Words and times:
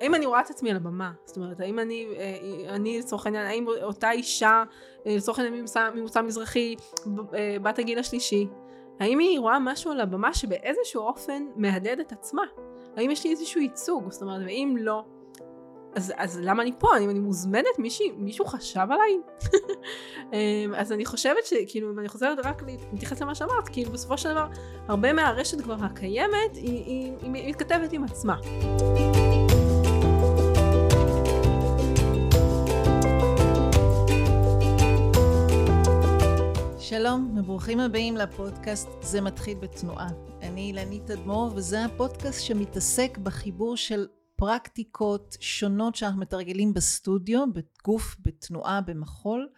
האם 0.00 0.14
אני 0.14 0.26
רואה 0.26 0.40
את 0.40 0.50
עצמי 0.50 0.70
על 0.70 0.76
הבמה? 0.76 1.12
זאת 1.24 1.36
אומרת, 1.36 1.60
האם 1.60 1.78
אני, 1.78 2.06
אה, 2.16 2.74
אני 2.74 2.98
לצורך 2.98 3.26
העניין, 3.26 3.46
האם 3.46 3.66
אותה 3.82 4.10
אישה, 4.10 4.64
אה, 5.06 5.16
לצורך 5.16 5.38
העניין 5.38 5.64
ממוצא, 5.94 6.22
מזרחי, 6.22 6.74
אה, 7.34 7.56
בת 7.62 7.78
הגיל 7.78 7.98
השלישי, 7.98 8.46
האם 9.00 9.18
היא 9.18 9.40
רואה 9.40 9.58
משהו 9.58 9.90
על 9.90 10.00
הבמה 10.00 10.34
שבאיזשהו 10.34 11.02
אופן 11.02 11.42
מהדהד 11.56 12.00
את 12.00 12.12
עצמה? 12.12 12.42
האם 12.96 13.10
יש 13.10 13.24
לי 13.24 13.30
איזשהו 13.30 13.60
ייצוג? 13.60 14.10
זאת 14.10 14.22
אומרת, 14.22 14.42
ואם 14.46 14.76
לא, 14.80 15.04
אז, 15.94 16.12
אז 16.16 16.40
למה 16.42 16.62
אני 16.62 16.72
פה? 16.78 16.88
אם 17.00 17.10
אני 17.10 17.18
מוזמנת? 17.18 17.78
מישהי, 17.78 18.10
מישהו 18.16 18.46
חשב 18.46 18.86
עליי? 18.90 19.18
אמ, 20.32 20.74
אז 20.74 20.92
אני 20.92 21.04
חושבת 21.04 21.44
שכאילו 21.44 21.90
אם 21.92 21.98
אני 21.98 22.08
חוזרת 22.08 22.38
רק 22.46 22.62
להתייחס 22.92 23.22
למה 23.22 23.34
שאמרת, 23.34 23.68
כאילו 23.72 23.90
בסופו 23.92 24.18
של 24.18 24.30
דבר 24.30 24.46
הרבה 24.88 25.12
מהרשת 25.12 25.60
כבר 25.60 25.76
הקיימת 25.80 26.54
היא, 26.54 26.64
היא, 26.64 27.12
היא, 27.22 27.32
היא 27.34 27.48
מתכתבת 27.48 27.92
עם 27.92 28.04
עצמה. 28.04 28.36
שלום 36.88 37.38
וברוכים 37.38 37.80
הבאים 37.80 38.16
לפודקאסט 38.16 38.88
זה 39.02 39.20
מתחיל 39.20 39.58
בתנועה. 39.58 40.08
אני 40.42 40.60
אילנית 40.60 41.10
אדמו"ר 41.10 41.52
וזה 41.56 41.84
הפודקאסט 41.84 42.44
שמתעסק 42.44 43.18
בחיבור 43.18 43.76
של 43.76 44.06
פרקטיקות 44.36 45.36
שונות 45.40 45.94
שאנחנו 45.94 46.20
מתרגלים 46.20 46.74
בסטודיו, 46.74 47.44
בגוף, 47.52 48.16
בתנועה, 48.20 48.80
במחול, 48.80 49.48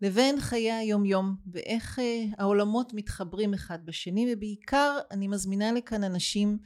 לבין 0.00 0.40
חיי 0.40 0.72
היום 0.72 1.04
יום 1.04 1.36
ואיך 1.52 1.98
אה, 1.98 2.24
העולמות 2.38 2.94
מתחברים 2.94 3.54
אחד 3.54 3.78
בשני 3.86 4.32
ובעיקר 4.32 4.98
אני 5.10 5.28
מזמינה 5.28 5.72
לכאן 5.72 6.04
אנשים 6.04 6.58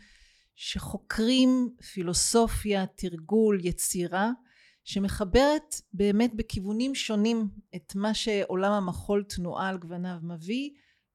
שחוקרים 0.57 1.71
פילוסופיה, 1.93 2.87
תרגול, 2.87 3.61
יצירה 3.63 4.31
שמחברת 4.89 5.75
באמת 5.93 6.35
בכיוונים 6.35 6.95
שונים 6.95 7.49
את 7.77 7.93
מה 7.95 8.15
שעולם 8.15 8.73
המחול 8.73 9.25
תנועה 9.29 9.69
על 9.69 9.79
גווניו 9.79 10.17
מביא 10.23 10.71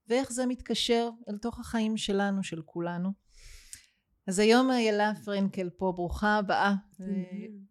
ואיך 0.07 0.31
זה 0.31 0.45
מתקשר 0.45 1.09
אל 1.29 1.38
תוך 1.38 1.59
החיים 1.59 1.97
שלנו, 1.97 2.44
של 2.44 2.61
כולנו. 2.66 3.09
אז 4.27 4.39
היום 4.39 4.71
איילה 4.71 5.11
פרנקל 5.25 5.69
פה, 5.69 5.94
ברוכה 5.95 6.38
הבאה. 6.38 6.73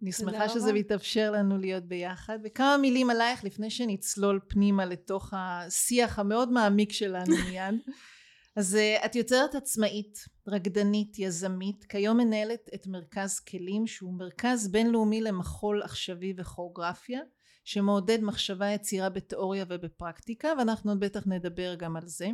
אני 0.03 0.13
שמחה 0.13 0.49
שזה 0.49 0.73
מתאפשר 0.73 1.31
לנו 1.31 1.59
להיות 1.59 1.85
ביחד. 1.85 2.39
וכמה 2.45 2.77
מילים 2.77 3.11
עלייך 3.11 3.45
לפני 3.45 3.71
שנצלול 3.71 4.41
פנימה 4.49 4.85
לתוך 4.85 5.35
השיח 5.37 6.19
המאוד 6.19 6.53
מעמיק 6.53 6.93
שלנו 6.93 7.35
מיד. 7.51 7.75
אז 8.57 8.79
uh, 8.79 9.05
את 9.05 9.17
יוצרת 9.17 9.55
עצמאית, 9.55 10.19
רקדנית, 10.49 11.19
יזמית, 11.19 11.85
כיום 11.85 12.17
מנהלת 12.17 12.71
את 12.75 12.87
מרכז 12.87 13.41
כלים 13.41 13.87
שהוא 13.87 14.15
מרכז 14.19 14.69
בינלאומי 14.69 15.21
למחול 15.21 15.83
עכשווי 15.83 16.35
וכוריאוגרפיה 16.37 17.21
שמעודד 17.65 18.19
מחשבה 18.23 18.67
יצירה 18.71 19.09
בתיאוריה 19.09 19.65
ובפרקטיקה 19.69 20.49
ואנחנו 20.59 21.01
בטח 21.01 21.23
נדבר 21.27 21.75
גם 21.75 21.97
על 21.97 22.07
זה. 22.07 22.29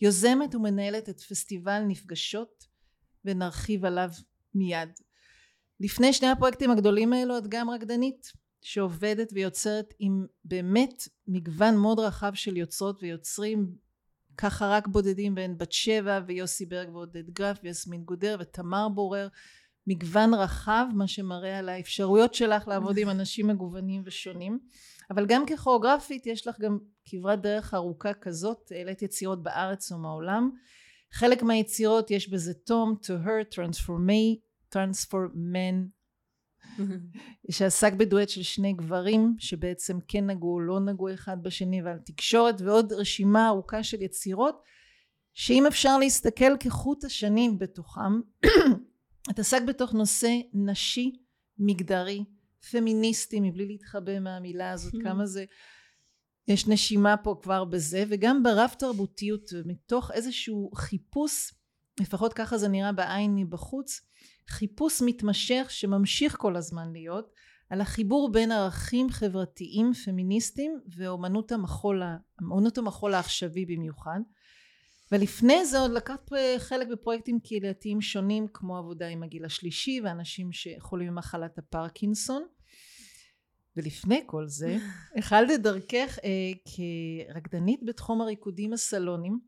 יוזמת 0.00 0.54
ומנהלת 0.54 1.08
את 1.08 1.20
פסטיבל 1.20 1.82
נפגשות 1.88 2.64
ונרחיב 3.24 3.84
עליו 3.84 4.10
מיד. 4.54 4.88
לפני 5.80 6.12
שני 6.12 6.28
הפרויקטים 6.28 6.70
הגדולים 6.70 7.12
האלו 7.12 7.38
את 7.38 7.46
גם 7.48 7.70
רקדנית 7.70 8.32
שעובדת 8.60 9.28
ויוצרת 9.32 9.94
עם 9.98 10.26
באמת 10.44 11.08
מגוון 11.26 11.76
מאוד 11.76 11.98
רחב 11.98 12.34
של 12.34 12.56
יוצרות 12.56 13.02
ויוצרים 13.02 13.74
ככה 14.38 14.68
רק 14.68 14.86
בודדים 14.86 15.34
בין 15.34 15.58
בת 15.58 15.72
שבע 15.72 16.20
ויוסי 16.26 16.66
ברג 16.66 16.88
ועודד 16.94 17.30
גרף 17.30 17.58
ויסמין 17.62 18.02
גודר 18.02 18.36
ותמר 18.40 18.88
בורר. 18.88 19.28
מגוון 19.86 20.34
רחב 20.34 20.86
מה 20.94 21.08
שמראה 21.08 21.58
על 21.58 21.68
האפשרויות 21.68 22.34
שלך 22.34 22.68
לעבוד 22.68 22.98
עם 22.98 23.10
אנשים 23.10 23.46
מגוונים 23.46 24.02
ושונים. 24.04 24.58
אבל 25.10 25.26
גם 25.26 25.46
ככוריאוגרפית 25.46 26.26
יש 26.26 26.46
לך 26.46 26.60
גם 26.60 26.78
כברת 27.04 27.40
דרך 27.40 27.74
ארוכה 27.74 28.14
כזאת. 28.14 28.72
העלית 28.74 29.02
יצירות 29.02 29.42
בארץ 29.42 29.92
ומעולם 29.92 30.50
חלק 31.12 31.42
מהיצירות 31.42 32.10
יש 32.10 32.28
בזה 32.28 32.54
תום, 32.54 32.94
to 33.02 33.26
her, 33.26 33.54
transformay, 33.54 34.38
transforman 34.74 35.97
שעסק 37.50 37.92
בדואט 37.92 38.28
של 38.28 38.42
שני 38.42 38.72
גברים 38.72 39.36
שבעצם 39.38 39.98
כן 40.08 40.26
נגעו 40.26 40.54
או 40.54 40.60
לא 40.60 40.80
נגעו 40.80 41.14
אחד 41.14 41.36
בשני 41.42 41.82
ועל 41.82 41.98
תקשורת 41.98 42.60
ועוד 42.60 42.92
רשימה 42.92 43.48
ארוכה 43.48 43.82
של 43.82 44.02
יצירות 44.02 44.62
שאם 45.34 45.66
אפשר 45.66 45.98
להסתכל 45.98 46.56
כחוט 46.60 47.04
השנים 47.04 47.58
בתוכם 47.58 48.20
את 49.30 49.38
עסק 49.38 49.62
בתוך 49.62 49.94
נושא 49.94 50.30
נשי 50.54 51.12
מגדרי 51.58 52.24
פמיניסטי 52.70 53.40
מבלי 53.40 53.66
להתחבא 53.66 54.18
מהמילה 54.18 54.70
הזאת 54.70 54.92
כמה 55.04 55.26
זה 55.26 55.44
יש 56.48 56.68
נשימה 56.68 57.16
פה 57.16 57.38
כבר 57.42 57.64
בזה 57.64 58.04
וגם 58.08 58.42
ברב 58.42 58.70
תרבותיות 58.78 59.50
מתוך 59.64 60.10
איזשהו 60.10 60.70
חיפוש 60.74 61.52
לפחות 62.00 62.32
ככה 62.32 62.58
זה 62.58 62.68
נראה 62.68 62.92
בעין 62.92 63.34
מבחוץ 63.36 64.00
חיפוש 64.48 65.02
מתמשך 65.06 65.66
שממשיך 65.68 66.36
כל 66.38 66.56
הזמן 66.56 66.92
להיות 66.92 67.32
על 67.70 67.80
החיבור 67.80 68.32
בין 68.32 68.52
ערכים 68.52 69.10
חברתיים 69.10 69.92
פמיניסטיים 69.92 70.80
ואומנות 70.96 71.52
המחול, 71.52 72.02
אומנות 72.40 72.78
המחול 72.78 73.14
העכשווי 73.14 73.66
במיוחד. 73.66 74.20
ולפני 75.12 75.66
זה 75.66 75.78
עוד 75.78 75.90
לקחת 75.90 76.30
חלק 76.58 76.88
בפרויקטים 76.88 77.40
קהילתיים 77.40 78.00
שונים 78.00 78.46
כמו 78.52 78.76
עבודה 78.76 79.06
עם 79.06 79.22
הגיל 79.22 79.44
השלישי 79.44 80.00
ואנשים 80.04 80.52
שחולים 80.52 81.08
במחלת 81.08 81.58
הפרקינסון. 81.58 82.42
ולפני 83.76 84.22
כל 84.26 84.46
זה 84.46 84.76
החלת 85.18 85.50
את 85.54 85.62
דרכך 85.62 86.18
אה, 86.24 86.30
כרקדנית 87.34 87.80
בתחום 87.84 88.20
הריקודים 88.20 88.72
הסלונים 88.72 89.40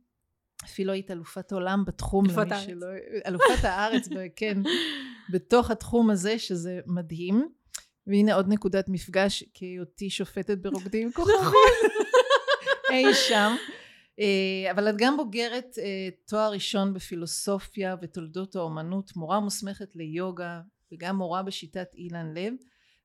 אפילו 0.65 0.93
היית 0.93 1.11
אלופת 1.11 1.53
עולם 1.53 1.85
בתחום 1.87 2.27
אלופת 2.27 2.53
הארץ. 2.53 2.67
שלא, 2.67 2.87
אלופת 3.27 3.65
הארץ 3.65 4.09
כן 4.37 4.59
בתוך 5.31 5.71
התחום 5.71 6.11
הזה 6.11 6.39
שזה 6.39 6.81
מדהים. 6.87 7.49
והנה 8.07 8.35
עוד 8.35 8.49
נקודת 8.49 8.89
מפגש 8.89 9.45
כהיותי 9.55 10.11
שופטת 10.11 10.59
ברוקדים 10.59 11.13
כוכבים 11.13 11.61
אי 12.93 13.15
שם. 13.15 13.53
אה, 14.21 14.71
אבל 14.71 14.91
את 14.91 14.95
גם 14.99 15.17
בוגרת 15.17 15.77
אה, 15.79 16.09
תואר 16.27 16.53
ראשון 16.53 16.95
בפילוסופיה 16.95 17.97
ותולדות 18.03 18.57
האומנות 18.57 19.17
מורה 19.17 19.41
מוסמכת 19.41 19.97
ליוגה 19.97 20.61
וגם 20.93 21.17
מורה 21.17 21.43
בשיטת 21.43 21.89
אילן 21.95 22.35
לב. 22.35 22.53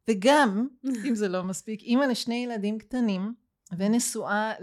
וגם, 0.10 0.68
אם 1.08 1.16
זה 1.16 1.28
לא 1.28 1.44
מספיק, 1.44 1.82
אימא 1.82 2.04
לשני 2.04 2.44
ילדים 2.44 2.78
קטנים 2.78 3.34
ונשואה 3.78 4.54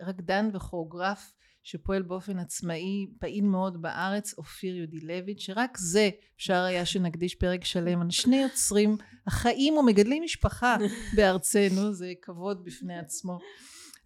לרקדן 0.00 0.50
וכוריאוגרף 0.52 1.32
שפועל 1.68 2.02
באופן 2.02 2.38
עצמאי 2.38 3.06
פעיל 3.18 3.44
מאוד 3.44 3.82
בארץ 3.82 4.34
אופיר 4.38 4.76
יודילביץ' 4.76 5.40
שרק 5.40 5.76
זה 5.78 6.10
אפשר 6.36 6.62
היה 6.62 6.86
שנקדיש 6.86 7.34
פרק 7.34 7.64
שלם 7.64 8.00
על 8.00 8.10
שני 8.10 8.42
יוצרים 8.42 8.96
החיים 9.26 9.76
ומגדלים 9.76 10.22
משפחה 10.22 10.76
בארצנו 11.16 11.92
זה 11.92 12.12
כבוד 12.22 12.64
בפני 12.64 12.98
עצמו 12.98 13.38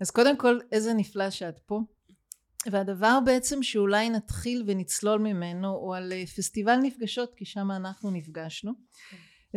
אז 0.00 0.10
קודם 0.10 0.36
כל 0.36 0.58
איזה 0.72 0.94
נפלא 0.94 1.30
שאת 1.30 1.58
פה 1.58 1.80
והדבר 2.70 3.18
בעצם 3.24 3.62
שאולי 3.62 4.10
נתחיל 4.10 4.64
ונצלול 4.66 5.20
ממנו 5.20 5.68
הוא 5.68 5.96
על 5.96 6.12
פסטיבל 6.36 6.76
נפגשות 6.82 7.34
כי 7.36 7.44
שם 7.44 7.70
אנחנו 7.70 8.10
נפגשנו. 8.10 8.72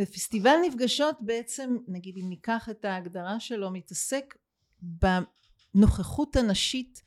ופסטיבל 0.00 0.56
נפגשות 0.66 1.16
בעצם 1.20 1.76
נגיד 1.88 2.16
אם 2.16 2.28
ניקח 2.28 2.68
את 2.70 2.84
ההגדרה 2.84 3.40
שלו 3.40 3.70
מתעסק 3.70 4.34
בנוכחות 4.82 6.36
הנשית 6.36 7.02
אה, 7.02 7.05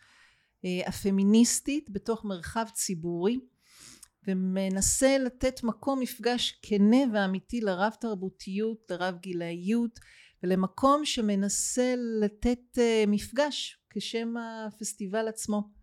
הפמיניסטית 0.85 1.89
בתוך 1.89 2.25
מרחב 2.25 2.65
ציבורי 2.73 3.39
ומנסה 4.27 5.17
לתת 5.17 5.63
מקום 5.63 5.99
מפגש 5.99 6.59
כנה 6.61 6.97
ואמיתי 7.13 7.61
לרב 7.61 7.93
תרבותיות 7.99 8.77
לרב 8.89 9.15
גילאיות 9.17 9.99
ולמקום 10.43 11.05
שמנסה 11.05 11.93
לתת 12.21 12.77
אה, 12.77 13.03
מפגש 13.07 13.77
כשם 13.89 14.33
הפסטיבל 14.37 15.27
עצמו 15.27 15.79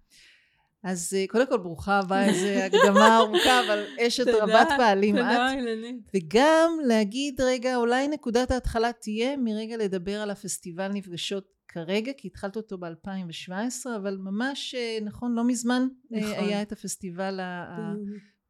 אז 0.87 1.15
אה, 1.17 1.25
קודם 1.29 1.47
כל 1.47 1.57
ברוכה 1.57 1.99
הבאה, 1.99 2.29
איזו 2.29 2.47
הקדמה 2.67 3.17
ארוכה, 3.19 3.61
אבל 3.67 3.85
אשת 4.01 4.27
רבת 4.29 4.69
פעלים 4.77 5.19
את. 5.19 5.23
תודה, 5.23 5.53
אילנית. 5.53 6.11
וגם 6.15 6.71
להגיד 6.87 7.41
רגע, 7.41 7.77
אולי 7.77 8.09
נקודת 8.09 8.51
ההתחלה 8.51 8.93
תהיה 8.93 9.37
מרגע 9.37 9.77
לדבר 9.77 10.21
על 10.21 10.31
הפסטיבל 10.31 10.89
נפגשות 10.89 11.56
כרגע, 11.77 12.13
כי 12.17 12.29
התחלת 12.29 12.57
אותו 12.57 12.79
ב-2017, 12.79 13.87
אבל 13.97 14.17
ממש, 14.17 14.75
אה, 14.75 14.99
נכון, 15.03 15.35
לא 15.35 15.47
מזמן 15.47 15.89
אה, 16.15 16.21
נכון. 16.21 16.45
היה 16.45 16.63
את 16.63 16.73
הפסטיבל 16.73 17.41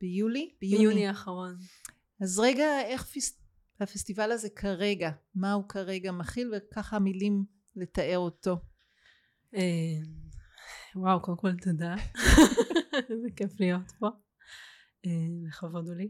ביולי? 0.00 0.54
ביוני 0.60 1.08
האחרון. 1.08 1.56
אז 2.20 2.38
רגע, 2.38 2.80
איך 2.80 3.08
הפסטיבל 3.80 4.32
הזה 4.32 4.48
כרגע, 4.50 5.10
מה 5.34 5.52
הוא 5.52 5.68
כרגע 5.68 6.12
מכיל, 6.12 6.52
וככה 6.56 6.98
מילים 6.98 7.44
לתאר 7.76 8.18
אותו. 8.18 8.56
וואו, 10.96 11.22
קודם 11.22 11.36
כל 11.36 11.52
תודה. 11.54 11.94
איזה 13.10 13.28
כיף 13.36 13.60
להיות 13.60 13.92
פה. 13.98 14.08
אה, 15.06 15.10
לכבוד 15.48 15.86
הוא 15.86 15.94
לי. 15.94 16.08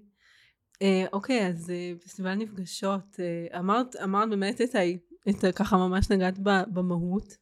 אה, 0.83 1.05
אוקיי, 1.13 1.47
אז 1.47 1.71
אה, 1.71 1.93
פסטיבל 2.05 2.35
נפגשות, 2.35 3.21
אה, 3.21 3.59
אמרת, 3.59 3.97
אמרת 3.97 4.29
באמת 4.29 4.61
את. 4.61 4.99
את. 5.29 5.45
ככה 5.55 5.77
ממש 5.77 6.11
נגעת 6.11 6.39
במהות. 6.73 7.37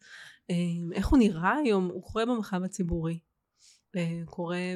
אה, 0.50 0.54
איך 0.92 1.08
הוא 1.08 1.18
נראה 1.18 1.56
היום? 1.56 1.90
הוא 1.92 2.02
קורה 2.02 2.26
במרחב 2.26 2.62
הציבורי. 2.62 3.18
אה, 3.96 4.20
קורה 4.26 4.74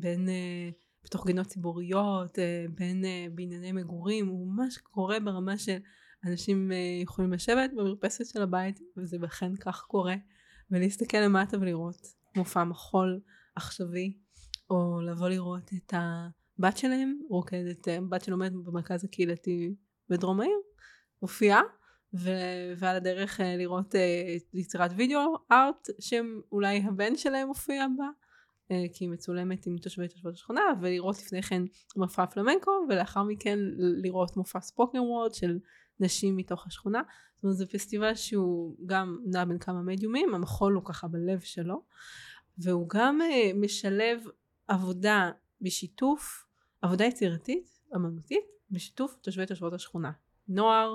בין... 0.00 0.28
אה, 0.28 0.70
בתוך 1.04 1.26
גינות 1.26 1.46
ציבוריות, 1.46 2.38
אה, 2.38 2.64
בין 2.74 3.04
בענייני 3.34 3.72
מגורים, 3.72 4.28
הוא 4.28 4.52
ממש 4.52 4.78
קורה 4.78 5.20
ברמה 5.20 5.58
של 5.58 5.76
אנשים 6.24 6.72
יכולים 7.02 7.32
לשבת 7.32 7.70
במרפסת 7.76 8.26
של 8.26 8.42
הבית, 8.42 8.80
וזה 8.96 9.18
בכן 9.18 9.56
כך 9.56 9.82
קורה, 9.82 10.14
ולהסתכל 10.70 11.18
למטה 11.18 11.58
ולראות 11.60 12.06
מופע 12.36 12.64
מחול 12.64 13.20
עכשווי, 13.56 14.16
או 14.70 15.00
לבוא 15.00 15.28
לראות 15.28 15.70
את 15.74 15.94
הבת 15.96 16.76
שלהם 16.76 17.18
רוקדת, 17.28 17.88
בת 18.08 18.24
שלומדת 18.24 18.52
במרכז 18.52 19.04
הקהילתי 19.04 19.74
בדרום 20.08 20.40
העיר, 20.40 20.58
מופיעה, 21.22 21.60
ו- 22.14 22.72
ועל 22.76 22.96
הדרך 22.96 23.40
אה, 23.40 23.56
לראות 23.56 23.94
אה, 23.94 24.36
יצירת 24.54 24.90
וידאו 24.96 25.36
ארט 25.52 25.88
שאולי 26.00 26.82
הבן 26.86 27.16
שלהם 27.16 27.48
מופיע 27.48 27.86
בה 27.96 28.06
אה, 28.70 28.84
כי 28.92 29.04
היא 29.04 29.10
מצולמת 29.10 29.66
עם 29.66 29.78
תושבי 29.78 30.08
תושבות 30.08 30.34
השכונה 30.34 30.62
ולראות 30.80 31.18
לפני 31.18 31.42
כן 31.42 31.62
מופע 31.96 32.26
פלמנקו 32.26 32.70
ולאחר 32.88 33.22
מכן 33.22 33.58
לראות 34.02 34.36
מופע 34.36 34.60
ספוקר 34.60 35.02
וורד 35.02 35.34
של 35.34 35.58
נשים 36.00 36.36
מתוך 36.36 36.66
השכונה. 36.66 37.02
זאת 37.36 37.44
אומרת 37.44 37.56
זה 37.56 37.66
פסטיבל 37.66 38.14
שהוא 38.14 38.76
גם 38.86 39.18
נע 39.26 39.44
בין 39.44 39.58
כמה 39.58 39.82
מדיומים 39.82 40.34
המחול 40.34 40.74
הוא 40.74 40.84
ככה 40.84 41.08
בלב 41.08 41.40
שלו 41.40 41.82
והוא 42.58 42.88
גם 42.88 43.20
משלב 43.54 44.24
עבודה 44.68 45.30
בשיתוף 45.60 46.46
עבודה 46.82 47.04
יצירתית 47.04 47.68
אמנותית 47.96 48.44
בשיתוף 48.70 49.16
תושבי 49.20 49.46
תושבות 49.46 49.72
השכונה. 49.72 50.10
נוער 50.48 50.94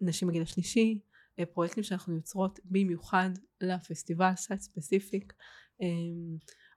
נשים 0.00 0.28
בגיל 0.28 0.42
השלישי 0.42 1.00
אה, 1.38 1.46
פרויקטים 1.46 1.82
שאנחנו 1.82 2.14
יוצרות 2.14 2.60
במיוחד 2.64 3.30
לפסטיבל 3.60 4.32
site 4.36 4.60
specific. 4.60 5.32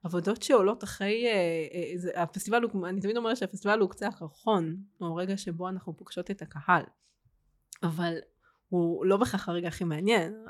עבודות 0.04 0.44
שעולות 0.44 0.84
אחרי 0.84 1.26
אה, 1.28 1.98
זה, 1.98 2.12
הפסטיבל 2.16 2.64
הוא 2.64 2.88
אני 2.88 3.02
תמיד 3.02 3.18
אומרת 3.18 3.38
שהפסטיבל 3.38 3.80
הוא 3.80 3.90
קצה 3.90 4.08
הקרחון 4.08 4.78
הוא 4.98 5.10
הרגע 5.10 5.38
שבו 5.38 5.70
אנחנו 5.70 5.98
פוגשות 5.98 6.32
את 6.32 6.42
הקהל. 6.42 6.84
אבל 7.84 8.18
הוא 8.70 9.06
לא 9.06 9.18
בהכרח 9.18 9.50
הרגע 9.50 9.68
הכי 9.68 9.84
מעניין 9.84 10.46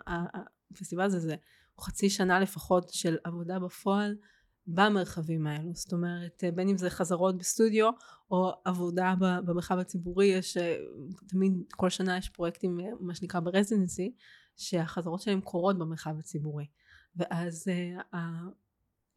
הפסטיבל 0.71 1.03
הזה 1.03 1.19
זה 1.19 1.35
חצי 1.79 2.09
שנה 2.09 2.39
לפחות 2.39 2.89
של 2.89 3.17
עבודה 3.23 3.59
בפועל 3.59 4.15
במרחבים 4.67 5.47
האלו. 5.47 5.71
זאת 5.73 5.93
אומרת 5.93 6.43
בין 6.55 6.69
אם 6.69 6.77
זה 6.77 6.89
חזרות 6.89 7.37
בסטודיו 7.37 7.89
או 8.31 8.51
עבודה 8.65 9.13
במרחב 9.19 9.79
הציבורי 9.79 10.25
יש 10.25 10.57
תמיד 11.27 11.53
כל 11.75 11.89
שנה 11.89 12.17
יש 12.17 12.29
פרויקטים 12.29 12.79
מה 12.99 13.15
שנקרא 13.15 13.39
ב 13.39 13.47
residency 13.47 14.13
שהחזרות 14.57 15.21
שלהם 15.21 15.41
קורות 15.41 15.77
במרחב 15.77 16.19
הציבורי. 16.19 16.65
ואז 17.15 17.67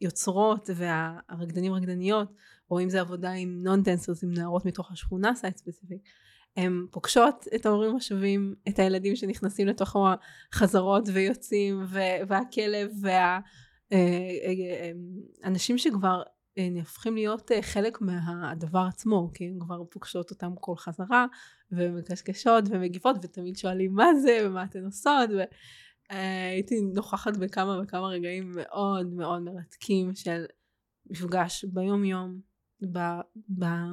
היוצרות 0.00 0.70
והרקדנים 0.74 1.72
רקדניות 1.72 2.32
או 2.70 2.80
אם 2.80 2.90
זה 2.90 3.00
עבודה 3.00 3.30
עם 3.30 3.62
non 3.62 3.82
dancers 3.82 4.24
עם 4.24 4.32
נערות 4.34 4.64
מתוך 4.64 4.92
השכונה 4.92 5.34
site 5.34 5.56
specific 5.56 6.02
הם 6.56 6.86
פוגשות 6.90 7.44
את 7.54 7.66
ההורים 7.66 7.96
השווים 7.96 8.54
את 8.68 8.78
הילדים 8.78 9.16
שנכנסים 9.16 9.66
לתוך 9.66 9.96
החזרות 10.52 11.08
ויוצאים 11.12 11.84
והכלב 12.28 12.90
וה 13.00 13.10
אה, 13.10 13.20
אה, 13.20 13.36
אה, 13.36 13.40
אנשים 15.44 15.78
שכבר 15.78 16.22
נהפכים 16.58 17.14
להיות 17.14 17.50
חלק 17.62 18.00
מהדבר 18.00 18.84
עצמו 18.88 19.30
כי 19.34 19.44
הם 19.44 19.58
כבר 19.60 19.84
פוגשות 19.84 20.30
אותם 20.30 20.52
כל 20.60 20.76
חזרה 20.76 21.26
ומקשקשות 21.72 22.64
ומגיבות 22.70 23.16
ותמיד 23.22 23.56
שואלים 23.56 23.94
מה 23.94 24.14
זה? 24.22 24.38
ומה 24.44 24.64
אתן 24.64 24.84
עושות? 24.84 25.30
והייתי 26.10 26.80
נוכחת 26.80 27.36
בכמה 27.36 27.80
וכמה 27.82 28.08
רגעים 28.08 28.52
מאוד 28.54 29.06
מאוד 29.06 29.42
מרתקים 29.42 30.14
של 30.14 30.44
מפגש 31.10 31.64
ביום 31.64 32.04
יום 32.04 32.40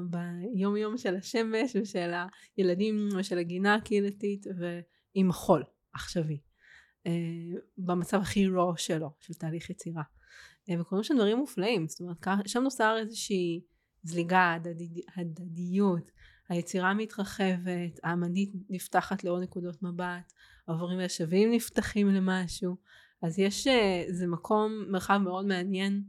ביום 0.10 0.78
יום 0.78 0.98
של 0.98 1.16
השמש 1.16 1.75
ושל 1.81 2.12
הילדים 2.57 3.10
ושל 3.18 3.38
הגינה 3.38 3.75
הקהילתית 3.75 4.45
ועם 4.57 5.30
החול 5.30 5.63
עכשווי. 5.94 6.34
אה, 6.34 6.52
במצב 7.77 8.17
הכי 8.21 8.47
רוע 8.47 8.73
שלו, 8.77 9.09
של 9.19 9.33
תהליך 9.33 9.69
יצירה. 9.69 10.03
אה, 10.69 10.81
וקורים 10.81 11.03
שם 11.03 11.15
דברים 11.15 11.38
מופלאים, 11.38 11.88
זאת 11.88 12.00
אומרת, 12.00 12.27
שם 12.45 12.63
נוצר 12.63 12.97
איזושהי 12.97 13.61
זליגה, 14.03 14.53
הדדי, 14.53 15.01
הדדיות, 15.15 16.11
היצירה 16.50 16.94
מתרחבת, 16.94 18.00
האמנית 18.03 18.53
נפתחת 18.69 19.23
לעוד 19.23 19.44
נקודות 19.44 19.83
מבט, 19.83 20.33
העברים 20.67 21.00
והשווים 21.00 21.51
נפתחים 21.51 22.07
למשהו, 22.07 22.75
אז 23.21 23.39
יש, 23.39 23.67
אה, 23.67 24.03
זה 24.09 24.27
מקום, 24.27 24.85
מרחב 24.89 25.17
מאוד 25.17 25.45
מעניין, 25.45 26.03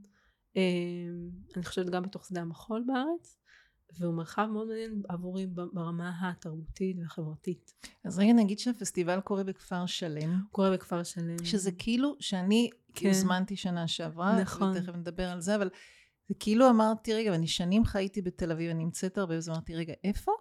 אני 1.56 1.64
חושבת 1.64 1.90
גם 1.90 2.02
בתוך 2.02 2.26
שדה 2.26 2.40
המחול 2.40 2.84
בארץ, 2.86 3.38
והוא 3.98 4.14
מרחב 4.14 4.48
מאוד 4.52 4.68
מעניין 4.68 5.02
עבורי 5.08 5.46
ברמה 5.46 6.12
התרבותית 6.22 6.96
והחברתית. 7.00 7.74
אז 8.04 8.18
רגע 8.18 8.32
נגיד 8.32 8.58
שהפסטיבל 8.58 9.20
קורה 9.20 9.44
בכפר 9.44 9.86
שלם. 9.86 10.40
קורה 10.50 10.70
בכפר 10.70 11.02
שלם. 11.02 11.44
שזה 11.44 11.72
כאילו 11.72 12.16
שאני 12.20 12.70
כן. 12.94 13.08
הוזמנתי 13.08 13.56
שנה 13.56 13.88
שעברה, 13.88 14.40
נכון. 14.40 14.70
ותכף 14.70 14.94
נדבר 14.94 15.28
על 15.28 15.40
זה, 15.40 15.56
אבל 15.56 15.70
זה 16.28 16.34
כאילו 16.38 16.70
אמרתי, 16.70 17.14
רגע, 17.14 17.30
ואני 17.30 17.46
שנים 17.46 17.84
חייתי 17.84 18.22
בתל 18.22 18.52
אביב, 18.52 18.70
אני 18.70 18.84
נמצאת 18.84 19.18
הרבה, 19.18 19.36
אז 19.36 19.48
אמרתי, 19.48 19.74
רגע, 19.74 19.92
איפה? 20.04 20.32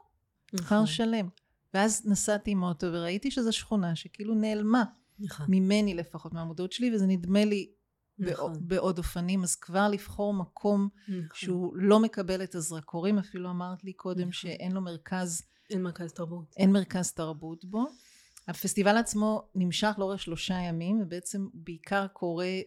נכון. 0.54 0.66
כפר 0.66 0.86
שלם. 0.86 1.28
ואז 1.74 2.06
נסעתי 2.06 2.52
עם 2.52 2.64
אוטו 2.64 2.88
וראיתי 2.88 3.32
שזו 3.32 3.54
שכונה 3.54 3.96
שכאילו 3.96 4.36
נעלמה. 4.36 4.84
נכון. 5.20 5.46
ממני 5.50 5.94
לפחות, 5.94 6.34
מהמודעות 6.34 6.72
שלי, 6.72 6.96
וזה 6.96 7.08
נדמה 7.08 7.46
לי 7.46 7.72
נכון. 8.20 8.54
בעוד 8.60 8.98
אופנים, 8.98 9.44
אז 9.44 9.56
כבר 9.56 9.88
לבחור 9.88 10.34
מקום 10.34 10.90
נכון. 11.08 11.24
שהוא 11.34 11.74
לא 11.76 12.00
מקבל 12.00 12.44
את 12.44 12.56
הזרקורים, 12.56 13.20
אפילו 13.20 13.50
אמרת 13.50 13.84
לי 13.84 13.94
קודם 13.94 14.20
נכון. 14.20 14.32
שאין 14.32 14.72
לו 14.72 14.82
מרכז... 14.82 15.42
אין 15.70 15.82
מרכז 15.82 16.14
תרבות. 16.14 16.56
אין 16.58 16.72
מרכז 16.72 17.12
תרבות 17.12 17.66
בו. 17.66 17.86
הפסטיבל 18.48 18.98
עצמו 18.98 19.44
נמשך 19.56 19.96
לאורך 19.98 20.20
שלושה 20.20 20.54
ימים, 20.54 21.02
ובעצם 21.02 21.48
בעיקר 21.54 22.08
קורה 22.08 22.60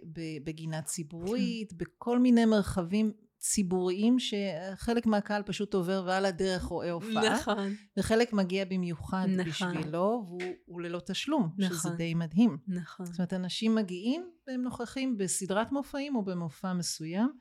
בגינה 0.45 0.83
ציבורית, 0.83 1.71
כן. 1.71 1.77
בכל 1.79 2.19
מיני 2.19 2.45
מרחבים 2.45 3.13
ציבוריים 3.39 4.17
שחלק 4.19 5.07
מהקהל 5.07 5.43
פשוט 5.43 5.75
עובר 5.75 6.05
ועל 6.07 6.25
הדרך 6.25 6.63
רואה 6.63 6.91
הופעה. 6.91 7.35
נכון. 7.35 7.75
וחלק 7.97 8.33
מגיע 8.33 8.65
במיוחד 8.65 9.27
נכון. 9.29 9.45
בשבילו 9.45 10.25
והוא 10.67 10.81
ללא 10.81 11.01
תשלום, 11.07 11.51
נכון. 11.59 11.77
שזה 11.77 11.91
די 11.91 12.15
מדהים. 12.15 12.59
נכון. 12.69 13.07
זאת 13.07 13.19
אומרת 13.19 13.33
אנשים 13.33 13.75
מגיעים 13.75 14.31
והם 14.49 14.63
נוכחים 14.63 15.17
בסדרת 15.17 15.73
מופעים 15.73 16.17
או 16.17 16.25
במופע 16.25 16.73
מסוים. 16.73 17.33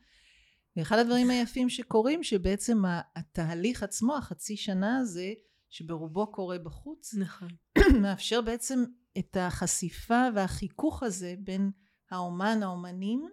ואחד 0.78 0.98
הדברים 0.98 1.30
היפים 1.30 1.70
שקורים 1.70 2.24
שבעצם 2.24 2.82
התהליך 3.16 3.84
עצמו 3.84 4.16
החצי 4.16 4.58
שנה 4.58 4.98
הזה 4.98 5.34
שברובו 5.70 6.32
קורה 6.32 6.60
בחוץ 6.60 7.14
נכון. 7.14 7.48
מאפשר 8.02 8.42
בעצם 8.42 8.84
את 9.18 9.38
החשיפה 9.40 10.28
והחיכוך 10.36 11.04
הזה 11.04 11.36
בין 11.40 11.72
האומן 12.12 12.64
האומנים 12.64 13.30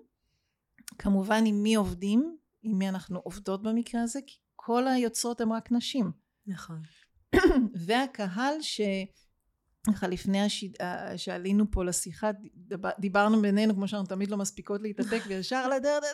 כמובן 0.98 1.46
עם 1.46 1.62
מי 1.62 1.74
עובדים 1.74 2.36
עם 2.62 2.78
מי 2.78 2.88
אנחנו 2.88 3.18
עובדות 3.18 3.62
במקרה 3.62 4.02
הזה, 4.02 4.20
כי 4.26 4.36
כל 4.56 4.88
היוצרות 4.88 5.40
הן 5.40 5.52
רק 5.52 5.72
נשים. 5.72 6.12
נכון. 6.46 6.82
והקהל 7.86 8.54
ש... 8.60 8.80
ככה 9.86 10.08
לפני 10.08 10.40
השיד... 10.40 10.76
שעלינו 11.16 11.70
פה 11.70 11.84
לשיחה 11.84 12.30
דיברנו 12.98 13.42
בינינו 13.42 13.74
כמו 13.74 13.88
שאנחנו 13.88 14.06
תמיד 14.06 14.30
לא 14.30 14.36
מספיקות 14.36 14.82
להתאפק 14.82 15.22
וישר 15.28 15.68
לדרך 15.68 16.04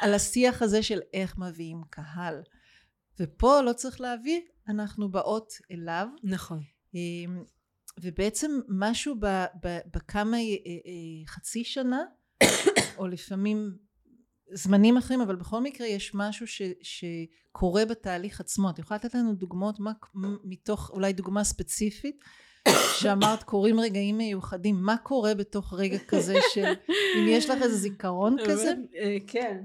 על 0.00 0.14
השיח 0.14 0.62
הזה 0.62 0.82
של 0.82 1.00
איך 1.12 1.38
מביאים 1.38 1.82
קהל 1.90 2.42
ופה 3.20 3.60
לא 3.60 3.72
צריך 3.72 4.00
להביא 4.00 4.40
אנחנו 4.68 5.10
באות 5.10 5.52
אליו 5.70 6.08
נכון 6.22 6.60
אמ, 6.94 7.44
ובעצם 8.00 8.60
משהו 8.68 9.14
בכמה 9.94 10.36
אה, 10.36 10.42
אה, 10.42 11.26
חצי 11.26 11.64
שנה 11.64 12.04
או 12.98 13.08
לפעמים 13.08 13.76
זמנים 14.52 14.96
אחרים 14.96 15.20
אבל 15.20 15.36
בכל 15.36 15.60
מקרה 15.60 15.86
יש 15.86 16.14
משהו 16.14 16.46
ש, 16.46 16.62
שקורה 16.82 17.84
בתהליך 17.84 18.40
עצמו. 18.40 18.70
את 18.70 18.78
יכולה 18.78 18.98
לתת 19.04 19.14
לנו 19.14 19.34
דוגמאות 19.34 19.80
מה, 19.80 19.92
מתוך 20.44 20.90
אולי 20.90 21.12
דוגמה 21.12 21.44
ספציפית 21.44 22.24
שאמרת 22.98 23.42
קורים 23.42 23.80
רגעים 23.80 24.18
מיוחדים. 24.18 24.76
מה 24.82 24.96
קורה 24.96 25.34
בתוך 25.34 25.74
רגע 25.74 25.98
כזה 25.98 26.34
של 26.54 26.66
אם 27.18 27.28
יש 27.28 27.50
לך 27.50 27.62
איזה 27.62 27.76
זיכרון 27.76 28.36
כזה? 28.46 28.74
אה, 28.96 29.16
כן. 29.26 29.62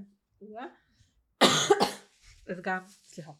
אז 2.48 2.58
גם 2.62 2.80
סליחה. 3.04 3.32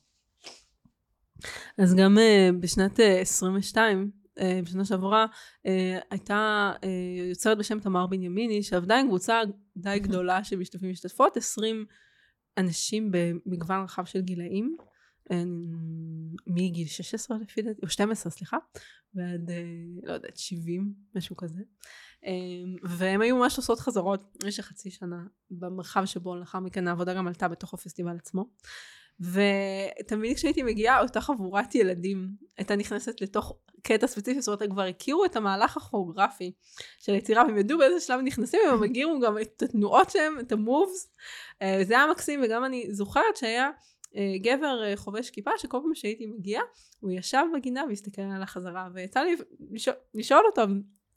אז 1.78 1.96
גם 1.96 2.18
אה, 2.18 2.50
בשנת 2.60 3.00
22 3.00 3.98
אה, 3.98 4.21
בשנה 4.40 4.86
שעברה 4.86 5.26
אה, 5.66 6.00
הייתה 6.12 6.72
אה, 6.84 6.90
יוצרת 7.30 7.58
בשם 7.58 7.80
תמר 7.80 8.08
בנימיני 8.08 8.64
שעבדה 8.64 9.00
עם 9.00 9.08
קבוצה 9.08 9.42
די 9.78 10.00
גדולה 10.00 10.44
של 10.44 10.56
משתתפים 10.56 10.90
ומשתתפות 10.90 11.38
20 11.38 11.86
אנשים 12.58 13.12
במגוון 13.12 13.84
רחב 13.84 14.06
של 14.06 14.22
גילאים, 14.22 14.76
אה, 15.32 15.44
מגיל 16.48 16.88
16 16.88 17.38
לפי 17.38 17.62
דעתי, 17.62 17.80
או 17.84 17.90
12 17.90 18.32
סליחה, 18.32 18.58
ועד 19.14 19.50
אה, 19.50 19.64
לא 20.04 20.14
יודעת 20.14 20.38
70 20.38 20.94
משהו 21.16 21.36
כזה, 21.36 21.62
והם 22.84 23.22
היו 23.22 23.38
ממש 23.38 23.58
עושות 23.58 23.80
חזרות 23.80 24.38
במשך 24.44 24.66
חצי 24.66 24.92
שנה 24.92 25.24
במרחב 25.52 26.06
שבו 26.06 26.36
לאחר 26.36 26.60
מכן 26.60 26.88
העבודה 26.88 27.14
גם 27.14 27.28
עלתה 27.28 27.48
בתוך 27.48 27.74
הפסטיבל 27.74 28.16
עצמו. 28.16 28.46
ותמיד 29.22 30.36
כשהייתי 30.36 30.64
מגיעה 30.64 31.02
אותה 31.02 31.22
חבורת 31.22 31.76
ילדים 31.76 32.28
הייתה 32.58 32.76
נכנסת 32.76 33.22
לתוך 33.22 33.54
קטע 33.84 34.08
ספציפי, 34.08 34.42
זאת 34.42 34.48
אומרת 34.48 34.62
הם 34.62 34.70
כבר 34.70 34.82
הכירו 34.82 35.26
את 35.26 35.36
המהלך 35.36 35.78
הכוריאוגרפי 35.78 36.52
של 37.00 37.14
היצירה 37.14 37.44
והם 37.46 37.58
ידעו 37.58 37.78
באיזה 37.78 38.00
שלב 38.00 38.20
נכנסים 38.24 38.60
והם 38.70 38.84
הכירו 38.84 39.20
גם 39.20 39.38
את 39.38 39.64
התנועות 39.64 40.10
שלהם, 40.10 40.40
את 40.40 40.52
המובס, 40.52 41.14
אה, 41.62 41.80
זה 41.84 41.94
היה 41.94 42.08
מקסים 42.12 42.42
וגם 42.44 42.66
אני 42.66 42.88
זוכרת 42.94 43.38
שהיה 43.38 43.70
אה, 44.16 44.34
גבר 44.42 44.84
אה, 44.84 44.98
חובש 44.98 45.30
כיפה 45.30 45.52
שכל 45.58 45.80
פעם 45.84 45.96
שהייתי 45.96 46.26
מגיעה 46.26 46.64
הוא 47.00 47.12
ישב 47.12 47.44
בגינה 47.54 47.84
והסתכל 47.90 48.22
על 48.22 48.44
החזרה 48.44 48.90
ויצא 48.94 49.20
לי 49.20 49.36
לשאול, 49.72 49.96
לשאול 50.14 50.44
אותו 50.46 50.62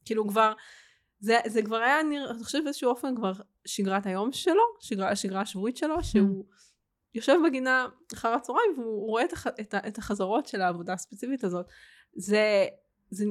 כאילו 0.04 0.28
כבר 0.28 0.52
זה, 1.20 1.38
זה 1.46 1.62
כבר 1.62 1.76
היה 1.76 2.02
נראה, 2.02 2.30
אני 2.30 2.44
חושבת 2.44 2.64
באיזשהו 2.64 2.90
אופן 2.90 3.16
כבר 3.16 3.32
שגרת 3.64 4.06
היום 4.06 4.32
שלו, 4.32 4.62
שגרה, 4.80 5.10
השגרה 5.10 5.40
השבועית 5.40 5.76
שלו, 5.76 6.04
שהוא 6.04 6.44
mm. 6.44 6.63
יושב 7.14 7.36
בגינה 7.46 7.86
אחר 8.14 8.28
הצהריים 8.28 8.70
והוא 8.78 9.06
רואה 9.06 9.24
את, 9.24 9.32
הח, 9.32 9.46
את, 9.46 9.74
את 9.74 9.98
החזרות 9.98 10.46
של 10.46 10.60
העבודה 10.60 10.92
הספציפית 10.92 11.44
הזאת. 11.44 11.66
זה, 12.14 12.66
זה, 13.10 13.24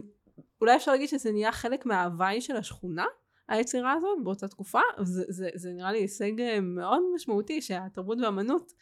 אולי 0.62 0.76
אפשר 0.76 0.92
להגיד 0.92 1.10
שזה 1.10 1.32
נהיה 1.32 1.52
חלק 1.52 1.86
מההוואי 1.86 2.42
של 2.42 2.56
השכונה, 2.56 3.06
היצירה 3.48 3.94
הזאת 3.94 4.24
באותה 4.24 4.48
תקופה, 4.48 4.80
זה, 5.02 5.24
זה, 5.28 5.50
זה 5.56 5.72
נראה 5.74 5.92
לי 5.92 5.98
הישג 5.98 6.42
אה, 6.42 6.62
מאוד 6.62 7.00
משמעותי 7.16 7.62
שהתרבות 7.62 8.18
והאמנות 8.22 8.74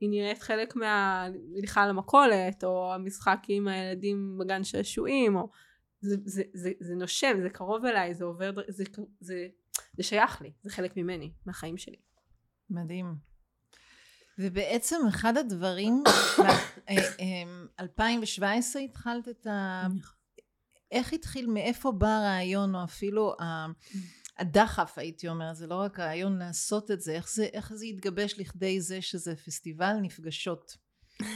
היא 0.00 0.10
נראית 0.10 0.42
חלק 0.42 0.76
מהליכה 0.76 1.86
למכולת, 1.86 2.64
או 2.64 2.94
המשחק 2.94 3.38
עם 3.48 3.68
הילדים 3.68 4.38
בגן 4.38 4.64
שעשועים, 4.64 5.36
או 5.36 5.48
זה, 6.00 6.16
זה, 6.24 6.42
זה, 6.54 6.72
זה 6.80 6.94
נושם, 6.94 7.36
זה 7.42 7.50
קרוב 7.50 7.84
אליי, 7.84 8.14
זה 8.14 8.24
עובר, 8.24 8.50
זה, 8.68 8.84
זה, 9.20 9.48
זה 9.96 10.02
שייך 10.02 10.42
לי, 10.42 10.52
זה 10.62 10.70
חלק 10.70 10.96
ממני, 10.96 11.32
מהחיים 11.46 11.78
שלי. 11.78 11.96
מדהים. 12.70 13.14
ובעצם 14.38 14.96
אחד 15.08 15.36
הדברים, 15.36 16.02
2017 17.80 18.82
אמ, 18.82 18.86
התחלת 18.88 19.28
את 19.28 19.46
ה... 19.46 19.86
איך 20.90 21.12
התחיל, 21.12 21.46
מאיפה 21.46 21.92
בא 21.92 22.06
הרעיון, 22.06 22.74
או 22.74 22.84
אפילו 22.84 23.36
הדחף 24.38 24.98
הייתי 24.98 25.28
אומרת, 25.28 25.56
זה 25.56 25.66
לא 25.66 25.74
רק 25.74 26.00
הרעיון 26.00 26.38
לעשות 26.38 26.90
את 26.90 27.00
זה, 27.00 27.12
איך 27.12 27.30
זה, 27.30 27.44
איך 27.44 27.72
זה 27.74 27.84
התגבש 27.84 28.34
לכדי 28.38 28.80
זה 28.80 29.02
שזה 29.02 29.36
פסטיבל 29.36 29.92
נפגשות? 30.02 30.76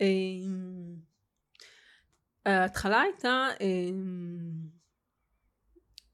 אמ, 0.00 0.96
ההתחלה 2.46 3.00
הייתה 3.00 3.48
אמ, 3.60 4.68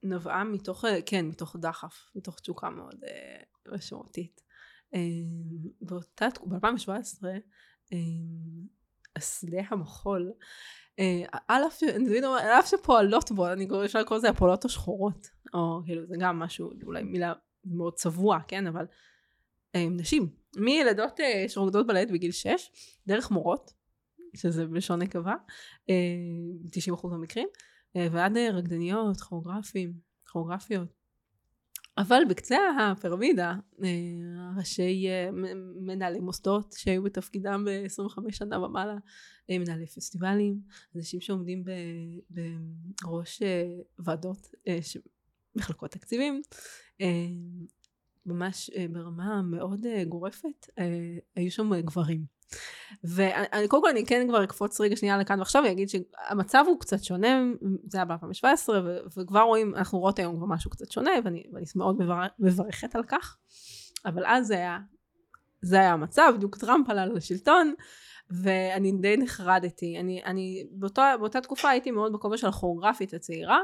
נבעה 0.03 0.45
מתוך, 0.45 0.85
כן, 1.07 1.27
מתוך 1.27 1.57
דחף, 1.57 2.11
מתוך 2.15 2.41
תשוקה 2.41 2.71
מאוד 2.71 3.05
אה, 3.05 3.43
משמעותית. 3.73 4.48
אמ, 4.95 5.69
באותה 5.81 6.31
תקופה, 6.31 6.57
ב-2017, 6.59 7.25
השדה 9.17 9.61
המחול, 9.69 10.33
אה, 10.99 11.23
על 11.49 11.63
אף 12.59 12.67
שפועלות 12.67 13.33
בו, 13.33 13.53
אני 13.53 13.69
אפשר 13.85 14.01
לקרוא 14.01 14.19
לזה 14.19 14.29
הפועלות 14.29 14.65
השחורות, 14.65 15.27
או 15.55 15.81
כאילו 15.85 16.07
זה 16.07 16.15
גם 16.21 16.39
משהו, 16.39 16.71
אולי 16.87 17.03
מילה 17.03 17.33
מאוד 17.65 17.95
צבוע, 17.95 18.39
כן, 18.49 18.67
אבל 18.67 18.87
נשים, 19.77 20.29
מילדות 20.57 21.21
אה, 21.21 21.45
שרוקדות 21.49 21.87
בלט 21.87 22.11
בגיל 22.11 22.33
6, 22.33 22.71
דרך 23.07 23.31
מורות, 23.31 23.73
שזה 24.37 24.67
בלשון 24.67 25.03
נקבה, 25.03 25.35
90% 25.35 25.89
אה, 25.91 27.11
מהמקרים, 27.11 27.49
ועד 27.95 28.37
רקדניות, 28.37 29.21
כוריאוגרפים, 29.21 29.93
כוריאוגרפיות. 30.31 30.98
אבל 31.99 32.23
בקצה 32.29 32.59
הפירמידה, 32.81 33.55
ראשי 34.57 35.07
מנהלי 35.81 36.21
מוסדות 36.21 36.73
שהיו 36.73 37.03
בתפקידם 37.03 37.65
ב-25 37.67 38.23
שנה 38.31 38.61
ומעלה, 38.61 38.97
מנהלי 39.51 39.87
פסטיבלים, 39.87 40.61
אנשים 40.97 41.21
שעומדים 41.21 41.65
בראש 43.03 43.43
ועדות 43.99 44.49
מחלקות 45.55 45.91
תקציבים, 45.91 46.43
ממש 48.27 48.71
ברמה 48.93 49.43
מאוד 49.43 49.87
גורפת, 50.09 50.67
היו 51.37 51.51
שם 51.51 51.81
גברים. 51.81 52.38
ואני 53.05 53.69
קודם 53.69 53.83
כל 53.83 53.89
אני 53.89 54.07
כן 54.07 54.27
כבר 54.29 54.45
אקפוץ 54.45 54.81
רגע 54.81 54.97
שנייה 54.97 55.19
לכאן 55.19 55.39
ועכשיו 55.39 55.63
ואגיד 55.67 55.89
שהמצב 55.89 56.65
הוא 56.67 56.81
קצת 56.81 57.03
שונה, 57.05 57.43
זה 57.85 57.99
היה 57.99 58.05
ב-2017 58.05 58.69
וכבר 59.17 59.41
רואים, 59.41 59.75
אנחנו 59.75 59.99
רואות 59.99 60.19
היום 60.19 60.37
כבר 60.37 60.47
משהו 60.47 60.71
קצת 60.71 60.91
שונה 60.91 61.11
ואני, 61.25 61.45
ואני 61.53 61.65
מאוד 61.77 61.97
מברכת 62.39 62.97
על 62.97 63.05
כך, 63.05 63.37
אבל 64.07 64.23
אז 64.27 64.47
זה 64.47 64.55
היה, 64.55 64.79
זה 65.63 65.77
היה 65.77 65.93
המצב, 65.93 66.33
בדיוק 66.37 66.57
טראמפ 66.57 66.91
עלה 66.91 67.07
לשלטון 67.07 67.75
ואני 68.31 68.93
די 68.93 69.17
נחרדתי, 69.17 69.99
אני, 70.01 70.23
אני 70.25 70.67
באותה, 70.71 71.15
באותה 71.21 71.41
תקופה 71.41 71.71
הייתי 71.71 71.91
מאוד 71.91 72.13
בכובע 72.13 72.37
של 72.37 72.47
הכוריאוגרפית 72.47 73.15
הצעירה 73.15 73.59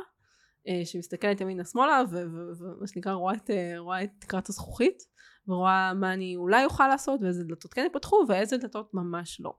אה, 0.68 0.80
שמסתכלת 0.84 1.40
ימינה 1.40 1.64
שמאלה 1.64 2.02
ומה 2.10 2.86
שנקרא 2.86 3.12
רואה 3.12 3.34
את, 3.34 3.50
אה, 3.50 3.74
רואה 3.78 4.02
את 4.02 4.10
תקרת 4.18 4.48
הזכוכית 4.48 5.02
ורואה 5.48 5.94
מה 5.94 6.12
אני 6.12 6.36
אולי 6.36 6.64
אוכל 6.64 6.88
לעשות 6.88 7.20
ואיזה 7.22 7.44
דלתות 7.44 7.74
כן 7.74 7.82
ייפתחו 7.82 8.16
ואיזה 8.28 8.56
דלתות 8.56 8.94
ממש 8.94 9.40
לא. 9.40 9.54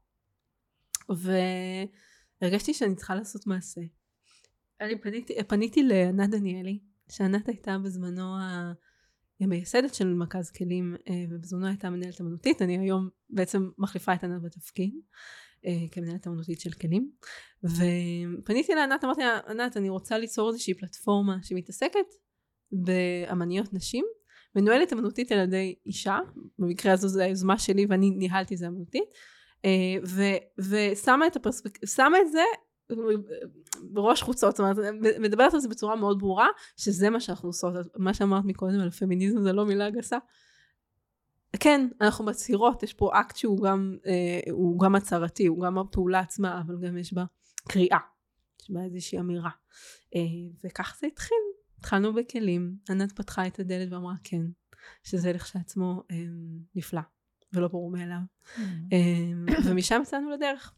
והרגשתי 2.42 2.74
שאני 2.74 2.96
צריכה 2.96 3.16
לעשות 3.16 3.48
מעשה. 3.48 3.82
אני 4.82 5.02
פניתי, 5.02 5.44
פניתי 5.44 5.84
לענת 5.84 6.30
דניאלי, 6.30 6.80
שענת 7.10 7.48
הייתה 7.48 7.78
בזמנו 7.78 8.36
המייסדת 9.40 9.94
של 9.94 10.14
מרכז 10.14 10.52
כלים 10.52 10.96
אה, 11.10 11.26
ובזמנו 11.30 11.68
הייתה 11.68 11.90
מנהלת 11.90 12.22
אמנותית, 12.22 12.62
אני 12.62 12.78
היום 12.78 13.10
בעצם 13.30 13.70
מחליפה 13.78 14.14
את 14.14 14.24
ענת 14.24 14.42
בתפקיד. 14.42 14.94
אה, 15.66 15.88
כמנהלת 15.92 16.28
אמנותית 16.28 16.60
של 16.60 16.72
כלים 16.72 17.12
ופניתי 17.64 18.76
לענת 18.76 19.04
אמרתי 19.04 19.22
לה 19.22 19.40
ענת 19.50 19.78
אני 19.78 19.90
רוצה 19.90 20.18
ליצור 20.18 20.50
איזושהי 20.50 20.74
פלטפורמה 20.74 21.38
שמתעסקת 21.44 22.06
באמניות 22.72 23.74
נשים 23.74 24.06
מנוהלת 24.56 24.94
אמנותית 24.94 25.32
על 25.32 25.40
ידי 25.40 25.76
אישה, 25.86 26.20
במקרה 26.60 26.94
הזו 26.94 27.08
זו 27.08 27.22
היוזמה 27.22 27.58
שלי 27.58 27.86
ואני 27.90 28.10
ניהלתי 28.10 28.54
את 28.54 28.60
זה 28.60 28.68
אמנותית, 28.68 29.10
אה, 29.66 29.96
ושמה 30.58 31.28
את 31.28 31.36
הפרספק... 31.36 31.80
את 31.84 32.32
זה 32.32 32.44
בראש 33.84 34.22
חוצות, 34.22 34.56
זאת 34.56 34.60
אומרת, 34.60 34.78
מדברת 35.20 35.54
על 35.54 35.60
זה 35.60 35.70
בצורה 35.70 35.96
מאוד 35.96 36.20
ברורה, 36.20 36.48
שזה 36.78 37.10
מה 37.10 37.20
שאנחנו 37.20 37.50
עושות, 37.50 37.74
מה 37.98 38.14
שאמרת 38.14 38.46
מקודם 38.46 38.80
על 38.80 38.90
פמיניזם 38.90 39.42
זה 39.42 39.54
לא 39.54 39.66
מילה 39.66 39.90
גסה. 39.90 40.18
כן, 41.60 41.88
אנחנו 42.02 42.26
מצהירות, 42.26 42.84
יש 42.84 42.94
פה 42.94 43.12
אקט 43.14 43.36
שהוא 43.36 43.64
גם, 43.64 43.98
אה, 44.06 44.52
הוא 44.52 44.80
גם 44.80 44.96
הצהרתי, 44.96 45.46
הוא 45.46 45.62
גם 45.64 45.78
הפעולה 45.78 46.20
עצמה, 46.20 46.62
אבל 46.62 46.76
גם 46.88 46.98
יש 46.98 47.14
בה 47.14 47.26
קריאה, 47.70 48.00
יש 48.62 48.72
בה 48.72 48.84
איזושהי 48.84 49.20
אמירה. 49.20 49.50
אה, 50.16 50.22
וכך 50.64 50.98
זה 51.02 51.08
התחיל, 51.08 51.38
התחלנו 51.86 52.14
בכלים, 52.14 52.78
ענת 52.90 53.12
פתחה 53.12 53.48
את 53.48 53.60
הדלת 53.60 53.92
ואמרה 53.92 54.14
כן, 54.24 54.42
שזה 55.04 55.34
לכשעצמו 55.34 56.04
אה, 56.12 56.16
נפלא 56.76 57.02
ולא 57.54 57.68
ברור 57.68 57.92
מאליו. 57.92 58.18
אה, 58.94 59.54
ומשם 59.66 60.00
יצאנו 60.04 60.30
לדרך. 60.30 60.74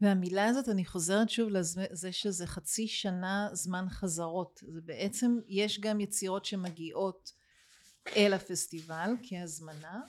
והמילה 0.00 0.46
הזאת, 0.46 0.68
אני 0.68 0.84
חוזרת 0.84 1.30
שוב 1.30 1.48
לזה 1.50 2.12
שזה 2.12 2.46
חצי 2.46 2.88
שנה 2.88 3.48
זמן 3.52 3.86
חזרות. 3.90 4.60
זה 4.68 4.80
בעצם, 4.80 5.38
יש 5.48 5.80
גם 5.80 6.00
יצירות 6.00 6.44
שמגיעות 6.44 7.32
אל 8.16 8.34
הפסטיבל 8.34 9.10
כהזמנה, 9.22 10.00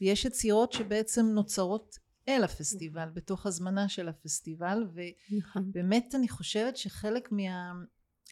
ויש 0.00 0.24
יצירות 0.24 0.72
שבעצם 0.72 1.26
נוצרות 1.26 1.98
אל 2.28 2.44
הפסטיבל, 2.44 3.08
בתוך 3.14 3.46
הזמנה 3.46 3.88
של 3.88 4.08
הפסטיבל, 4.08 4.86
נכון. 5.38 5.62
ובאמת 5.68 6.14
אני 6.14 6.28
חושבת 6.28 6.76
שחלק 6.76 7.32
מה... 7.32 7.72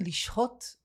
לשהות 0.00 0.81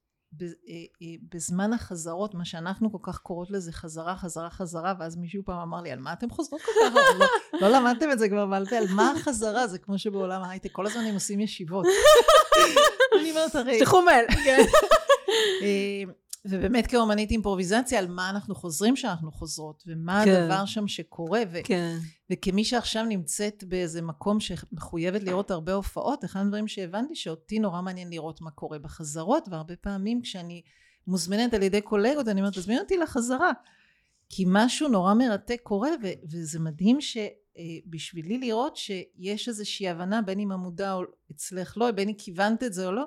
בזמן 1.32 1.74
החזרות, 1.74 2.36
מה 2.36 2.46
שאנחנו 2.46 2.92
כל 2.92 3.12
כך 3.12 3.18
קוראות 3.18 3.52
לזה 3.52 3.72
חזרה, 3.72 4.16
חזרה, 4.16 4.50
חזרה, 4.50 4.94
ואז 5.00 5.16
מישהו 5.16 5.44
פעם 5.46 5.60
אמר 5.60 5.82
לי, 5.82 5.92
על 5.92 6.00
מה 6.00 6.14
אתם 6.14 6.30
חוזרות 6.30 6.62
כל 6.62 6.72
כך? 6.72 6.96
לא, 7.20 7.28
לא 7.62 7.78
למדתם 7.78 8.12
את 8.12 8.20
זה 8.20 8.30
כבר 8.30 8.46
בעל 8.46 8.66
פה, 8.66 8.78
על 8.78 8.86
מה 8.96 9.12
החזרה? 9.12 9.68
זה 9.68 9.80
כמו 9.80 10.00
שבעולם 10.00 10.42
ההייטק, 10.42 10.72
כל 10.72 10.86
הזמן 10.86 11.02
הם 11.02 11.14
עושים 11.14 11.40
ישיבות. 11.40 11.86
אני 13.20 13.32
אומרת, 13.32 13.56
הרי... 13.56 13.80
מייל, 14.06 14.26
כן. 14.46 14.66
אה, 15.62 16.04
ובאמת 16.50 16.88
כאומנית 16.88 17.32
אימפרוביזציה, 17.32 18.00
על 18.00 18.08
מה 18.08 18.30
אנחנו 18.30 18.56
חוזרים 18.56 18.96
שאנחנו 18.96 19.32
חוזרות, 19.32 19.84
ומה 19.88 20.22
כן. 20.26 20.32
הדבר 20.32 20.66
שם 20.66 20.88
שקורה, 20.88 21.42
ו- 21.52 21.60
כן. 21.64 21.98
וכמי 22.32 22.64
שעכשיו 22.64 23.06
נמצאת 23.06 23.64
באיזה 23.64 24.02
מקום 24.02 24.40
שמחויבת 24.40 25.24
לראות 25.24 25.52
הרבה 25.52 25.74
הופעות, 25.74 26.26
אחד 26.26 26.40
הדברים 26.40 26.68
שהבנתי 26.68 27.16
שאותי 27.16 27.60
נורא 27.60 27.82
מעניין 27.82 28.10
לראות 28.10 28.42
מה 28.42 28.52
קורה 28.52 28.80
בחזרות, 28.80 29.48
והרבה 29.52 29.76
פעמים 29.76 30.22
כשאני 30.22 30.62
מוזמנת 31.08 31.54
על 31.54 31.64
ידי 31.64 31.82
קולגות, 31.82 32.28
אני 32.28 32.42
אומרת, 32.42 32.54
תזמין 32.54 32.80
אותי 32.80 32.98
לחזרה. 32.98 33.52
כי 34.30 34.44
משהו 34.48 34.88
נורא 34.88 35.14
מרתק 35.14 35.60
קורה 35.64 35.90
ו- 36.04 36.28
וזה 36.32 36.60
מדהים 36.60 36.98
שבשבילי 37.02 38.38
לראות 38.38 38.78
שיש 38.78 39.48
איזושהי 39.48 39.90
הבנה 39.90 40.22
בין 40.22 40.40
אם 40.40 40.52
המודע 40.52 40.96
אצלך 41.32 41.78
לא 41.78 41.92
בין 41.92 42.10
אם 42.10 42.16
כיוונת 42.18 42.64
את 42.64 42.74
זה 42.74 42.88
או 42.88 42.92
לא 42.92 43.06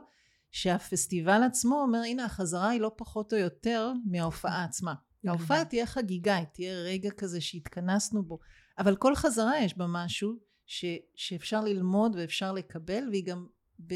שהפסטיבל 0.51 1.43
עצמו 1.43 1.81
אומר 1.81 1.99
הנה 1.99 2.25
החזרה 2.25 2.69
היא 2.69 2.81
לא 2.81 2.93
פחות 2.97 3.33
או 3.33 3.39
יותר 3.39 3.93
מההופעה 4.07 4.65
עצמה. 4.65 4.95
ההופעה 5.27 5.65
תהיה 5.65 5.87
חגיגה 5.87 6.37
היא 6.37 6.47
תהיה 6.53 6.75
רגע 6.75 7.11
כזה 7.11 7.41
שהתכנסנו 7.41 8.23
בו 8.23 8.39
אבל 8.79 8.97
כל 8.97 9.15
חזרה 9.15 9.59
יש 9.59 9.79
בה 9.79 9.87
משהו 9.89 10.33
ש, 10.67 10.85
שאפשר 11.15 11.61
ללמוד 11.61 12.17
ואפשר 12.17 12.53
לקבל 12.53 13.09
והיא 13.11 13.25
גם 13.27 13.47
ב... 13.87 13.95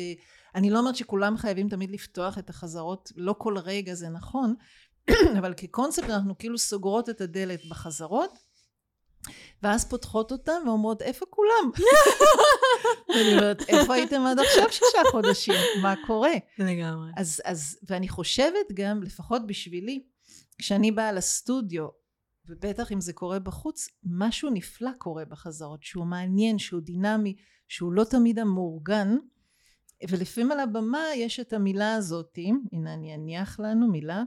אני 0.54 0.70
לא 0.70 0.78
אומרת 0.78 0.96
שכולם 0.96 1.37
חייבים 1.37 1.68
תמיד 1.68 1.90
לפתוח 1.90 2.38
את 2.38 2.50
החזרות 2.50 3.12
לא 3.16 3.34
כל 3.38 3.58
רגע 3.58 3.94
זה 3.94 4.08
נכון 4.08 4.54
אבל 5.38 5.54
כקונספט 5.56 6.11
אנחנו 6.11 6.38
כאילו 6.38 6.58
סוגרות 6.58 7.11
את 7.11 7.20
הדלת 7.20 7.61
בחזרות 7.70 8.38
ואז 9.62 9.88
פותחות 9.88 10.33
אותם 10.33 10.62
ואומרות 10.66 11.02
איפה 11.02 11.26
כולם? 11.31 11.71
ואני 13.09 13.33
אומרת 13.33 13.62
איפה 13.69 13.95
הייתם 13.95 14.21
עד 14.21 14.38
עכשיו 14.38 14.73
שישה 14.73 14.99
חודשים? 15.11 15.54
מה 15.83 15.95
קורה? 16.07 16.33
לגמרי. 16.59 17.11
אז, 17.16 17.43
אז, 17.45 17.78
ואני 17.88 18.09
חושבת 18.09 18.73
גם, 18.75 19.02
לפחות 19.02 19.47
בשבילי, 19.47 20.02
כשאני 20.59 20.93
באה 20.93 21.12
לסטודיו, 21.12 21.88
ובטח 22.49 22.93
אם 22.93 23.00
זה 23.00 23.12
קורה 23.12 23.38
בחוץ, 23.38 23.88
משהו 24.04 24.50
נפלא 24.50 24.90
קורה 24.99 25.25
בחזרות, 25.25 25.83
שהוא 25.83 26.07
מעניין, 26.07 26.59
שהוא 26.59 26.81
דינמי, 26.81 27.37
שהוא 27.69 27.93
לא 27.93 28.04
תמיד 28.04 28.38
המאורגן, 28.38 29.16
ולפעמים 30.09 30.52
על 30.52 30.61
הבמה 30.61 31.04
יש 31.16 31.40
את 31.40 31.52
המילה 31.52 31.95
הזאת, 31.95 32.38
הנה 32.73 32.95
אני 32.95 33.14
אניח 33.14 33.61
לנו 33.61 33.90
מילה, 33.90 34.23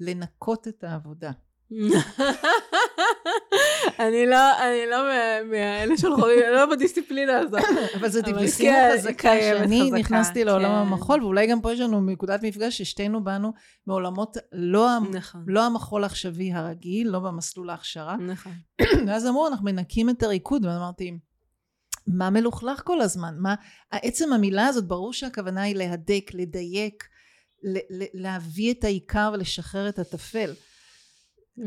לנקות 0.00 0.68
את 0.68 0.84
העבודה. 0.84 1.30
אני 3.98 4.26
לא, 4.26 4.58
אני 4.58 4.90
לא 4.90 4.98
מאלה 5.50 5.98
שהולכים, 5.98 6.44
אני 6.46 6.54
לא 6.54 6.66
בדיסציפלינה 6.66 7.38
הזאת. 7.38 7.60
אבל 8.00 8.08
זו 8.08 8.22
דיסציפלינה 8.22 8.76
כן, 8.76 8.96
חזקה, 8.98 9.32
שאני 9.40 9.90
נכנסתי 9.90 10.44
לעולם 10.44 10.70
כן. 10.70 10.74
המחול, 10.74 11.24
ואולי 11.24 11.46
גם 11.46 11.60
פה 11.60 11.72
יש 11.72 11.80
לנו 11.80 12.00
נקודת 12.00 12.42
מפגש 12.42 12.78
ששתינו 12.78 13.24
באנו 13.24 13.52
מעולמות 13.86 14.36
לא, 14.52 14.88
נכון, 15.12 15.44
לא 15.46 15.66
המחול 15.66 16.02
העכשווי 16.02 16.52
הרגיל, 16.52 17.08
לא 17.08 17.18
במסלול 17.18 17.70
ההכשרה. 17.70 18.16
נכון. 18.16 18.52
ואז 19.06 19.26
אמרו, 19.26 19.48
אנחנו 19.48 19.64
מנקים 19.64 20.10
את 20.10 20.22
הריקוד, 20.22 20.64
ואמרתי, 20.64 21.18
מה 22.06 22.30
מלוכלך 22.30 22.82
כל 22.84 23.00
הזמן? 23.00 23.34
מה, 23.38 23.54
עצם 23.92 24.32
המילה 24.32 24.66
הזאת, 24.66 24.84
ברור 24.84 25.12
שהכוונה 25.12 25.62
היא 25.62 25.76
להדק, 25.76 26.30
לדייק, 26.34 27.04
להביא 28.14 28.72
את 28.72 28.84
העיקר 28.84 29.30
ולשחרר 29.34 29.88
את 29.88 29.98
הטפל. 29.98 30.50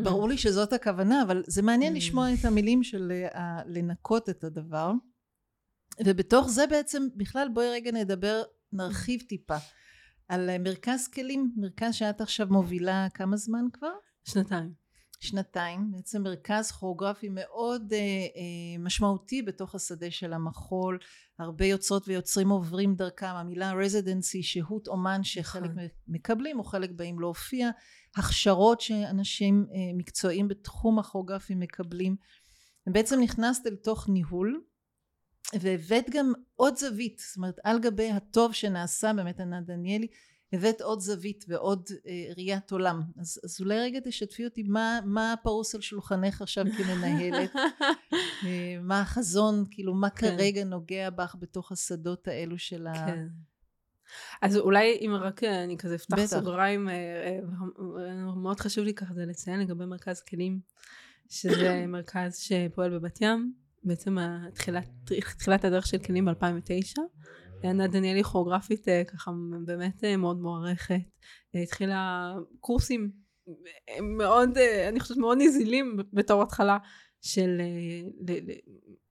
ברור 0.04 0.30
לי 0.30 0.38
שזאת 0.38 0.74
הכוונה, 0.74 1.24
אבל 1.24 1.44
זה 1.48 1.62
מעניין 1.62 1.94
Mm. 1.94 1.98
לשמוע 1.98 2.34
את 2.34 2.46
המילים 2.46 2.84
של 2.84 3.12
אה, 3.36 3.62
לנקות 3.66 4.30
את 4.30 4.44
הדבר. 4.44 4.92
ובתוך 6.06 6.48
זה 6.50 6.68
בעצם, 6.68 7.08
בכלל 7.16 7.48
בואי 7.54 7.70
רגע 7.70 7.92
נדבר, 7.92 8.44
נרחיב 8.74 9.22
טיפה. 9.22 9.58
על 10.28 10.50
אה, 10.50 10.58
מרכז 10.58 11.08
כלים, 11.08 11.54
מרכז 11.58 11.96
שאת 11.96 12.22
עכשיו 12.22 12.48
מובילה 12.50 13.08
כמה 13.14 13.38
זמן 13.38 13.66
כבר? 13.74 13.92
שנתיים. 14.24 14.74
שנתיים, 15.20 15.92
בעצם 15.92 16.24
מרכז 16.24 16.72
כוריאוגרפי 16.72 17.30
מאוד 17.30 17.94
אה, 17.94 18.00
אה, 18.00 18.80
משמעותי 18.80 19.42
בתוך 19.42 19.76
השדה 19.76 20.12
של 20.12 20.34
המחול, 20.34 21.00
הרבה 21.40 21.66
יוצרות 21.66 22.08
ויוצרים 22.08 22.50
עוברים 22.50 22.96
דרכם, 22.96 23.26
המילה 23.26 23.74
רזידנסי, 23.74 24.44
שהות 24.44 24.88
אומן 24.88 25.24
שחלק 25.24 25.72
נכון. 25.72 25.84
מקבלים 26.08 26.60
או 26.60 26.64
חלק 26.64 26.90
באים 26.96 27.20
להופיע, 27.20 27.70
הכשרות 28.16 28.82
שאנשים 28.82 29.66
אה, 29.74 29.78
מקצועיים 29.94 30.48
בתחום 30.48 31.00
הכוריאוגרפי 31.00 31.56
מקבלים, 31.56 32.16
ובעצם 32.88 33.20
נכנסת 33.20 33.68
אל 33.68 33.76
תוך 33.76 34.10
ניהול 34.10 34.62
והבאת 35.54 36.10
גם 36.10 36.34
עוד 36.56 36.78
זווית, 36.78 37.22
זאת 37.28 37.38
אומרת 37.38 37.56
על 37.64 37.80
גבי 37.80 38.12
הטוב 38.12 38.54
שנעשה 38.54 39.14
באמת 39.14 39.40
ענת 39.40 39.66
דניאלי 39.66 40.08
הבאת 40.54 40.82
עוד 40.82 41.00
זווית 41.00 41.46
ועוד 41.48 41.90
אה, 42.08 42.34
ראיית 42.38 42.72
עולם. 42.72 43.02
אז, 43.20 43.40
אז 43.44 43.58
אולי 43.62 43.80
רגע 43.80 44.00
תשתפי 44.04 44.46
אותי 44.46 44.64
מה, 44.64 45.00
מה 45.06 45.36
פרוס 45.44 45.76
על 45.76 45.82
שולחנך 45.82 46.42
עכשיו 46.42 46.66
כמנהלת? 46.78 47.56
אה, 48.46 48.78
מה 48.82 49.02
החזון? 49.02 49.66
כאילו 49.72 49.94
מה 49.94 50.10
כן. 50.10 50.28
כרגע 50.28 50.64
נוגע 50.64 51.10
בך 51.10 51.36
בתוך 51.40 51.72
השדות 51.72 52.28
האלו 52.28 52.58
של 52.58 52.88
ה... 52.88 53.06
אז 54.42 54.58
אולי 54.58 54.98
אם 55.02 55.12
רק 55.14 55.44
אה, 55.44 55.64
אני 55.64 55.78
כזה 55.78 55.96
אפתח 55.96 56.18
בטח. 56.18 56.26
סוגריים, 56.26 56.90
אה, 56.90 56.94
אה, 56.94 58.36
מאוד 58.36 58.60
חשוב 58.60 58.84
לי 58.84 58.94
ככה 58.94 59.14
זה 59.14 59.26
לציין 59.26 59.60
לגבי 59.60 59.86
מרכז 59.86 60.22
כלים, 60.22 60.60
שזה 61.30 61.86
מרכז 61.88 62.38
שפועל 62.38 63.00
בבת 63.00 63.22
ים, 63.22 63.54
בעצם 63.84 64.18
התחילת, 64.18 64.88
תחילת 65.38 65.66
הדרך 65.66 65.88
של 65.88 65.98
כלים 65.98 66.26
ב-2009. 66.26 67.00
ענת 67.64 67.92
דניאלי 67.92 68.24
כוריאוגרפית 68.24 68.86
ככה 69.08 69.32
באמת 69.66 70.04
מאוד 70.18 70.42
מוערכת, 70.42 71.02
התחילה 71.54 72.34
קורסים 72.60 73.12
מאוד, 74.02 74.58
אני 74.90 75.00
חושבת 75.00 75.18
מאוד 75.18 75.38
נזילים 75.42 75.98
בתור 76.14 76.42
התחלה 76.42 76.78
של, 77.22 77.58
אה, 77.60 78.34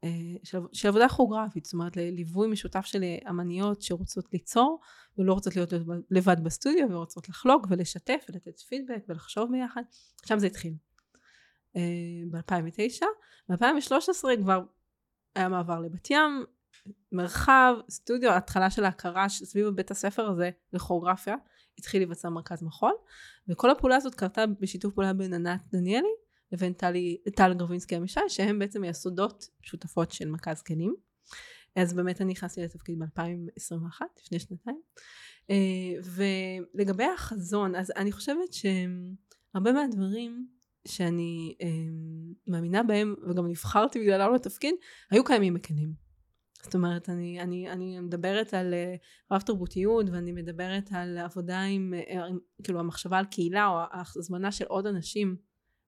אה, 0.04 0.08
של, 0.44 0.58
של 0.72 0.88
עבודה 0.88 1.08
כוריאוגרפית, 1.08 1.64
זאת 1.64 1.72
אומרת 1.72 1.96
לליווי 1.96 2.48
משותף 2.48 2.84
של 2.84 3.02
אה, 3.02 3.30
אמניות 3.30 3.82
שרוצות 3.82 4.32
ליצור 4.32 4.80
ולא 5.18 5.32
רוצות 5.32 5.56
להיות 5.56 5.72
לבד 6.10 6.36
בסטודיו 6.44 6.90
ורוצות 6.90 7.28
לחלוק 7.28 7.66
ולשתף 7.70 8.26
ולתת 8.28 8.58
פידבק 8.58 9.04
ולחשוב 9.08 9.50
ביחד, 9.52 9.82
שם 10.26 10.38
זה 10.38 10.46
התחיל. 10.46 10.74
ב-2009, 12.30 13.04
ב-2013 13.48 14.42
כבר 14.42 14.62
היה 15.34 15.48
מעבר 15.48 15.80
לבת 15.80 16.10
ים, 16.10 16.44
מרחב, 17.12 17.74
סטודיו, 17.90 18.32
התחלה 18.32 18.70
של 18.70 18.84
ההכרה 18.84 19.28
סביב 19.28 19.68
בית 19.68 19.90
הספר 19.90 20.30
הזה 20.30 20.50
לכוריאוגרפיה, 20.72 21.34
התחיל 21.78 22.00
להיווצר 22.00 22.28
מרכז 22.28 22.62
מחול, 22.62 22.92
וכל 23.48 23.70
הפעולה 23.70 23.96
הזאת 23.96 24.14
קרתה 24.14 24.46
בשיתוף 24.46 24.94
פעולה 24.94 25.12
בין 25.12 25.34
ענת 25.34 25.60
דניאלי 25.72 26.08
לבין 26.52 26.72
טלי, 26.72 27.16
טל 27.36 27.54
גרבינסקי 27.54 27.96
עמישי, 27.96 28.20
שהם 28.28 28.58
בעצם 28.58 28.82
היסודות 28.82 29.48
שותפות 29.62 30.12
של 30.12 30.28
מרכז 30.28 30.62
כלים. 30.62 30.94
אז 31.76 31.92
באמת 31.92 32.20
אני 32.20 32.32
נכנסתי 32.32 32.62
לתפקיד 32.62 32.98
ב-2021, 32.98 34.02
לפני 34.24 34.38
שנתיים. 34.38 34.80
אה, 35.50 35.56
ולגבי 36.74 37.04
החזון, 37.04 37.74
אז 37.74 37.92
אני 37.96 38.12
חושבת 38.12 38.52
שהרבה 38.52 39.72
מהדברים 39.72 40.46
שאני 40.88 41.54
אה, 41.62 41.68
מאמינה 42.46 42.82
בהם, 42.82 43.14
וגם 43.30 43.46
נבחרתי 43.46 44.00
בגללם 44.00 44.34
לתפקיד, 44.34 44.74
היו 45.10 45.24
קיימים 45.24 45.54
בכלים. 45.54 46.10
זאת 46.62 46.74
אומרת, 46.74 47.08
אני, 47.08 47.40
אני, 47.40 47.70
אני 47.70 48.00
מדברת 48.00 48.54
על 48.54 48.74
אה, 48.74 48.94
רב 49.32 49.40
תרבותיות 49.40 50.06
ואני 50.12 50.32
מדברת 50.32 50.88
על 50.92 51.18
עבודה 51.18 51.60
עם, 51.60 51.94
עם, 52.08 52.38
כאילו 52.62 52.80
המחשבה 52.80 53.18
על 53.18 53.24
קהילה 53.24 53.66
או 53.66 53.78
ההזמנה 53.90 54.52
של 54.52 54.64
עוד 54.64 54.86
אנשים 54.86 55.36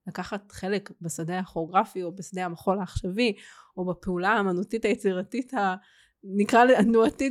לקחת 0.07 0.51
חלק 0.51 0.91
בשדה 1.01 1.39
הכוריאוגרפי 1.39 2.03
או 2.03 2.15
בשדה 2.15 2.45
המחול 2.45 2.79
העכשווי 2.79 3.33
או 3.77 3.85
בפעולה 3.85 4.29
האמנותית 4.29 4.85
היצירתית 4.85 5.53
ה... 5.53 5.75
נקרא 6.23 6.63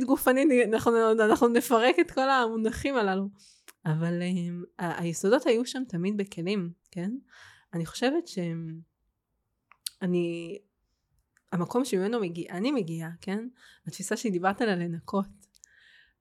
גופנית, 0.03 0.47
אנחנו, 0.73 1.11
אנחנו 1.11 1.47
נפרק 1.47 1.95
את 1.99 2.11
כל 2.11 2.29
המונחים 2.29 2.95
הללו. 2.95 3.29
אבל 3.85 4.21
um, 4.21 4.65
ה- 4.79 5.01
היסודות 5.01 5.45
היו 5.45 5.65
שם 5.65 5.83
תמיד 5.87 6.17
בכלים, 6.17 6.71
כן? 6.91 7.11
אני 7.73 7.85
חושבת 7.85 8.27
שאני, 8.27 10.59
המקום 11.51 11.85
שממנו 11.85 12.19
מגיע, 12.19 12.51
אני 12.51 12.71
מגיעה, 12.71 13.09
כן? 13.21 13.47
התפיסה 13.87 14.17
שדיברת 14.17 14.61
עליה 14.61 14.75
לנקות. 14.75 15.25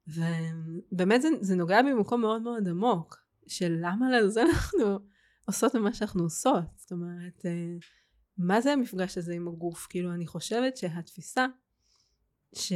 ובאמת 0.08 1.22
זה, 1.22 1.28
זה 1.40 1.54
נוגע 1.54 1.82
במקום 1.82 2.20
מאוד 2.20 2.42
מאוד 2.42 2.68
עמוק, 2.68 3.16
של 3.46 3.76
למה 3.80 4.10
לזה 4.10 4.42
אנחנו 4.42 4.98
עושות 5.44 5.74
מה 5.74 5.94
שאנחנו 5.94 6.22
עושות. 6.22 6.64
זאת 6.76 6.92
אומרת, 6.92 7.46
אה, 7.46 7.76
מה 8.38 8.60
זה 8.60 8.72
המפגש 8.72 9.18
הזה 9.18 9.34
עם 9.34 9.48
הגוף? 9.48 9.86
כאילו, 9.90 10.14
אני 10.14 10.26
חושבת 10.26 10.76
שהתפיסה 10.76 11.46
ש... 12.54 12.72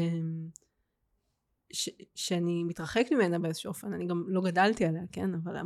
ש... 1.73 1.91
שאני 2.15 2.65
מתרחקת 2.65 3.13
ממנה 3.13 3.39
באיזשהו 3.39 3.69
אופן, 3.69 3.93
אני 3.93 4.07
גם 4.07 4.25
לא 4.29 4.41
גדלתי 4.41 4.85
עליה, 4.85 5.03
כן? 5.13 5.35
אבל, 5.35 5.57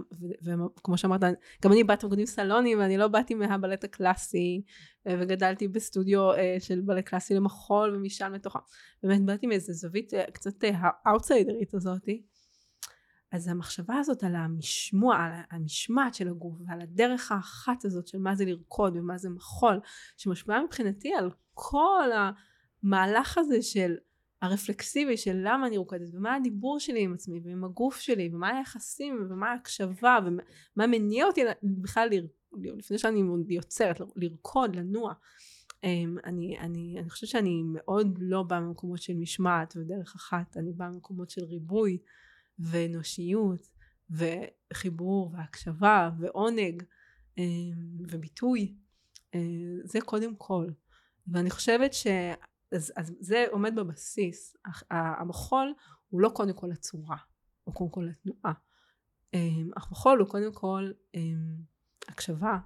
ו... 0.44 0.50
וכמו 0.76 0.98
שאמרת, 0.98 1.20
גם 1.62 1.72
אני 1.72 1.84
בת 1.84 2.02
רוקדים 2.02 2.26
סלונים, 2.26 2.78
ואני 2.78 2.96
לא 2.96 3.08
באתי 3.08 3.34
מהבלט 3.34 3.84
הקלאסי, 3.84 4.62
אה, 5.06 5.16
וגדלתי 5.20 5.68
בסטודיו 5.68 6.32
אה, 6.32 6.56
של 6.58 6.80
בלט 6.80 7.04
קלאסי 7.04 7.34
למחול, 7.34 7.96
ומשם 7.96 8.32
לתוכה. 8.34 8.58
באמת 9.02 9.24
באתי 9.24 9.46
מאיזה 9.46 9.72
זווית 9.72 10.12
קצת 10.32 10.54
האאוטסיידרית 10.74 11.74
הזאתי. 11.74 12.22
אז 13.32 13.48
המחשבה 13.48 13.98
הזאת 13.98 14.24
על 14.24 14.36
המשמוע, 14.36 15.16
על 15.16 15.32
המשמעת 15.50 16.14
של 16.14 16.28
הגוף, 16.28 16.54
ועל 16.66 16.80
הדרך 16.80 17.32
האחת 17.32 17.84
הזאת 17.84 18.08
של 18.08 18.18
מה 18.18 18.34
זה 18.34 18.44
לרקוד 18.44 18.96
ומה 18.96 19.18
זה 19.18 19.30
מחול, 19.30 19.80
שמשפיעה 20.16 20.64
מבחינתי 20.64 21.14
על 21.14 21.30
כל 21.54 22.08
המהלך 22.82 23.38
הזה 23.38 23.62
של 23.62 23.96
הרפלקסיבי 24.42 25.16
של 25.16 25.40
למה 25.44 25.66
אני 25.66 25.76
רוקדת 25.76 26.14
ומה 26.14 26.34
הדיבור 26.34 26.80
שלי 26.80 27.02
עם 27.02 27.14
עצמי 27.14 27.40
ועם 27.44 27.64
הגוף 27.64 27.96
שלי 27.96 28.30
ומה 28.32 28.48
היחסים 28.48 29.26
ומה 29.30 29.50
ההקשבה 29.50 30.18
ומה 30.26 30.86
מניע 30.86 31.26
אותי 31.26 31.40
בכלל 31.62 32.08
לפני 32.52 32.98
שאני 32.98 33.22
יוצרת, 33.48 34.00
לרקוד, 34.16 34.76
לנוע. 34.76 35.12
אמ, 35.84 36.16
אני, 36.24 36.58
אני, 36.58 36.96
אני 36.98 37.10
חושבת 37.10 37.30
שאני 37.30 37.62
מאוד 37.66 38.18
לא 38.20 38.42
באה 38.42 38.60
ממקומות 38.60 39.02
של 39.02 39.14
משמעת 39.14 39.76
ודרך 39.76 40.14
אחת, 40.14 40.56
אני 40.56 40.72
באה 40.72 40.88
ממקומות 40.88 41.30
של 41.30 41.44
ריבוי 41.44 41.98
ואנושיות 42.60 43.68
וחיבור 44.10 45.30
והקשבה 45.32 46.10
ועונג 46.18 46.82
אמ, 47.38 47.98
וביטוי. 48.08 48.74
אה, 49.34 49.40
זה 49.84 50.00
קודם 50.00 50.36
כל. 50.36 50.66
ואני 51.26 51.50
חושבת 51.50 51.94
ש... 51.94 52.06
אז, 52.72 52.92
אז 52.96 53.14
זה 53.20 53.44
עומד 53.50 53.74
בבסיס. 53.74 54.56
המחול 54.90 55.74
הוא 56.08 56.20
לא 56.20 56.28
קודם 56.28 56.52
כל 56.52 56.72
הצורה, 56.72 57.16
הוא 57.64 57.74
קודם 57.74 57.90
כל 57.90 58.08
התנועה. 58.08 58.52
אמ, 59.34 59.70
המחול 59.76 60.20
הוא 60.20 60.28
קודם 60.28 60.52
כל 60.52 60.90
הקשבה, 62.08 62.58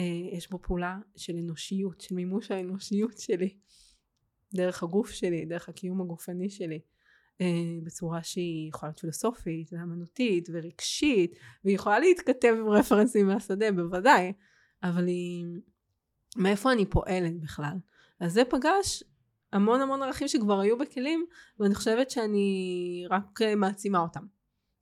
אה, 0.00 0.28
יש 0.32 0.50
בו 0.50 0.62
פעולה 0.62 0.98
של 1.16 1.36
אנושיות, 1.36 2.00
של 2.00 2.14
מימוש 2.14 2.50
האנושיות 2.50 3.18
שלי, 3.18 3.58
דרך 4.54 4.82
הגוף 4.82 5.10
שלי, 5.10 5.44
דרך 5.44 5.68
הקיום 5.68 6.00
הגופני 6.00 6.50
שלי, 6.50 6.80
בצורה 7.82 8.22
שהיא 8.22 8.68
יכולה 8.68 8.90
להיות 8.90 9.00
פילוסופית 9.00 9.72
ואמנותית 9.72 10.48
ורגשית, 10.52 11.38
והיא 11.64 11.74
יכולה 11.74 11.98
להתכתב 11.98 12.54
עם 12.58 12.68
רפרנסים 12.68 13.26
מהשדה 13.26 13.72
בוודאי, 13.72 14.32
אבל 14.82 15.06
היא... 15.06 15.44
מאיפה 16.36 16.72
אני 16.72 16.86
פועלת 16.86 17.40
בכלל? 17.40 17.76
אז 18.20 18.32
זה 18.32 18.42
פגש 18.44 19.02
המון 19.52 19.80
המון 19.80 20.02
ערכים 20.02 20.28
שכבר 20.28 20.60
היו 20.60 20.78
בכלים, 20.78 21.26
ואני 21.58 21.74
חושבת 21.74 22.10
שאני 22.10 23.06
רק 23.10 23.40
מעצימה 23.56 23.98
אותם. 23.98 24.26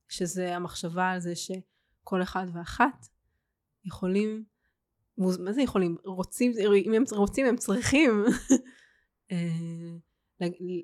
שזה 0.08 0.56
המחשבה 0.56 1.10
על 1.10 1.20
זה 1.20 1.32
שכל 1.36 2.22
אחד 2.22 2.46
ואחת 2.52 3.06
יכולים 3.84 4.44
מה 5.18 5.52
זה 5.52 5.62
יכולים? 5.62 5.96
רוצים, 6.04 6.52
אם 6.86 6.94
הם 6.94 7.02
רוצים 7.10 7.46
הם 7.46 7.56
צריכים 7.56 8.24
אה, 9.32 9.36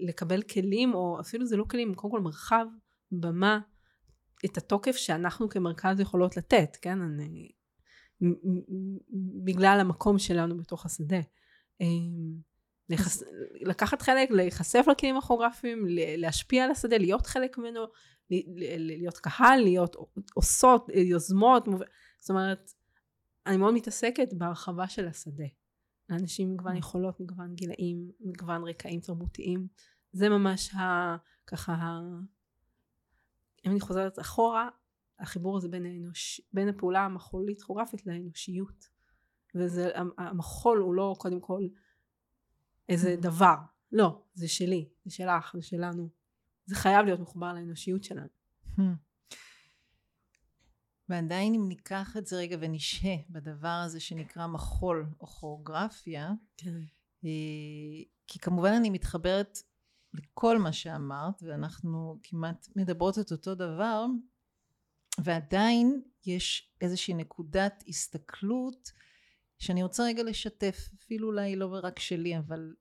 לקבל 0.01 0.43
כלים 0.43 0.95
או 0.95 1.21
אפילו 1.21 1.47
זה 1.47 1.57
לא 1.57 1.64
כלים, 1.64 1.95
קודם 1.95 2.12
כל 2.12 2.21
מרחב, 2.21 2.67
במה, 3.12 3.61
את 4.45 4.57
התוקף 4.57 4.97
שאנחנו 4.97 5.49
כמרכז 5.49 6.01
יכולות 6.01 6.37
לתת, 6.37 6.77
כן? 6.83 7.03
אני, 7.03 7.51
בגלל 9.45 9.79
המקום 9.81 10.19
שלנו 10.19 10.57
בתוך 10.57 10.87
השדה. 10.87 11.21
אה, 11.81 11.87
לחס... 12.88 13.23
לקחת 13.61 14.03
חלק, 14.03 14.31
להיחשף 14.31 14.85
לכלים 14.90 15.17
הכוריאפיים, 15.17 15.85
להשפיע 16.19 16.64
על 16.64 16.71
השדה, 16.71 16.99
להיות 16.99 17.27
חלק 17.27 17.59
ממנו, 17.59 17.81
להיות 18.79 19.19
קהל, 19.19 19.61
להיות 19.61 19.97
עושות, 20.35 20.88
יוזמות, 20.95 21.64
זאת 22.21 22.31
אומרת 22.31 22.71
אני 23.47 23.57
מאוד 23.57 23.75
מתעסקת 23.75 24.33
בהרחבה 24.33 24.88
של 24.88 25.09
השדה. 25.09 25.45
לאנשים 26.09 26.53
מגוון 26.53 26.75
mm. 26.75 26.79
יכולות, 26.79 27.21
מגוון 27.21 27.55
גילאים, 27.55 28.11
מגוון 28.21 28.64
רקעים 28.69 29.01
תרבותיים. 29.01 29.69
זה 30.12 30.29
ממש 30.29 30.75
ה... 30.75 31.17
ככה 31.47 31.73
ה... 31.73 32.01
אם 33.67 33.71
אני 33.71 33.81
חוזרת 33.81 34.19
אחורה, 34.19 34.69
החיבור 35.19 35.57
הזה 35.57 35.69
בין, 35.69 35.87
האנוש... 35.87 36.40
בין 36.53 36.69
הפעולה 36.69 37.01
המחולית 37.01 37.62
כוריאפית 37.62 38.07
לאנושיות. 38.07 38.88
וזה, 39.55 39.90
המחול 40.19 40.79
הוא 40.79 40.95
לא 40.95 41.17
קודם 41.19 41.40
כל 41.40 41.62
איזה 42.88 43.14
mm. 43.19 43.23
דבר. 43.23 43.57
לא, 43.93 44.23
זה 44.35 44.49
שלי, 44.49 44.88
זה 45.05 45.11
שלך, 45.11 45.53
זה 45.57 45.62
שלנו. 45.62 46.09
זה 46.67 46.77
חייב 46.77 47.07
להיות 47.07 47.21
מחובר 47.21 47.53
לאנושיות 47.53 48.05
שלנו. 48.05 48.29
ועדיין 51.09 51.55
אם 51.55 51.69
ניקח 51.69 52.17
את 52.17 52.27
זה 52.27 52.37
רגע 52.37 52.57
ונשהה 52.61 53.17
בדבר 53.31 53.83
הזה 53.85 54.01
שנקרא 54.01 54.47
מחול 54.47 55.07
או 55.21 55.27
כוריאוגרפיה, 55.27 56.33
כן. 56.57 56.81
אה, 57.25 57.31
כי 58.27 58.38
כמובן 58.38 58.73
אני 58.73 58.90
מתחברת 58.90 59.59
לכל 60.14 60.59
מה 60.59 60.73
שאמרת 60.73 61.43
ואנחנו 61.43 62.19
כמעט 62.23 62.69
מדברות 62.77 63.19
את 63.19 63.33
אותו 63.33 63.55
דבר 63.55 64.07
ועדיין 65.19 66.03
יש 66.27 66.73
איזושהי 66.81 67.14
נקודת 67.14 67.85
הסתכלות 67.88 68.93
שאני 69.59 69.83
רוצה 69.83 70.03
רגע 70.05 70.23
לשתף 70.23 70.88
אפילו 70.99 71.29
אולי 71.29 71.57
לא 71.57 71.81
רק 71.83 71.99
שלי 71.99 72.38
אבל 72.38 72.75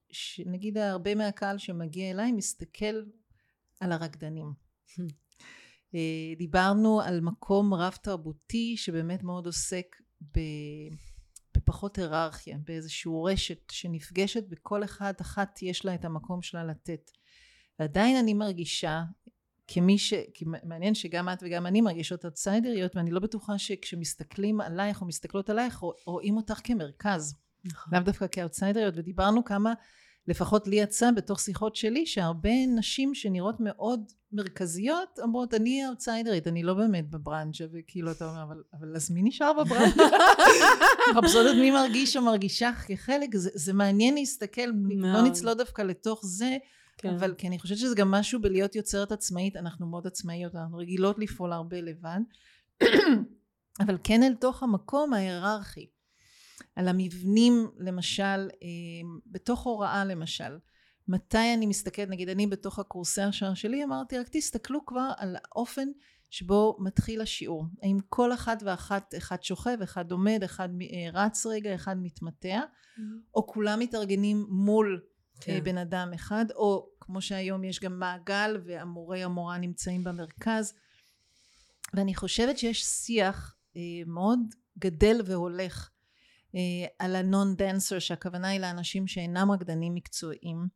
נגיד 0.45 0.77
הרבה 0.77 1.15
מהקהל 1.15 1.57
שמגיע 1.57 2.11
אליי 2.11 2.31
מסתכל 2.31 3.03
על 3.79 3.91
הרקדנים 3.91 4.53
hmm. 4.87 5.01
דיברנו 6.37 7.01
על 7.01 7.21
מקום 7.21 7.73
רב 7.73 7.97
תרבותי 8.01 8.77
שבאמת 8.77 9.23
מאוד 9.23 9.45
עוסק 9.45 9.95
בפחות 11.57 11.97
היררכיה, 11.97 12.57
באיזשהו 12.67 13.23
רשת 13.23 13.69
שנפגשת 13.71 14.43
וכל 14.49 14.83
אחד 14.83 15.13
אחת 15.21 15.61
יש 15.61 15.85
לה 15.85 15.95
את 15.95 16.05
המקום 16.05 16.41
שלה 16.41 16.63
לתת. 16.63 17.11
ועדיין 17.79 18.17
אני 18.17 18.33
מרגישה 18.33 19.03
כמי 19.67 19.97
ש... 19.97 20.13
כי 20.33 20.45
מעניין 20.63 20.95
שגם 20.95 21.29
את 21.29 21.43
וגם 21.43 21.65
אני 21.65 21.81
מרגישות 21.81 22.25
אאוטסיידריות 22.25 22.95
ואני 22.95 23.11
לא 23.11 23.19
בטוחה 23.19 23.57
שכשמסתכלים 23.57 24.61
עלייך 24.61 25.01
או 25.01 25.05
מסתכלות 25.05 25.49
עלייך 25.49 25.83
רואים 26.05 26.37
אותך 26.37 26.59
כמרכז. 26.63 27.35
נכון. 27.65 27.93
לאו 27.93 28.03
דווקא 28.03 28.25
כאאוטסיידריות 28.31 28.93
ודיברנו 28.97 29.43
כמה 29.43 29.73
לפחות 30.27 30.67
לי 30.67 30.75
יצא 30.75 31.11
בתוך 31.11 31.39
שיחות 31.39 31.75
שלי 31.75 32.05
שהרבה 32.05 32.65
נשים 32.75 33.15
שנראות 33.15 33.55
מאוד 33.59 34.11
מרכזיות 34.31 35.19
אומרות 35.19 35.53
אני 35.53 35.87
אאוטסיידרית 35.87 36.47
אני 36.47 36.63
לא 36.63 36.73
באמת 36.73 37.09
בברנצ'ה 37.09 37.65
וכאילו 37.73 38.11
אתה 38.11 38.29
אומר 38.29 38.43
אבל, 38.43 38.63
אבל 38.73 38.95
אז 38.95 39.11
מי 39.11 39.21
נשאר 39.23 39.53
בברנצ'ה? 39.53 40.03
מחפשות 41.11 41.55
מי 41.55 41.71
מרגיש 41.71 42.17
או 42.17 42.21
מרגישה 42.21 42.71
כחלק 42.87 43.35
זה, 43.35 43.49
זה 43.53 43.73
מעניין 43.73 44.13
להסתכל 44.13 44.61
לא 44.95 45.21
נצלול 45.21 45.53
דווקא 45.53 45.81
לתוך 45.81 46.21
זה 46.25 46.57
כן. 46.97 47.09
אבל 47.09 47.33
כי 47.37 47.47
אני 47.47 47.59
חושבת 47.59 47.77
שזה 47.77 47.95
גם 47.95 48.11
משהו 48.11 48.41
בלהיות 48.41 48.75
יוצרת 48.75 49.11
עצמאית 49.11 49.55
אנחנו 49.55 49.87
מאוד 49.87 50.07
עצמאיות 50.07 50.55
אנחנו 50.55 50.77
רגילות 50.77 51.19
לפעול 51.19 51.53
הרבה 51.53 51.81
לבד 51.81 52.19
אבל 53.83 53.97
כן 54.03 54.23
אל 54.23 54.33
תוך 54.33 54.63
המקום 54.63 55.13
ההיררכי 55.13 55.87
על 56.75 56.87
המבנים 56.87 57.67
למשל 57.77 58.49
אה, 58.63 58.67
בתוך 59.25 59.63
הוראה 59.63 60.05
למשל 60.05 60.57
מתי 61.07 61.53
אני 61.53 61.65
מסתכלת 61.65 62.09
נגיד 62.09 62.29
אני 62.29 62.47
בתוך 62.47 62.79
הקורסי 62.79 63.21
השער 63.21 63.53
שלי 63.53 63.83
אמרתי 63.83 64.17
רק 64.17 64.27
תסתכלו 64.31 64.85
כבר 64.85 65.11
על 65.17 65.35
האופן 65.35 65.87
שבו 66.29 66.77
מתחיל 66.79 67.21
השיעור 67.21 67.65
האם 67.81 67.97
כל 68.09 68.33
אחת 68.33 68.63
ואחת 68.65 69.13
אחד 69.17 69.43
שוכב 69.43 69.77
אחד 69.83 70.11
עומד 70.11 70.41
אחד 70.45 70.69
אה, 70.81 71.09
רץ 71.13 71.45
רגע 71.45 71.75
אחד 71.75 71.95
מתמתע 72.01 72.59
mm-hmm. 72.59 73.01
או 73.35 73.47
כולם 73.47 73.79
מתארגנים 73.79 74.45
מול 74.49 75.01
אה, 75.35 75.41
כן. 75.41 75.63
בן 75.63 75.77
אדם 75.77 76.11
אחד 76.15 76.45
או 76.55 76.89
כמו 76.99 77.21
שהיום 77.21 77.63
יש 77.63 77.79
גם 77.79 77.99
מעגל 77.99 78.61
והמורה 78.65 79.23
המורה 79.23 79.57
נמצאים 79.57 80.03
במרכז 80.03 80.73
ואני 81.93 82.15
חושבת 82.15 82.57
שיש 82.57 82.83
שיח 82.83 83.55
מאוד 84.05 84.39
גדל 84.77 85.21
והולך 85.25 85.89
על 86.99 87.15
הנון 87.15 87.55
דנסר 87.55 87.99
שהכוונה 87.99 88.47
היא 88.47 88.59
לאנשים 88.59 89.07
שאינם 89.07 89.51
רקדנים 89.51 89.93
מקצועיים 89.93 90.67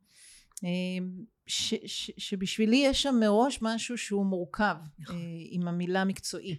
אה, 0.64 0.68
ש, 1.46 1.74
ש, 1.86 2.10
שבשבילי 2.18 2.76
יש 2.76 3.02
שם 3.02 3.16
מראש 3.20 3.58
משהו 3.62 3.98
שהוא 3.98 4.26
מורכב 4.26 4.76
נכון. 4.98 5.16
אה, 5.16 5.20
עם 5.50 5.68
המילה 5.68 6.04
מקצועי. 6.04 6.58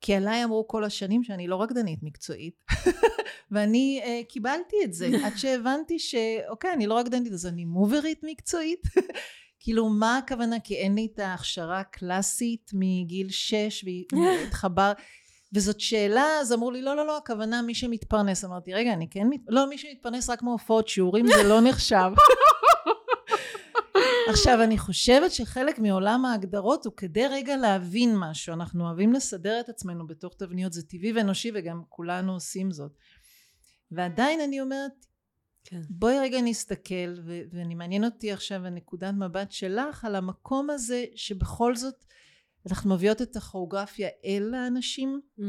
כי 0.00 0.14
עליי 0.14 0.44
אמרו 0.44 0.68
כל 0.68 0.84
השנים 0.84 1.24
שאני 1.24 1.48
לא 1.48 1.62
רקדנית 1.62 1.98
מקצועית 2.02 2.64
ואני 3.50 4.00
uh, 4.04 4.32
קיבלתי 4.32 4.76
את 4.84 4.94
זה 4.94 5.08
עד 5.24 5.32
שהבנתי 5.36 5.98
שאוקיי 5.98 6.72
אני 6.72 6.86
לא 6.86 6.98
רקדנית 6.98 7.32
אז 7.32 7.46
אני 7.46 7.64
מוברית 7.64 8.20
מקצועית. 8.22 8.82
כאילו 9.60 9.88
מה 9.88 10.18
הכוונה? 10.18 10.60
כי 10.60 10.76
אין 10.76 10.94
לי 10.94 11.08
את 11.14 11.18
ההכשרה 11.18 11.80
הקלאסית 11.80 12.70
מגיל 12.74 13.30
שש 13.30 13.84
והתחבר 14.12 14.92
וזאת 15.52 15.80
שאלה 15.80 16.26
אז 16.40 16.52
אמרו 16.52 16.70
לי 16.70 16.82
לא 16.82 16.96
לא 16.96 17.06
לא 17.06 17.16
הכוונה 17.16 17.62
מי 17.62 17.74
שמתפרנס. 17.74 18.44
אמרתי 18.44 18.74
רגע 18.74 18.92
אני 18.92 19.10
כן 19.10 19.26
מת... 19.30 19.40
לא 19.48 19.68
מי 19.68 19.78
שמתפרנס 19.78 20.30
רק 20.30 20.42
מהופעות 20.42 20.88
שיעורים 20.88 21.26
זה 21.26 21.48
לא 21.48 21.60
נחשב. 21.60 22.10
עכשיו 24.30 24.62
אני 24.62 24.78
חושבת 24.78 25.32
שחלק 25.32 25.78
מעולם 25.78 26.24
ההגדרות 26.24 26.86
הוא 26.86 26.92
כדי 26.96 27.26
רגע 27.26 27.56
להבין 27.56 28.16
משהו. 28.16 28.54
אנחנו 28.54 28.86
אוהבים 28.86 29.12
לסדר 29.12 29.60
את 29.60 29.68
עצמנו 29.68 30.06
בתוך 30.06 30.34
תבניות 30.38 30.72
זה 30.72 30.82
טבעי 30.82 31.12
ואנושי 31.12 31.50
וגם 31.54 31.82
כולנו 31.88 32.32
עושים 32.32 32.70
זאת. 32.70 32.92
ועדיין 33.90 34.40
אני 34.40 34.60
אומרת 34.60 35.06
כן. 35.64 35.80
בואי 35.90 36.18
רגע 36.18 36.40
נסתכל 36.40 37.14
ו- 37.26 37.40
ואני 37.50 37.74
מעניין 37.74 38.04
אותי 38.04 38.32
עכשיו 38.32 38.66
הנקודת 38.66 39.14
מבט 39.18 39.52
שלך 39.52 40.04
על 40.04 40.14
המקום 40.14 40.70
הזה 40.70 41.04
שבכל 41.14 41.76
זאת 41.76 42.04
אנחנו 42.66 42.94
מביאות 42.94 43.22
את 43.22 43.36
הכוריאוגרפיה 43.36 44.08
אל 44.24 44.54
האנשים. 44.54 45.20
Mm. 45.38 45.42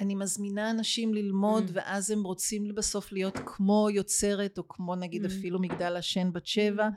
אני 0.00 0.14
מזמינה 0.14 0.70
אנשים 0.70 1.14
ללמוד 1.14 1.64
mm. 1.64 1.70
ואז 1.72 2.10
הם 2.10 2.22
רוצים 2.22 2.74
בסוף 2.74 3.12
להיות 3.12 3.38
כמו 3.46 3.88
יוצרת 3.90 4.58
או 4.58 4.68
כמו 4.68 4.96
נגיד 4.96 5.24
mm. 5.24 5.28
אפילו 5.28 5.60
מגדל 5.60 5.96
השן 5.96 6.32
בת 6.32 6.46
שבע. 6.46 6.88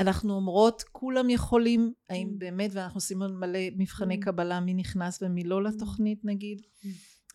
אנחנו 0.00 0.34
אומרות 0.34 0.82
כולם 0.92 1.30
יכולים. 1.30 1.92
האם 2.10 2.38
באמת 2.38 2.70
ואנחנו 2.72 2.96
עושים 2.96 3.18
מלא 3.18 3.58
מבחני 3.76 4.20
קבלה 4.20 4.60
מי 4.60 4.74
נכנס 4.74 5.22
ומי 5.22 5.44
לא 5.44 5.62
לתוכנית 5.62 6.20
נגיד 6.24 6.60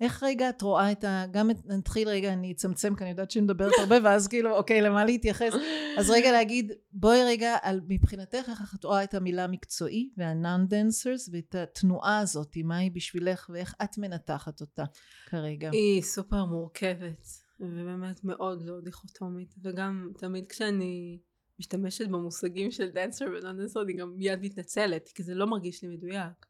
איך 0.02 0.24
רגע 0.24 0.50
את 0.50 0.62
רואה 0.62 0.92
את 0.92 1.04
ה... 1.04 1.26
גם 1.32 1.52
את... 1.52 1.66
נתחיל 1.66 2.10
רגע, 2.10 2.34
אני 2.34 2.52
אצמצם, 2.52 2.96
כי 2.96 3.04
אני 3.04 3.10
יודעת 3.10 3.32
שאני 3.32 3.44
מדברת 3.46 3.72
הרבה, 3.80 3.96
ואז 4.04 4.28
כאילו, 4.28 4.58
אוקיי, 4.58 4.82
למה 4.82 5.06
להתייחס? 5.06 5.54
אז 5.98 6.10
רגע 6.10 6.32
להגיד, 6.32 6.72
בואי 6.92 7.24
רגע, 7.24 7.58
על 7.62 7.82
מבחינתך, 7.88 8.50
איך 8.50 8.76
את 8.80 8.84
רואה 8.84 9.04
את 9.04 9.14
המילה 9.14 9.48
מקצועי, 9.48 10.10
וה-non 10.18 10.72
dancers, 10.72 11.30
ואת 11.32 11.56
התנועה 11.56 12.20
הזאת, 12.20 12.58
מה 12.64 12.78
היא 12.78 12.92
בשבילך, 12.92 13.50
ואיך 13.54 13.76
את 13.84 13.98
מנתחת 13.98 14.62
אותה 14.62 14.84
כרגע? 15.26 15.70
היא 15.72 16.02
סופר 16.02 16.46
מורכבת, 16.46 17.28
ובאמת 17.60 18.24
מאוד 18.24 18.62
לא 18.62 18.82
דיכוטומית, 18.82 19.56
וגם 19.64 20.12
תמיד 20.18 20.48
כשאני 20.48 21.20
משתמשת 21.60 22.08
במושגים 22.08 22.72
של 22.72 22.92
ונון 23.22 23.58
דנסר, 23.58 23.82
אני 23.82 23.94
גם 23.94 24.14
מיד 24.18 24.42
מתנצלת, 24.42 25.10
כי 25.16 25.24
זה 25.24 25.36
לא 25.36 25.48
מרגיש 25.48 25.84
לי 25.84 25.90
מדויק. 25.90 26.46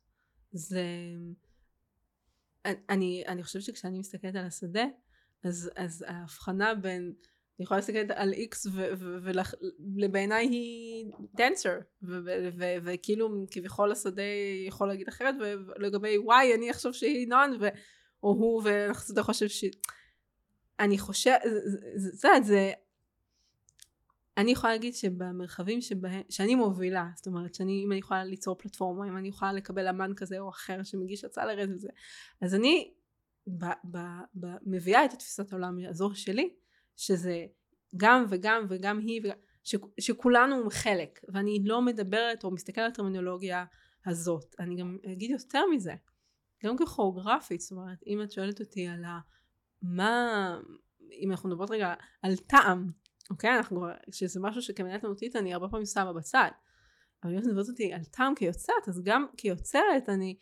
זה... 0.51 0.81
אני, 2.89 3.23
אני 3.27 3.43
חושבת 3.43 3.63
שכשאני 3.63 3.99
מסתכלת 3.99 4.35
על 4.35 4.45
השדה, 4.45 4.85
אז, 5.43 5.71
אז 5.75 6.05
ההבחנה 6.07 6.75
בין, 6.75 7.13
אני 7.59 7.63
יכולה 7.63 7.77
להסתכל 7.77 8.13
על 8.15 8.33
X 8.33 8.69
ובעיניי 9.97 10.47
היא 10.47 11.11
דנסר, 11.35 11.79
וכאילו 12.83 13.45
כביכול 13.51 13.91
השדה 13.91 14.23
יכול 14.67 14.87
להגיד 14.87 15.07
אחרת, 15.07 15.35
ולגבי 15.39 16.17
Y 16.17 16.55
אני 16.55 16.71
אחשוב 16.71 16.93
שהיא 16.93 17.27
נון, 17.27 17.57
או 18.23 18.29
הוא, 18.29 18.61
והשדה 18.65 19.23
חושב 19.23 19.47
ש... 19.47 19.65
אני 20.79 20.97
חושבת, 20.97 21.41
זה, 21.95 22.09
זה, 22.13 22.29
זה, 22.43 22.71
אני 24.37 24.51
יכולה 24.51 24.73
להגיד 24.73 24.93
שבמרחבים 24.93 25.81
שבהם, 25.81 26.21
שאני 26.29 26.55
מובילה, 26.55 27.09
זאת 27.15 27.27
אומרת 27.27 27.55
שאני, 27.55 27.83
אם 27.85 27.91
אני 27.91 27.99
יכולה 27.99 28.23
ליצור 28.23 28.55
פלטפורמה, 28.55 29.07
אם 29.07 29.17
אני 29.17 29.27
יכולה 29.27 29.53
לקבל 29.53 29.87
אמן 29.87 30.11
כזה 30.15 30.39
או 30.39 30.49
אחר 30.49 30.83
שמגיש 30.83 31.25
הצעה 31.25 31.45
לרד 31.45 31.69
וזה, 31.75 31.89
אז 32.41 32.55
אני 32.55 32.93
ב, 33.47 33.65
ב, 33.65 33.97
ב, 34.39 34.47
מביאה 34.65 35.05
את 35.05 35.13
התפיסת 35.13 35.53
העולם 35.53 35.77
הזו 35.89 36.11
שלי, 36.13 36.49
שזה 36.95 37.45
גם 37.97 38.25
וגם 38.29 38.65
וגם 38.69 38.99
היא, 38.99 39.21
וגם, 39.23 39.35
ש, 39.63 39.75
שכולנו 39.99 40.69
חלק, 40.69 41.19
ואני 41.33 41.59
לא 41.65 41.81
מדברת 41.81 42.43
או 42.43 42.51
מסתכלת 42.51 42.77
על 42.77 42.91
הטרמינולוגיה 42.91 43.65
הזאת, 44.05 44.55
אני 44.59 44.75
גם 44.75 44.97
אגיד 45.11 45.31
יותר 45.31 45.63
מזה, 45.73 45.93
גם 46.63 46.77
ככוריאוגרפית, 46.77 47.61
זאת 47.61 47.71
אומרת, 47.71 48.03
אם 48.07 48.21
את 48.21 48.31
שואלת 48.31 48.59
אותי 48.59 48.87
על 48.87 49.03
ה... 49.03 49.19
מה, 49.81 50.59
אם 51.11 51.31
אנחנו 51.31 51.49
מדברות 51.49 51.71
רגע 51.71 51.93
על 52.21 52.35
טעם, 52.35 52.91
אוקיי? 53.29 53.57
אנחנו, 53.57 53.85
שזה 54.11 54.39
משהו 54.39 54.61
שכמנהלת 54.61 55.05
אמנותית 55.05 55.35
אני 55.35 55.53
הרבה 55.53 55.67
פעמים 55.67 55.85
שמה 55.85 56.13
בצד. 56.13 56.49
אבל 57.23 57.33
אם 57.33 57.39
את 57.39 57.45
מדברת 57.45 57.69
אותי 57.69 57.93
על 57.93 58.03
טעם 58.03 58.35
כיוצרת, 58.35 58.87
אז 58.87 59.01
גם 59.03 59.25
כיוצרת 59.37 60.09
אני, 60.09 60.37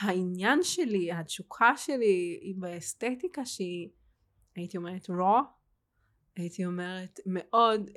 העניין 0.00 0.62
שלי, 0.62 1.12
התשוקה 1.12 1.76
שלי 1.76 2.38
היא 2.42 2.54
באסתטיקה 2.58 3.46
שהיא, 3.46 3.88
הייתי 4.56 4.76
אומרת 4.76 5.10
raw, 5.10 5.44
הייתי 6.36 6.66
אומרת 6.66 7.20
מאוד, 7.26 7.90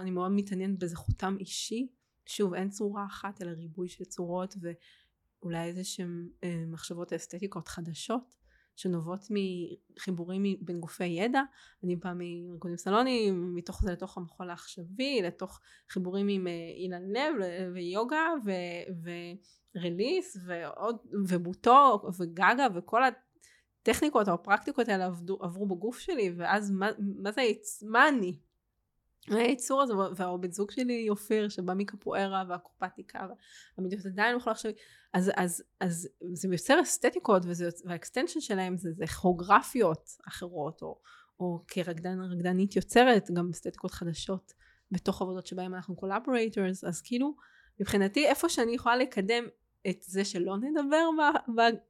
אני 0.00 0.10
מאוד 0.10 0.32
מתעניינת 0.32 0.78
בזה 0.78 0.96
חותם 0.96 1.36
אישי. 1.40 1.88
שוב, 2.26 2.54
אין 2.54 2.68
צורה 2.68 3.06
אחת, 3.06 3.42
אלא 3.42 3.50
ריבוי 3.50 3.88
של 3.88 4.04
צורות 4.04 4.54
ואולי 4.60 5.64
איזה 5.64 5.84
שהן 5.84 6.28
אה, 6.44 6.64
מחשבות 6.66 7.12
אסתטיקות 7.12 7.68
חדשות. 7.68 8.37
שנובעות 8.78 9.24
מחיבורים 9.30 10.42
בין 10.60 10.80
גופי 10.80 11.04
ידע, 11.04 11.42
אני 11.84 11.96
באה 11.96 12.12
מארגונים 12.14 12.76
סלונים, 12.76 13.54
מתוך 13.54 13.82
זה 13.82 13.92
לתוך 13.92 14.18
המחול 14.18 14.50
העכשווי, 14.50 15.22
לתוך 15.22 15.60
חיבורים 15.90 16.28
עם 16.28 16.46
אה, 16.46 16.52
אילן 16.76 17.02
לב 17.08 17.34
ויוגה 17.74 18.26
ו 19.74 19.82
release 19.82 20.36
ועוד 20.46 20.96
ובוטו 21.28 22.00
וגגה 22.18 22.66
וכל 22.74 23.02
הטכניקות 23.82 24.28
או 24.28 24.34
הפרקטיקות 24.34 24.88
האלה 24.88 25.06
עבדו, 25.06 25.38
עברו 25.40 25.66
בגוף 25.66 25.98
שלי 25.98 26.34
ואז 26.36 26.70
מה, 26.70 26.90
מה 27.22 27.32
זה, 27.32 27.42
מה 27.82 28.08
אני? 28.08 28.38
הייצור 29.30 29.82
הזה, 29.82 29.94
והבן 30.16 30.50
זוג 30.50 30.70
שלי 30.70 31.08
אופיר 31.10 31.48
שבא 31.48 31.74
מקפוארה 31.74 32.44
והקופטיקה 32.48 33.26
והמדינות 33.78 34.06
עדיין 34.06 34.32
לא 34.32 34.38
יכולה 34.38 34.52
לחשוב, 34.52 34.72
אז, 35.12 35.30
אז, 35.36 35.62
אז 35.80 36.08
זה 36.32 36.48
יוצר 36.52 36.82
אסתטיקות 36.82 37.42
וה 37.84 37.94
extension 37.94 38.40
שלהם 38.40 38.76
זה, 38.76 38.92
זה 38.92 39.06
כוריאוגרפיות 39.06 40.10
אחרות 40.28 40.82
או, 40.82 41.00
או 41.40 41.64
כרקדנית 41.68 42.76
יוצרת 42.76 43.30
גם 43.30 43.50
אסתטיקות 43.50 43.90
חדשות 43.90 44.52
בתוך 44.90 45.22
עבודות 45.22 45.46
שבהם 45.46 45.74
אנחנו 45.74 45.96
collaborators 45.96 46.84
אז 46.84 47.02
כאילו 47.02 47.34
מבחינתי 47.80 48.26
איפה 48.26 48.48
שאני 48.48 48.74
יכולה 48.74 48.96
לקדם 48.96 49.44
את 49.90 50.02
זה 50.02 50.24
שלא 50.24 50.56
נדבר 50.56 51.08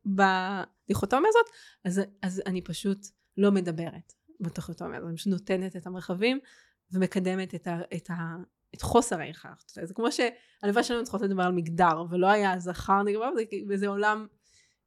בדיכוטומיה 0.07 1.29
הזאת 1.29 1.55
אז, 1.85 2.01
אז 2.23 2.43
אני 2.47 2.63
פשוט 2.63 2.99
לא 3.37 3.51
מדברת 3.51 4.13
בדיכוטומיה 4.41 4.99
הזאת, 4.99 5.09
אני 5.09 5.17
פשוט 5.17 5.33
נותנת 5.33 5.77
את 5.77 5.87
המרחבים 5.87 6.39
ומקדמת 6.93 7.55
את, 7.55 7.67
ה, 7.67 7.81
את, 7.97 8.11
ה, 8.11 8.37
את 8.75 8.83
חוסר 8.83 9.21
ההכרח. 9.21 9.65
זה 9.83 9.95
כמו 9.95 10.07
שהלוואי 10.13 10.85
שלנו 10.85 11.03
צריכות 11.03 11.23
לדבר 11.23 11.43
על 11.43 11.53
מגדר, 11.53 12.05
ולא 12.11 12.27
היה 12.27 12.59
זכר 12.59 13.03
נגבר, 13.03 13.31
וזה 13.69 13.89
עולם 13.89 14.27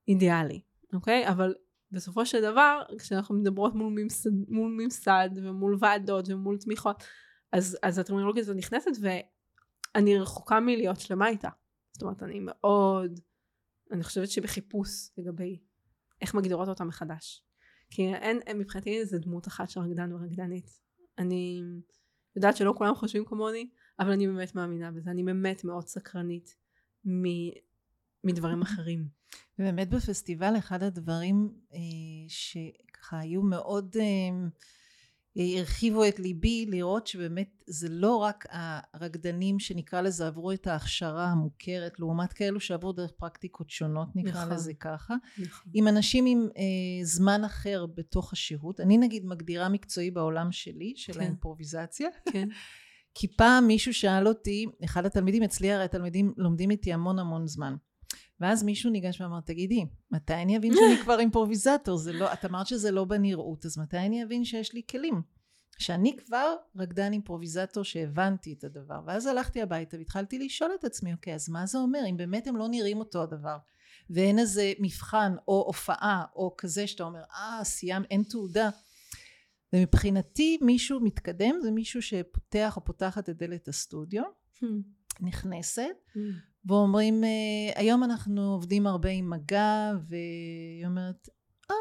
אידיאלי, 0.08 0.62
אוקיי? 0.94 1.28
אבל 1.28 1.54
בסופו 1.92 2.26
של 2.26 2.42
דבר, 2.42 2.82
כשאנחנו 3.00 3.36
מדברות 3.36 3.76
מול 3.76 3.94
ממסד, 3.94 4.30
מול 4.48 4.72
ממסד 4.72 5.30
ומול 5.36 5.78
ועדות 5.80 6.30
ומול 6.30 6.58
תמיכות, 6.58 7.04
אז, 7.52 7.78
אז 7.84 7.98
הטרמינולוגיה 7.98 8.42
הזאת 8.42 8.58
נכנסת 8.58 8.92
ואני 9.02 10.18
רחוקה 10.18 10.60
מלהיות 10.60 11.00
שלמה 11.00 11.28
איתה. 11.28 11.50
זאת 11.94 12.02
אומרת, 12.02 12.24
אני 12.24 12.40
מאוד, 12.40 13.20
אני 13.92 14.04
חושבת 14.04 14.30
שבחיפוש 14.30 14.90
לגבי 15.18 15.60
איך 16.22 16.34
מגדירות 16.34 16.68
אותה 16.68 16.84
מחדש. 16.84 17.44
כי 17.90 18.14
אין, 18.14 18.40
מבחינתי 18.56 19.00
איזה 19.00 19.20
דמות 19.20 19.48
אחת 19.48 19.70
של 19.70 19.80
רקדן 19.80 20.14
ורקדנית. 20.14 20.82
אני 21.18 21.62
יודעת 22.36 22.58
שלא 22.58 22.74
כולם 22.78 22.96
חושבים 22.96 23.26
כמוני, 23.26 23.70
אבל 24.00 24.12
אני 24.12 24.28
באמת 24.28 24.56
מאמינה 24.56 24.92
בזה. 24.92 25.12
אני 25.12 25.24
באמת 25.24 25.64
מאוד 25.64 25.88
סקרנית 25.88 26.56
מ... 27.06 27.24
מדברים 28.24 28.62
אחרים. 28.68 29.08
ובאמת 29.60 29.90
בפסטיבל 29.90 30.58
אחד 30.58 30.84
הדברים 30.84 31.54
אה, 31.74 31.80
שככה 32.28 33.20
היו 33.20 33.42
מאוד 33.42 33.96
אה, 34.00 34.48
הרחיבו 35.36 36.08
את 36.08 36.20
ליבי 36.20 36.66
לראות 36.66 37.08
שבאמת 37.08 37.64
זה 37.68 37.90
לא 37.90 38.16
רק 38.16 38.46
הרקדנים 38.94 39.60
שנקרא 39.60 40.02
לזה 40.02 40.28
עברו 40.28 40.52
את 40.52 40.68
ההכשרה 40.68 41.26
המוכרת 41.26 42.00
לעומת 42.00 42.34
כאלו 42.34 42.60
שעברו 42.60 42.92
דרך 42.92 43.12
פרקטיקות 43.12 43.70
שונות 43.70 44.08
נקרא 44.16 44.42
נכון, 44.42 44.54
לזה 44.54 44.74
ככה 44.74 45.16
נכון. 45.38 45.72
עם 45.74 45.88
אנשים 45.88 46.26
עם 46.26 46.48
אה, 46.58 47.06
זמן 47.06 47.44
אחר 47.46 47.86
בתוך 47.86 48.34
השירות 48.34 48.80
אני 48.80 48.98
נגיד 48.98 49.26
מגדירה 49.26 49.70
מקצועי 49.70 50.12
בעולם 50.12 50.52
שלי 50.52 50.94
של 50.96 51.14
כן. 51.14 51.20
האימפרוביזציה 51.20 52.10
כן. 52.32 52.48
כי 53.16 53.28
פעם 53.28 53.68
מישהו 53.68 53.94
שאל 53.94 54.28
אותי 54.28 54.66
אחד 54.84 55.06
התלמידים 55.06 55.44
אצלי 55.44 55.72
הרי 55.72 55.84
התלמידים 55.84 56.34
לומדים 56.38 56.72
איתי 56.72 56.94
המון 56.94 57.20
המון 57.20 57.48
זמן 57.48 57.76
ואז 58.42 58.64
מישהו 58.64 58.90
ניגש 58.90 59.22
ואמר, 59.22 59.40
תגידי, 59.42 59.86
מתי 60.12 60.34
אני 60.34 60.58
אבין 60.58 60.74
שאני 60.74 60.98
כבר 61.04 61.20
אימפרוביזטור? 61.20 61.98
זה 61.98 62.14
לא, 62.14 62.34
את 62.34 62.46
אמרת 62.46 62.68
שזה 62.68 62.92
לא 62.92 63.06
בנראות, 63.06 63.66
אז 63.66 63.78
מתי 63.78 63.98
אני 63.98 64.24
אבין 64.24 64.46
שיש 64.46 64.74
לי 64.74 64.82
כלים? 64.90 65.22
שאני 65.82 66.18
כבר 66.18 66.56
רקדן 66.76 67.12
אימפרוביזטור 67.14 67.84
שהבנתי 67.84 68.54
את 68.54 68.64
הדבר. 68.64 69.00
ואז 69.06 69.26
הלכתי 69.26 69.62
הביתה 69.62 69.98
והתחלתי 69.98 70.40
לשאול 70.40 70.72
את 70.80 70.84
עצמי, 70.84 71.14
אוקיי, 71.14 71.36
אז 71.36 71.50
מה 71.50 71.66
זה 71.66 71.78
אומר? 71.78 72.00
אם 72.10 72.18
באמת 72.18 72.48
הם 72.48 72.58
לא 72.58 72.68
נראים 72.68 72.98
אותו 72.98 73.24
הדבר, 73.24 73.58
ואין 74.10 74.40
איזה 74.40 74.74
מבחן 74.80 75.36
או 75.48 75.64
הופעה 75.68 76.26
או 76.36 76.56
כזה 76.58 76.88
שאתה 76.88 77.04
אומר, 77.04 77.22
אה, 77.36 77.64
סיים, 77.64 78.04
אין 78.12 78.24
תעודה. 78.24 78.70
ומבחינתי 79.74 80.58
מישהו 80.62 81.00
מתקדם 81.00 81.56
זה 81.62 81.72
מישהו 81.72 82.02
שפותח 82.02 82.78
או 82.78 82.86
פותחת 82.86 83.30
את 83.30 83.38
דלת 83.38 83.68
הסטודיו, 83.68 84.24
hmm. 84.24 84.66
נכנסת, 85.22 85.84
hmm. 86.16 86.20
ואומרים 86.66 87.24
אה, 87.24 87.30
היום 87.76 88.04
אנחנו 88.04 88.52
עובדים 88.52 88.88
הרבה 88.88 89.10
עם 89.10 89.30
מגע 89.30 89.92
והיא 90.08 90.86
אומרת 90.86 91.30
אה 91.72 91.76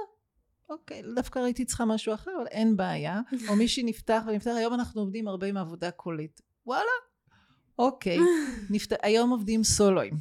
אוקיי 0.70 1.02
דווקא 1.14 1.38
ראיתי 1.38 1.64
צריכה 1.64 1.84
משהו 1.84 2.14
אחר 2.14 2.30
אבל 2.38 2.46
אין 2.46 2.76
בעיה 2.76 3.20
או 3.48 3.56
מישהי 3.60 3.82
נפתח 3.82 4.22
ונפתח 4.26 4.52
היום 4.56 4.74
אנחנו 4.74 5.00
עובדים 5.00 5.28
הרבה 5.28 5.46
עם 5.46 5.56
עבודה 5.56 5.90
קולית 5.90 6.40
וואלה 6.66 6.90
אוקיי 7.78 8.18
נפת... 8.70 8.92
היום 9.02 9.30
עובדים 9.30 9.64
סולואים 9.64 10.14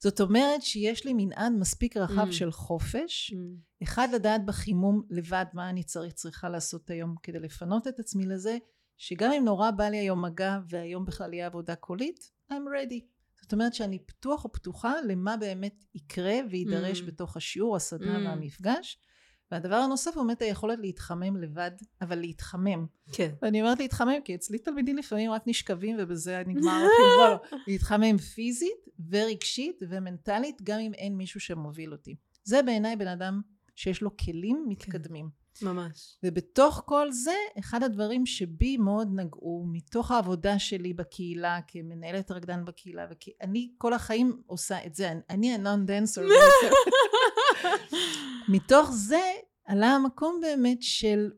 זאת 0.00 0.20
אומרת 0.20 0.62
שיש 0.62 1.04
לי 1.04 1.12
מנעד 1.16 1.52
מספיק 1.52 1.96
רחב 1.96 2.28
mm. 2.28 2.32
של 2.32 2.50
חופש 2.50 3.34
mm. 3.34 3.82
אחד 3.82 4.08
לדעת 4.14 4.44
בחימום 4.44 5.02
לבד 5.10 5.44
מה 5.52 5.70
אני 5.70 5.82
צריך 5.82 6.12
צריכה 6.12 6.48
לעשות 6.48 6.90
היום 6.90 7.14
כדי 7.22 7.38
לפנות 7.38 7.88
את 7.88 8.00
עצמי 8.00 8.26
לזה 8.26 8.58
שגם 8.96 9.32
אם 9.32 9.44
נורא 9.44 9.70
בא 9.70 9.88
לי 9.88 9.96
היום 9.98 10.24
מגע 10.24 10.58
והיום 10.68 11.04
בכלל 11.04 11.34
יהיה 11.34 11.46
עבודה 11.46 11.74
קולית 11.74 12.30
I'm 12.52 12.54
ready 12.54 13.17
זאת 13.48 13.52
אומרת 13.52 13.74
שאני 13.74 13.98
פתוח 13.98 14.44
או 14.44 14.52
פתוחה 14.52 14.92
למה 15.06 15.36
באמת 15.36 15.84
יקרה 15.94 16.34
ויידרש 16.50 17.00
mm. 17.00 17.04
בתוך 17.04 17.36
השיעור, 17.36 17.76
הסדנה 17.76 18.18
mm. 18.18 18.28
והמפגש. 18.28 18.98
והדבר 19.50 19.74
הנוסף 19.74 20.16
הוא 20.16 20.24
באמת 20.24 20.42
היכולת 20.42 20.78
להתחמם 20.78 21.36
לבד, 21.36 21.70
אבל 22.00 22.18
להתחמם. 22.18 22.86
כן. 23.12 23.34
ואני 23.42 23.62
אומרת 23.62 23.78
להתחמם, 23.78 24.20
כי 24.24 24.34
אצלי 24.34 24.58
תלמידים 24.58 24.96
לפעמים 24.96 25.30
רק 25.30 25.42
נשכבים 25.46 25.96
ובזה 25.98 26.42
נגמר 26.46 26.70
החברה. 26.86 27.36
להתחמם 27.68 28.18
פיזית 28.18 28.88
ורגשית 29.10 29.82
ומנטלית, 29.88 30.62
גם 30.62 30.80
אם 30.80 30.94
אין 30.94 31.16
מישהו 31.16 31.40
שמוביל 31.40 31.92
אותי. 31.92 32.16
זה 32.44 32.62
בעיניי 32.62 32.96
בן 32.96 33.08
אדם 33.08 33.40
שיש 33.76 34.02
לו 34.02 34.16
כלים 34.16 34.64
מתקדמים. 34.68 35.30
ממש. 35.62 36.18
ובתוך 36.22 36.82
כל 36.86 37.12
זה, 37.12 37.34
אחד 37.58 37.82
הדברים 37.82 38.26
שבי 38.26 38.76
מאוד 38.76 39.08
נגעו, 39.14 39.64
מתוך 39.72 40.10
העבודה 40.10 40.58
שלי 40.58 40.92
בקהילה, 40.92 41.60
כמנהלת 41.68 42.30
רקדן 42.30 42.64
בקהילה, 42.64 43.06
וכי 43.10 43.32
אני 43.40 43.70
כל 43.78 43.92
החיים 43.92 44.42
עושה 44.46 44.86
את 44.86 44.94
זה, 44.94 45.12
אני 45.30 45.54
ה-non 45.54 45.88
dancer. 45.88 46.22
מתוך 48.52 48.90
זה 48.92 49.32
עלה 49.64 49.86
המקום 49.86 50.40
באמת 50.40 50.82
של 50.82 51.30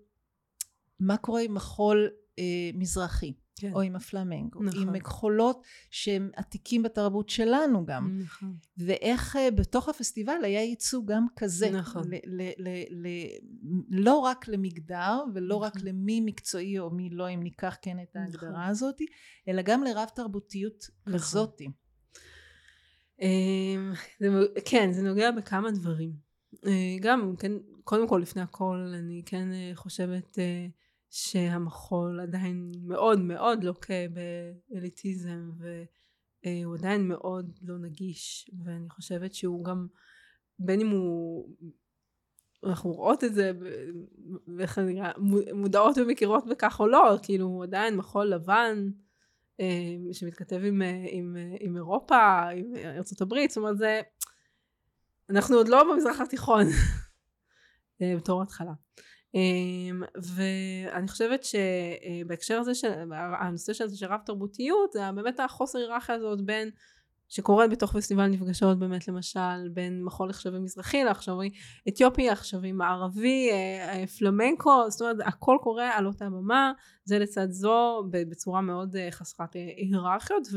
מה 1.01 1.17
קורה 1.17 1.41
עם 1.41 1.55
מחול 1.55 2.11
אה, 2.39 2.45
מזרחי. 2.75 3.33
כן. 3.61 3.73
או 3.75 3.81
עם 3.81 3.97
הפלמנגו, 3.97 4.63
נכון. 4.63 4.83
עם 4.83 4.93
מחולות 4.93 5.63
שהם 5.91 6.31
עתיקים 6.37 6.83
בתרבות 6.83 7.29
שלנו 7.29 7.87
גם, 7.87 8.19
נכון. 8.25 8.55
ואיך 8.79 9.37
אה, 9.37 9.51
בתוך 9.51 9.89
הפסטיבל 9.89 10.45
היה 10.45 10.63
ייצוג 10.63 11.13
גם 11.13 11.27
כזה, 11.37 11.71
נכון. 11.71 12.03
ל- 12.09 12.43
ל- 12.43 12.69
ל- 12.69 13.07
ל- 13.07 13.37
לא 13.91 14.19
רק 14.19 14.49
למגדר 14.49 15.23
ולא 15.35 15.57
רק 15.57 15.77
נכון. 15.77 15.89
למי 15.89 16.21
מקצועי 16.21 16.79
או 16.79 16.91
מי 16.91 17.11
לא 17.11 17.31
אם 17.31 17.43
ניקח 17.43 17.77
כן 17.83 17.97
את 18.03 18.17
נכון. 18.17 18.23
ההגדרה 18.23 18.67
הזאת, 18.67 18.97
אלא 19.49 19.63
גם 19.63 19.85
לרב 19.85 20.09
תרבותיות 20.15 20.85
נכון. 21.07 21.19
כזאתי. 21.19 21.69
אמ, 23.21 23.93
זה 24.21 24.29
כן, 24.65 24.93
זה 24.93 25.03
נוגע 25.03 25.31
בכמה 25.31 25.71
דברים. 25.71 26.13
אה, 26.67 26.97
גם, 27.01 27.35
כן, 27.39 27.53
קודם 27.85 28.09
כל, 28.09 28.19
לפני 28.23 28.43
הכל, 28.43 28.93
אני 28.99 29.23
כן 29.27 29.53
אה, 29.53 29.71
חושבת 29.75 30.39
שהמחול 31.11 32.21
עדיין 32.21 32.73
מאוד 32.83 33.21
מאוד 33.21 33.65
לוקה 33.65 33.95
באליטיזם, 34.71 35.51
והוא 35.59 36.75
עדיין 36.75 37.09
מאוד 37.09 37.59
לא 37.63 37.79
נגיש, 37.79 38.51
ואני 38.65 38.91
חושבת 38.91 39.35
שהוא 39.35 39.65
גם, 39.65 39.87
בין 40.59 40.81
אם 40.81 40.91
הוא... 40.91 41.49
אנחנו 42.67 42.93
רואות 42.93 43.25
את 43.25 43.35
זה, 43.35 43.53
ואיך 44.57 44.75
זה 44.75 44.83
נראה, 44.83 45.13
מו- 45.19 45.55
מודעות 45.55 45.99
ומכירות 45.99 46.47
בכך 46.47 46.81
או 46.81 46.87
לא, 46.87 47.17
כאילו 47.23 47.47
הוא 47.47 47.65
עדיין 47.65 47.97
מחול 47.97 48.27
לבן, 48.27 48.91
אה, 49.61 50.13
שמתכתב 50.13 50.61
עם, 50.65 50.83
אה, 50.83 51.05
עם, 51.11 51.37
אה, 51.37 51.57
עם 51.61 51.77
אירופה, 51.77 52.49
עם 52.49 52.77
אה, 52.77 53.01
הברית, 53.21 53.51
זאת 53.51 53.57
אומרת 53.57 53.79
זה, 53.79 54.01
אנחנו 55.31 55.57
עוד 55.57 55.69
לא 55.69 55.93
במזרח 55.93 56.21
התיכון, 56.21 56.67
אה, 58.03 58.15
בתור 58.17 58.43
התחלה. 58.43 58.73
אה, 59.35 60.07
ואני 60.23 61.09
חושבת 61.09 61.45
שבהקשר 61.45 62.59
הזה 62.59 62.75
של 62.75 62.93
הנושא 63.41 63.73
של, 63.73 63.89
של 63.89 64.07
רב 64.07 64.21
תרבותיות 64.27 64.93
זה 64.93 65.01
באמת 65.15 65.41
החוסר 65.41 65.79
היררכיה 65.79 66.15
הזאת 66.15 66.41
בין 66.41 66.71
שקורית 67.31 67.71
בתוך 67.71 67.97
פסטיבל 67.97 68.27
נפגשות 68.27 68.79
באמת 68.79 69.09
למשל 69.09 69.69
בין 69.73 70.05
מחול 70.05 70.31
עכשווי 70.31 70.59
מזרחי 70.59 71.05
לעכשווי 71.05 71.51
אתיופי 71.89 72.31
עכשווי 72.31 72.73
מערבי 72.73 73.49
אה, 73.51 74.01
אה, 74.01 74.07
פלמנקו 74.07 74.91
זאת 74.91 75.01
אומרת 75.01 75.17
הכל 75.25 75.57
קורה 75.63 75.97
על 75.97 76.07
אותה 76.07 76.25
במה 76.25 76.73
זה 77.05 77.19
לצד 77.19 77.51
זו 77.51 78.05
בצורה 78.11 78.61
מאוד 78.61 78.97
אה, 78.97 79.09
חסרת 79.11 79.57
אה, 79.57 79.61
היררכיות 79.77 80.49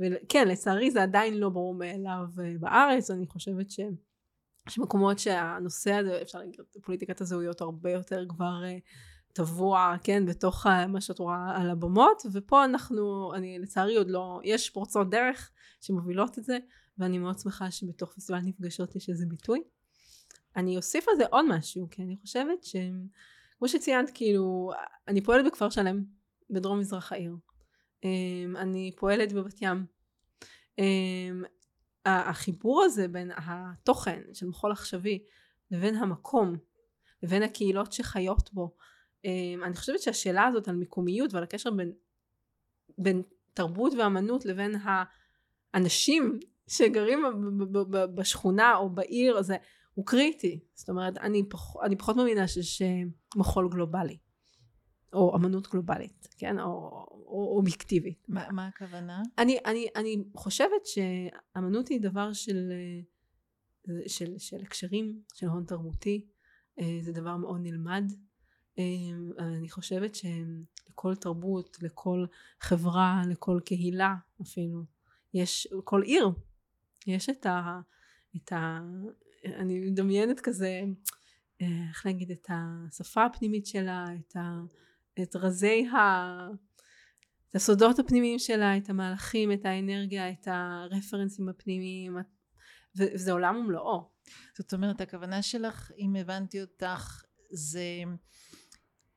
וכן 0.00 0.48
לצערי 0.48 0.90
זה 0.90 1.02
עדיין 1.02 1.34
לא 1.34 1.48
ברור 1.48 1.74
מאליו 1.74 2.24
אה, 2.44 2.52
בארץ 2.60 3.10
אני 3.10 3.26
חושבת 3.26 3.70
ש... 3.70 3.80
יש 4.68 4.78
מקומות 4.78 5.18
שהנושא 5.18 5.92
הזה 5.92 6.22
אפשר 6.22 6.38
להגיד 6.38 6.54
פוליטיקת 6.82 7.20
הזהויות 7.20 7.60
הרבה 7.60 7.90
יותר 7.90 8.24
כבר 8.28 8.64
אה, 8.64 8.76
טבוע 9.32 9.94
כן 10.04 10.26
בתוך 10.26 10.66
ה- 10.66 10.86
מה 10.86 11.00
שאת 11.00 11.18
רואה 11.18 11.56
על 11.60 11.70
הבמות 11.70 12.22
ופה 12.32 12.64
אנחנו 12.64 13.32
אני 13.34 13.58
לצערי 13.58 13.96
עוד 13.96 14.10
לא 14.10 14.40
יש 14.44 14.70
פורצות 14.70 15.10
דרך 15.10 15.50
שמובילות 15.80 16.38
את 16.38 16.44
זה 16.44 16.58
ואני 16.98 17.18
מאוד 17.18 17.38
שמחה 17.38 17.70
שבתוך 17.70 18.12
פסטיבל 18.12 18.38
נפגשות 18.38 18.96
יש 18.96 19.08
איזה 19.08 19.26
ביטוי. 19.26 19.62
אני 20.56 20.76
אוסיף 20.76 21.08
על 21.08 21.16
זה 21.16 21.24
עוד 21.30 21.44
משהו 21.48 21.88
כי 21.90 22.02
אני 22.02 22.16
חושבת 22.16 22.64
שכמו 22.64 23.68
שציינת 23.68 24.10
כאילו 24.14 24.70
אני 25.08 25.20
פועלת 25.20 25.46
בכפר 25.46 25.70
שלם 25.70 26.04
בדרום 26.50 26.78
מזרח 26.78 27.12
העיר 27.12 27.36
אמ, 28.04 28.56
אני 28.56 28.92
פועלת 28.96 29.32
בבת 29.32 29.62
ים 29.62 29.86
אמ, 30.78 31.44
החיבור 32.06 32.82
הזה 32.84 33.08
בין 33.08 33.30
התוכן 33.36 34.20
של 34.32 34.46
מחול 34.46 34.72
עכשווי 34.72 35.24
לבין 35.70 35.94
המקום 35.96 36.56
לבין 37.22 37.42
הקהילות 37.42 37.92
שחיות 37.92 38.52
בו 38.52 38.76
אמ, 39.24 39.64
אני 39.64 39.76
חושבת 39.76 40.00
שהשאלה 40.00 40.46
הזאת 40.46 40.68
על 40.68 40.76
מקומיות 40.76 41.34
ועל 41.34 41.42
הקשר 41.42 41.70
בין, 41.70 41.92
בין 42.98 43.22
תרבות 43.54 43.92
ואמנות 43.98 44.44
לבין 44.44 44.74
האנשים 45.74 46.38
שגרים 46.68 47.22
בשכונה 48.14 48.76
או 48.76 48.90
בעיר 48.90 49.36
הזה 49.36 49.56
הוא 49.94 50.06
קריטי. 50.06 50.60
זאת 50.74 50.88
אומרת 50.88 51.18
אני, 51.18 51.48
פח, 51.48 51.76
אני 51.82 51.96
פחות 51.96 52.16
מאמינה 52.16 52.48
שיש 52.48 52.82
מחול 53.36 53.68
גלובלי 53.68 54.18
או 55.12 55.36
אמנות 55.36 55.68
גלובלית 55.68 56.28
כן 56.38 56.58
או, 56.58 56.66
או 57.26 57.56
אובייקטיבית 57.56 58.26
מה, 58.28 58.50
מה 58.50 58.66
הכוונה? 58.66 59.22
אני, 59.38 59.58
אני, 59.66 59.86
אני 59.96 60.24
חושבת 60.34 60.86
שאמנות 60.86 61.88
היא 61.88 62.00
דבר 62.00 62.32
של, 62.32 62.72
אה, 62.72 64.00
של, 64.06 64.38
של 64.38 64.62
הקשרים, 64.62 65.22
של 65.34 65.46
הון 65.46 65.64
תרבותי, 65.64 66.26
אה, 66.80 66.98
זה 67.02 67.12
דבר 67.12 67.36
מאוד 67.36 67.60
נלמד. 67.62 68.04
אה, 68.78 68.84
אני 69.38 69.70
חושבת 69.70 70.14
שלכל 70.14 71.14
תרבות, 71.14 71.78
לכל 71.82 72.26
חברה, 72.60 73.22
לכל 73.28 73.60
קהילה 73.64 74.14
אפילו, 74.42 74.84
יש, 75.34 75.68
כל 75.84 76.02
עיר, 76.02 76.30
יש 77.06 77.30
את 77.30 77.46
ה... 77.46 77.80
את 78.36 78.52
ה 78.52 78.78
אני 79.44 79.80
מדמיינת 79.80 80.40
כזה, 80.40 80.82
איך 81.60 82.06
להגיד, 82.06 82.30
את 82.30 82.50
השפה 82.50 83.24
הפנימית 83.24 83.66
שלה, 83.66 84.04
את, 84.14 84.36
ה, 84.36 84.60
את 85.22 85.36
רזי 85.36 85.86
ה... 85.86 85.96
את 87.50 87.54
הסודות 87.54 87.98
הפנימיים 87.98 88.38
שלה, 88.38 88.76
את 88.76 88.90
המהלכים, 88.90 89.52
את 89.52 89.64
האנרגיה, 89.64 90.30
את 90.30 90.48
הרפרנסים 90.50 91.48
הפנימיים, 91.48 92.16
וזה 92.96 93.32
עולם 93.32 93.56
ומלואו. 93.56 94.10
זאת 94.58 94.72
אומרת, 94.72 95.00
הכוונה 95.00 95.42
שלך, 95.42 95.90
אם 95.98 96.16
הבנתי 96.16 96.60
אותך, 96.60 97.22
זה 97.50 97.82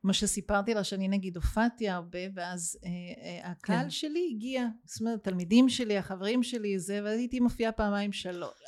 מה 0.04 0.14
שסיפרתי 0.14 0.74
לך, 0.74 0.86
שאני 0.86 1.08
נגיד 1.08 1.36
הופעתי 1.36 1.90
הרבה, 1.90 2.20
ואז 2.36 2.80
אה, 2.86 2.90
אה, 3.24 3.52
הקהל 3.52 3.84
כן. 3.84 3.90
שלי 3.90 4.32
הגיע, 4.36 4.68
זאת 4.86 5.02
אומרת, 5.02 5.20
התלמידים 5.20 5.70
שלי, 5.70 5.98
החברים 5.98 6.44
שלי, 6.44 6.80
זה, 6.80 7.02
ואז 7.04 7.20
הייתי 7.20 7.40
מופיעה 7.40 7.72
פעמיים 7.72 8.12
שלוש, 8.12 8.60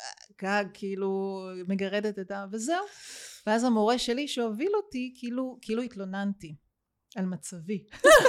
גג, 0.41 0.65
כאילו, 0.73 1.41
מגרדת 1.67 2.19
את 2.19 2.31
ה... 2.31 2.45
וזהו. 2.51 2.85
ואז 3.47 3.63
המורה 3.63 3.97
שלי 3.97 4.27
שהוביל 4.27 4.71
אותי, 4.75 5.13
כאילו, 5.19 5.57
כאילו 5.61 5.81
התלוננתי 5.81 6.55
על 7.15 7.25
מצבי. 7.25 7.85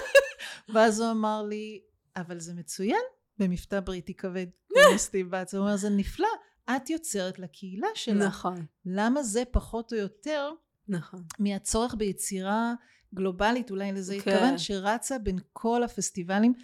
ואז 0.75 1.01
הוא 1.01 1.11
אמר 1.11 1.43
לי, 1.43 1.81
אבל 2.17 2.41
זה 2.41 2.55
מצוין 2.55 3.03
במבטא 3.39 3.81
בריטי 3.81 4.15
כבד, 4.15 4.47
קומוניסטי 4.73 5.25
בת, 5.25 5.55
הוא 5.55 5.61
אומר, 5.61 5.77
זה 5.77 5.91
נפלא, 5.91 6.29
את 6.77 6.91
יוצרת 6.91 7.39
לקהילה 7.39 7.89
שלך. 7.95 8.23
נכון, 8.23 8.67
למה 8.87 9.23
זה 9.23 9.43
פחות 9.51 9.93
או 9.93 9.99
יותר 9.99 10.51
נכון. 10.89 11.25
מהצורך 11.39 11.95
ביצירה 11.95 12.75
גלובלית, 13.15 13.71
אולי 13.71 13.93
לזה 13.93 14.17
כן. 14.21 14.31
התכוון, 14.31 14.59
שרצה 14.59 15.19
בין 15.19 15.39
כל 15.53 15.83
הפסטיבלים. 15.83 16.55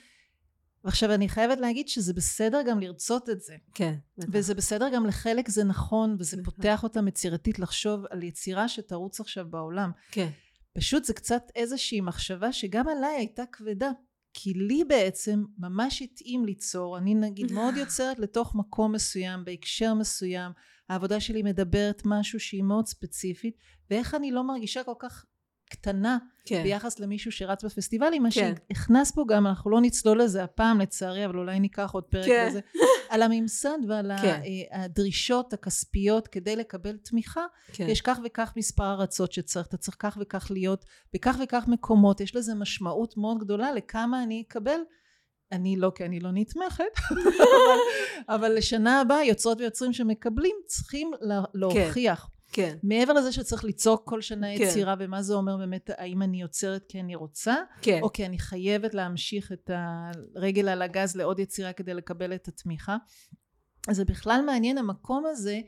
ועכשיו 0.85 1.14
אני 1.14 1.28
חייבת 1.28 1.61
להגיד 1.61 1.88
שזה 1.88 2.12
בסדר 2.12 2.62
גם 2.66 2.80
לרצות 2.80 3.30
את 3.30 3.40
זה. 3.40 3.56
כן. 3.74 3.94
בטח. 4.18 4.28
וזה 4.32 4.54
בסדר 4.54 4.88
גם 4.94 5.06
לחלק 5.06 5.48
זה 5.48 5.64
נכון, 5.64 6.16
וזה 6.18 6.37
בטח. 6.37 6.44
פותח 6.50 6.82
אותם 6.82 7.08
יצירתית 7.08 7.58
לחשוב 7.58 8.04
על 8.11 8.22
יצירה 8.22 8.68
שתרוץ 8.68 9.20
עכשיו 9.20 9.46
בעולם. 9.50 9.90
כן. 10.11 10.28
פשוט 10.78 11.04
זה 11.04 11.14
קצת 11.14 11.42
איזושהי 11.54 12.00
מחשבה 12.00 12.52
שגם 12.52 12.88
עליי 12.88 13.16
הייתה 13.16 13.42
כבדה. 13.52 13.90
כי 14.35 14.52
לי 14.54 14.85
בעצם 14.85 15.44
ממש 15.58 16.02
התאים 16.02 16.44
ליצור, 16.44 16.98
אני 16.98 17.14
נגיד 17.14 17.52
מאוד 17.56 17.76
יוצרת 17.76 18.18
לתוך 18.18 18.54
מקום 18.54 18.92
מסוים, 18.92 19.44
בהקשר 19.44 19.94
מסוים, 19.94 20.52
העבודה 20.88 21.20
שלי 21.20 21.42
מדברת 21.42 22.02
משהו 22.04 22.40
שהיא 22.40 22.62
מאוד 22.62 22.87
ספציפית, 22.87 23.56
ואיך 23.90 24.14
אני 24.14 24.31
לא 24.31 24.44
מרגישה 24.44 24.85
כל 24.85 24.94
כך 24.98 25.25
קטנה 25.73 26.18
כן. 26.44 26.62
ביחס 26.62 27.00
למישהו 27.00 27.33
שרץ 27.33 27.64
בפסטיבלים, 27.64 28.23
מה 28.23 28.29
כן. 28.31 28.54
שהכנס 28.70 29.10
פה 29.10 29.25
גם, 29.29 29.46
אנחנו 29.46 29.70
לא 29.70 29.81
נצלול 29.81 30.23
לזה 30.23 30.44
הפעם 30.44 30.81
לצערי, 30.81 31.25
אבל 31.25 31.38
אולי 31.38 31.60
ניקח 31.60 31.90
עוד 31.92 32.04
פרק 32.04 32.27
כן. 32.27 32.46
לזה, 32.48 32.60
על 33.10 33.23
הממסד 33.23 33.79
ועל 33.88 34.12
כן. 34.23 34.40
אה, 34.44 34.85
הדרישות 34.85 35.52
הכספיות 35.52 36.29
כדי 36.29 36.56
לקבל 36.56 36.96
תמיכה, 36.96 37.44
כן. 37.73 37.87
יש 37.88 38.00
כך 38.00 38.18
וכך 38.25 38.52
מספר 38.56 38.92
ארצות 39.00 39.33
שצריך, 39.33 39.66
אתה 39.66 39.77
צריך 39.77 39.96
כך 40.00 40.18
וכך 40.20 40.50
להיות 40.50 40.85
בכך 41.14 41.37
וכך 41.42 41.64
מקומות, 41.68 42.20
יש 42.20 42.37
לזה 42.37 42.54
משמעות 42.54 43.16
מאוד 43.16 43.38
גדולה 43.38 43.73
לכמה 43.73 44.23
אני 44.23 44.44
אקבל. 44.48 44.81
אני 45.52 45.77
לא, 45.77 45.92
כי 45.94 46.04
אני 46.04 46.20
לא 46.20 46.31
נתמכת, 46.33 46.85
אבל, 47.10 47.79
אבל 48.29 48.54
לשנה 48.54 49.00
הבאה 49.00 49.25
יוצרות 49.25 49.60
ויוצרים 49.60 49.92
שמקבלים 49.92 50.56
צריכים 50.66 51.10
לה, 51.20 51.42
להוכיח. 51.54 52.20
כן. 52.20 52.41
מעבר 52.83 53.13
לזה 53.13 53.33
שצריך 53.33 53.65
ליצוק 53.65 54.03
כל 54.05 54.21
שנה 54.21 54.46
כן. 54.57 54.63
יצירה, 54.63 54.94
ומה 54.98 55.23
זה 55.23 55.35
אומר 55.35 55.57
באמת, 55.57 55.90
האם 55.96 56.23
אני 56.23 56.40
יוצרת 56.40 56.85
כי 56.88 57.00
אני 57.00 57.15
רוצה, 57.15 57.57
כן. 57.83 58.00
או 58.03 58.13
כי 58.13 58.27
אני 58.27 58.38
חייבת 58.38 58.94
להמשיך 58.94 59.53
את 59.53 59.71
הרגל 60.37 60.69
על 60.69 60.83
הגז 60.83 61.17
לעוד 61.17 61.38
יצירה 61.38 61.73
כדי 61.73 61.94
לקבל 61.94 62.35
את 62.35 62.48
התמיכה. 62.48 62.96
אז 63.88 63.96
זה 63.96 64.05
בכלל 64.05 64.42
מעניין 64.46 64.79
המקום 64.79 65.25
הזה, 65.27 65.61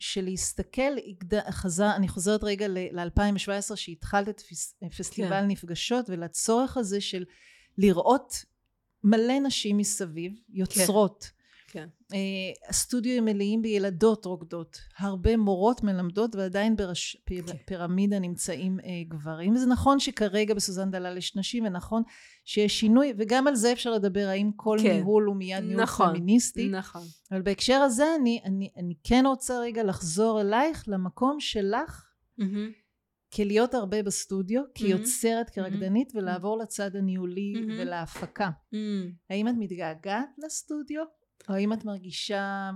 של 0.00 0.24
להסתכל, 0.24 0.92
חזר, 1.50 1.90
אני 1.96 2.08
חוזרת 2.08 2.44
רגע 2.44 2.68
ל-2017 2.68 3.76
שהתחלת 3.76 4.28
את 4.28 4.92
פסטיבל 4.98 5.40
כן. 5.40 5.46
נפגשות 5.46 6.10
ולצורך 6.10 6.76
הזה 6.76 7.00
של 7.00 7.24
לראות 7.78 8.44
מלא 9.04 9.40
נשים 9.40 9.78
מסביב, 9.78 10.32
יוצרות. 10.48 11.24
כן. 11.24 11.39
כן. 11.72 11.88
Uh, 12.12 12.14
הסטודיו 12.68 13.22
מלאים 13.22 13.62
בילדות 13.62 14.24
רוקדות, 14.24 14.78
הרבה 14.98 15.36
מורות 15.36 15.82
מלמדות 15.82 16.34
ועדיין 16.34 16.76
בראש 16.76 17.16
כן. 17.26 18.22
נמצאים 18.22 18.78
uh, 18.80 18.84
גברים 19.08 19.54
וזה 19.54 19.66
נכון 19.66 20.00
שכרגע 20.00 20.54
בסוזן 20.54 20.90
דלל 20.90 21.16
יש 21.16 21.36
נשים 21.36 21.64
ונכון 21.64 22.02
שיש 22.44 22.80
שינוי 22.80 23.12
וגם 23.18 23.46
על 23.46 23.54
זה 23.54 23.72
אפשר 23.72 23.90
לדבר 23.90 24.26
האם 24.28 24.50
כל 24.56 24.78
כן. 24.82 24.92
ניהול 24.92 25.24
הוא 25.24 25.36
מיד 25.36 25.64
ניהול 25.64 25.82
נכון, 25.82 26.08
פמיניסטי 26.08 26.68
נכון. 26.68 27.02
אבל 27.32 27.42
בהקשר 27.42 27.74
הזה 27.74 28.04
אני, 28.20 28.40
אני, 28.44 28.70
אני 28.76 28.94
כן 29.04 29.24
רוצה 29.26 29.58
רגע 29.60 29.82
לחזור 29.82 30.40
אלייך 30.40 30.84
למקום 30.88 31.40
שלך 31.40 32.04
mm-hmm. 32.40 32.44
כלהיות 33.34 33.74
הרבה 33.74 34.02
בסטודיו, 34.02 34.62
כיוצרת, 34.74 35.48
mm-hmm. 35.48 35.52
כרקדנית, 35.52 36.10
mm-hmm. 36.10 36.18
ולעבור 36.18 36.58
לצד 36.58 36.96
הניהולי 36.96 37.52
mm-hmm. 37.56 37.72
ולהפקה. 37.78 38.48
Mm-hmm. 38.48 39.12
האם 39.30 39.48
את 39.48 39.54
מתגעגעת 39.58 40.28
לסטודיו? 40.44 41.02
או 41.48 41.54
האם 41.54 41.72
את 41.72 41.84
מרגישה 41.84 42.70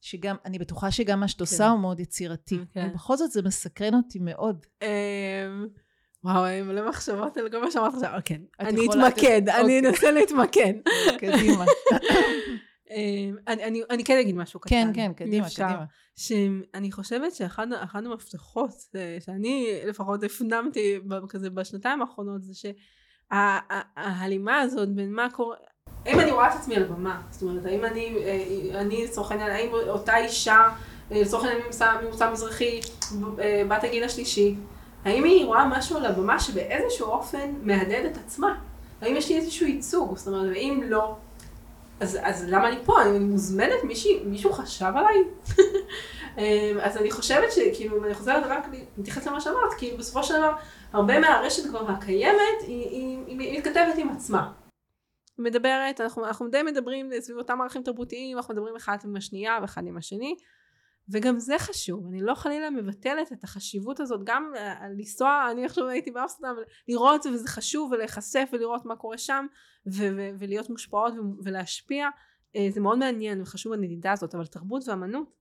שגם, 0.00 0.36
אני 0.44 0.58
בטוחה 0.58 0.90
שגם 0.90 1.20
מה 1.20 1.28
שאת 1.28 1.40
עושה 1.40 1.64
כן. 1.64 1.70
הוא 1.70 1.80
מאוד 1.80 2.00
יצירתי. 2.00 2.58
ובכל 2.76 3.16
זאת 3.16 3.30
זה 3.30 3.42
מסקרן 3.42 3.94
אותי 3.94 4.18
מאוד. 4.18 4.66
אמ, 4.82 4.88
וואו, 6.24 6.46
אני 6.46 6.62
מלא 6.62 6.88
מחשבות 6.88 7.36
על 7.36 7.50
כל 7.50 7.62
מה 7.64 7.70
שאמרת 7.70 7.94
עכשיו. 7.94 8.10
כן, 8.24 8.40
אני 8.60 8.86
אתמקד, 8.86 9.48
אני 9.48 9.62
אוקיי. 9.62 9.78
אנסה 9.78 10.10
להתמקד. 10.10 10.72
קדימה. 11.20 11.64
אמ, 12.90 13.36
אני 13.90 14.04
כן 14.04 14.18
אגיד 14.20 14.36
משהו 14.36 14.60
קטן. 14.60 14.70
כן, 14.70 14.92
כן, 14.94 15.12
קדימה, 15.12 15.46
קדימה. 15.50 15.84
שאני 16.16 16.92
חושבת 16.92 17.34
שאחד 17.34 17.66
המפתחות 18.06 18.70
אה, 18.96 19.18
שאני 19.20 19.80
לפחות 19.86 20.22
הפנמתי 20.22 20.98
כזה 21.28 21.50
בשנתיים 21.50 22.02
האחרונות 22.02 22.44
זה 22.44 22.52
שההלימה 23.30 24.60
הזאת 24.60 24.88
בין 24.88 25.12
מה 25.12 25.30
קורה, 25.30 25.56
האם 26.08 26.20
אני 26.20 26.30
רואה 26.30 26.48
את 26.48 26.54
עצמי 26.54 26.76
על 26.76 26.82
הבמה? 26.82 27.20
זאת 27.30 27.42
אומרת, 27.42 27.66
האם 27.66 27.84
אני, 27.84 28.14
אה, 28.24 28.80
אני 28.80 29.04
לצורך 29.04 29.30
העניין, 29.30 29.50
האם 29.50 29.68
אותה 29.88 30.16
אישה, 30.16 30.68
אה, 31.12 31.20
לצורך 31.20 31.44
העניין 31.44 31.62
ממוצא 32.02 32.30
מזרחי, 32.32 32.80
אה, 33.38 33.62
בת 33.68 33.84
הגיל 33.84 34.04
השלישי, 34.04 34.54
האם 35.04 35.24
היא 35.24 35.46
רואה 35.46 35.66
משהו 35.66 35.96
על 35.96 36.06
הבמה 36.06 36.40
שבאיזשהו 36.40 37.06
אופן 37.06 37.54
מהדהד 37.62 38.04
את 38.04 38.16
עצמה? 38.16 38.54
האם 39.00 39.16
יש 39.16 39.28
לי 39.28 39.36
איזשהו 39.36 39.66
ייצוג? 39.66 40.16
זאת 40.16 40.28
אומרת, 40.28 40.50
ואם 40.54 40.82
לא, 40.86 41.14
אז, 42.00 42.18
אז 42.22 42.44
למה 42.48 42.68
אני 42.68 42.76
פה? 42.84 43.02
אני 43.02 43.18
מוזמנת? 43.18 43.84
מישהו, 43.84 44.10
מישהו 44.24 44.52
חשב 44.52 44.92
עליי? 44.94 45.24
אז 46.86 46.96
אני 46.96 47.10
חושבת 47.10 47.52
שכאילו, 47.52 48.04
אני 48.04 48.14
חוזרת 48.14 48.42
רק 48.46 48.68
להתייחס 48.96 49.26
למה 49.26 49.40
שאמרת, 49.40 49.74
כאילו 49.78 49.98
בסופו 49.98 50.22
של 50.22 50.36
דבר, 50.36 50.52
הרבה 50.92 51.20
מהרשת 51.20 51.66
כבר 51.68 51.90
הקיימת, 51.90 52.60
היא, 52.60 52.88
היא, 52.88 53.18
היא, 53.26 53.40
היא 53.40 53.58
מתכתבת 53.58 53.94
עם 53.96 54.08
עצמה. 54.08 54.50
מדברת, 55.38 56.00
אנחנו, 56.00 56.26
אנחנו 56.26 56.48
די 56.48 56.62
מדברים 56.62 57.10
סביב 57.20 57.38
אותם 57.38 57.60
ערכים 57.60 57.82
תרבותיים, 57.82 58.36
אנחנו 58.36 58.54
מדברים 58.54 58.76
אחד 58.76 58.96
עם 59.04 59.16
השנייה 59.16 59.58
ואחד 59.62 59.86
עם 59.86 59.96
השני, 59.96 60.34
וגם 61.10 61.38
זה 61.38 61.58
חשוב, 61.58 62.06
אני 62.06 62.20
לא 62.20 62.34
חלילה 62.34 62.70
מבטלת 62.70 63.32
את 63.32 63.44
החשיבות 63.44 64.00
הזאת, 64.00 64.20
גם 64.24 64.52
uh, 64.54 64.58
לנסוע, 64.98 65.48
אני 65.50 65.64
עכשיו 65.64 65.88
הייתי 65.88 66.10
באמסטרדם, 66.10 66.54
לראות 66.88 67.26
וזה 67.26 67.48
חשוב 67.48 67.92
ולהיחשף 67.92 68.48
ולראות 68.52 68.84
מה 68.84 68.96
קורה 68.96 69.18
שם, 69.18 69.46
ו- 69.86 70.16
ו- 70.16 70.30
ולהיות 70.38 70.70
מושפעות 70.70 71.14
ו- 71.14 71.44
ולהשפיע, 71.44 72.08
uh, 72.08 72.58
זה 72.70 72.80
מאוד 72.80 72.98
מעניין 72.98 73.42
וחשוב 73.42 73.72
הנדידה 73.72 74.12
הזאת, 74.12 74.34
אבל 74.34 74.46
תרבות 74.46 74.88
ואמנות, 74.88 75.38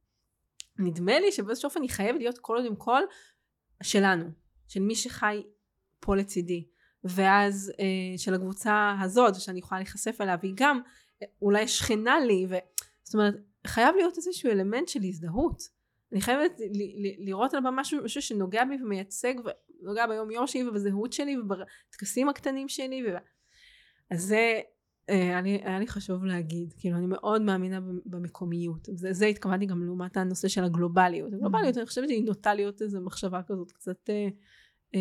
נדמה 0.79 1.19
לי 1.19 1.31
שבאיזשהו 1.31 1.67
אופן 1.67 1.81
היא 1.81 1.89
חייבת 1.89 2.19
להיות 2.19 2.37
כל 2.37 2.55
עוד 2.55 2.65
עם 2.65 2.75
כל 2.75 3.01
שלנו, 3.83 4.25
של 4.67 4.79
מי 4.79 4.95
שחי 4.95 5.43
פה 5.99 6.15
לצידי. 6.15 6.67
ואז 7.03 7.71
אה, 7.79 8.17
של 8.17 8.33
הקבוצה 8.33 8.95
הזאת 9.01 9.35
שאני 9.35 9.59
יכולה 9.59 9.79
להיחשף 9.79 10.21
אליה 10.21 10.35
והיא 10.41 10.53
גם 10.55 10.79
אה, 11.21 11.27
אולי 11.41 11.67
שכנה 11.67 12.19
לי 12.19 12.45
ו... 12.49 12.55
זאת 13.03 13.13
אומרת 13.13 13.35
חייב 13.67 13.95
להיות 13.95 14.17
איזשהו 14.17 14.51
אלמנט 14.51 14.87
של 14.87 14.99
הזדהות. 15.03 15.61
אני 16.11 16.21
חייבת 16.21 16.59
ל- 16.59 17.07
ל- 17.07 17.25
לראות 17.27 17.53
על 17.53 17.57
הבמה 17.57 17.81
משהו, 17.81 18.03
משהו 18.03 18.21
שנוגע 18.21 18.65
בי 18.65 18.83
ומייצג 18.83 19.33
ונוגע 19.81 20.07
ביום 20.07 20.31
יום 20.31 20.47
שלי 20.47 20.67
ובזהות 20.67 21.13
שלי 21.13 21.37
ובטקסים 21.37 22.29
הקטנים 22.29 22.69
שלי 22.69 23.03
ו... 23.07 23.17
אז 24.11 24.23
זה 24.23 24.61
אה, 25.09 25.39
אני, 25.39 25.61
היה 25.63 25.79
לי 25.79 25.87
חשוב 25.87 26.25
להגיד 26.25 26.73
כאילו 26.77 26.97
אני 26.97 27.07
מאוד 27.07 27.41
מאמינה 27.41 27.79
במקומיות. 28.05 28.87
זה, 28.93 29.13
זה 29.13 29.25
התכוונתי 29.25 29.65
גם 29.65 29.83
לעומת 29.83 30.17
הנושא 30.17 30.47
של 30.47 30.63
הגלובליות. 30.63 31.33
הגלובליות 31.33 31.75
mm-hmm. 31.75 31.79
אני 31.79 31.85
חושבת 31.85 32.07
שהיא 32.07 32.25
נוטה 32.25 32.53
להיות 32.53 32.81
איזו 32.81 33.01
מחשבה 33.01 33.41
כזאת 33.47 33.71
קצת 33.71 34.09
אה, 34.09 34.27
אה, 34.95 34.99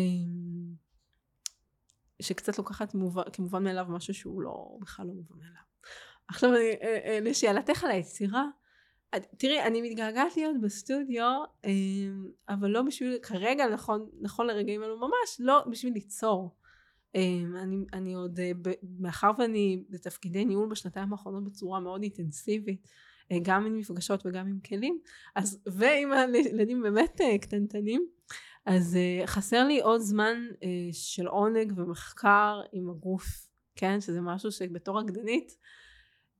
שקצת 2.21 2.57
לוקחת 2.57 2.93
מובן, 2.93 3.23
כמובן 3.33 3.63
מאליו 3.63 3.85
משהו 3.89 4.13
שהוא 4.13 4.41
לא, 4.41 4.77
בכלל 4.81 5.07
לא 5.07 5.13
מובן 5.13 5.35
מאליו. 5.39 5.61
עכשיו 6.27 6.49
אני, 6.49 6.71
אה, 6.81 6.99
אה, 7.05 7.19
לשאלתך 7.21 7.83
על 7.83 7.91
היצירה, 7.91 8.45
תראי, 9.37 9.63
אני 9.63 9.81
מתגעגעת 9.81 10.37
להיות 10.37 10.61
בסטודיו, 10.61 11.43
אה, 11.65 11.71
אבל 12.49 12.69
לא 12.69 12.81
בשביל, 12.81 13.17
כרגע, 13.21 13.67
נכון, 13.67 14.09
נכון 14.21 14.47
לרגעים 14.47 14.83
אלו 14.83 14.99
ממש, 14.99 15.37
לא 15.39 15.63
בשביל 15.69 15.93
ליצור. 15.93 16.55
אני, 17.55 17.85
אני 17.93 18.13
עוד, 18.13 18.39
מאחר 18.99 19.31
ואני 19.39 19.83
בתפקידי 19.89 20.45
ניהול 20.45 20.69
בשנתיים 20.69 21.11
האחרונות 21.11 21.43
בצורה 21.43 21.79
מאוד 21.79 22.03
אינטנסיבית, 22.03 22.87
גם 23.41 23.65
עם 23.65 23.77
מפגשות 23.77 24.25
וגם 24.25 24.47
עם 24.47 24.59
כלים, 24.59 24.99
אז, 25.35 25.59
ועם 25.65 26.11
הילדים 26.13 26.81
באמת 26.81 27.21
קטנטנים, 27.41 28.07
אז 28.67 28.97
uh, 28.97 29.27
חסר 29.27 29.63
לי 29.63 29.81
עוד 29.81 30.01
זמן 30.01 30.47
uh, 30.51 30.65
של 30.91 31.27
עונג 31.27 31.73
ומחקר 31.75 32.61
עם 32.71 32.89
הגוף, 32.89 33.47
כן? 33.75 34.01
שזה 34.01 34.21
משהו 34.21 34.51
שבתור 34.51 34.99
רקדנית 34.99 35.57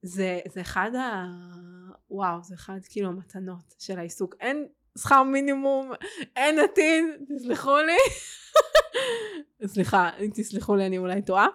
זה, 0.01 0.39
זה 0.53 0.61
אחד 0.61 0.91
ה... 0.95 1.25
וואו, 2.09 2.43
זה 2.43 2.55
אחד 2.55 2.80
כאילו 2.89 3.07
המתנות 3.07 3.75
של 3.80 3.99
העיסוק. 3.99 4.36
אין 4.39 4.67
שכר 4.97 5.23
מינימום, 5.23 5.91
אין 6.36 6.59
עתיד, 6.59 7.05
תסלחו 7.30 7.78
לי. 7.78 7.97
סליחה, 9.73 10.09
אם 10.19 10.30
תסלחו 10.34 10.75
לי 10.75 10.86
אני 10.86 10.97
אולי 10.97 11.21
טועה, 11.21 11.47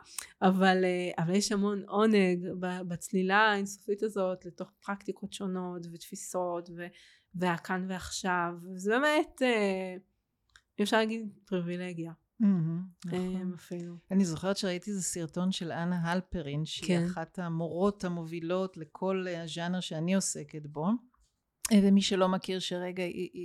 אבל, 0.42 0.84
uh, 0.84 1.22
אבל 1.22 1.34
יש 1.34 1.52
המון 1.52 1.82
עונג 1.88 2.48
בצלילה 2.88 3.38
האינסופית 3.38 4.02
הזאת 4.02 4.44
לתוך 4.46 4.70
פרקטיקות 4.86 5.32
שונות 5.32 5.86
ותפיסות 5.92 6.70
ו, 6.76 6.86
והכאן 7.34 7.86
ועכשיו, 7.88 8.52
וזה 8.74 8.90
באמת... 8.90 9.42
Uh, 10.82 10.84
אפשר 10.84 10.96
להגיד 10.96 11.28
פריבילגיה. 11.46 12.12
נכון. 13.06 13.52
אפילו. 13.54 13.94
אני 14.10 14.24
זוכרת 14.24 14.56
שראיתי 14.56 14.90
איזה 14.90 15.02
סרטון 15.02 15.52
של 15.52 15.72
אנה 15.72 16.10
הלפרין, 16.10 16.64
שהיא 16.64 16.86
כן. 16.86 17.04
אחת 17.04 17.38
המורות 17.38 18.04
המובילות 18.04 18.76
לכל 18.76 19.26
הז'אנר 19.28 19.80
שאני 19.80 20.14
עוסקת 20.14 20.66
בו. 20.66 20.86
ומי 21.72 22.02
שלא 22.02 22.28
מכיר 22.28 22.58
שרגע 22.58 23.02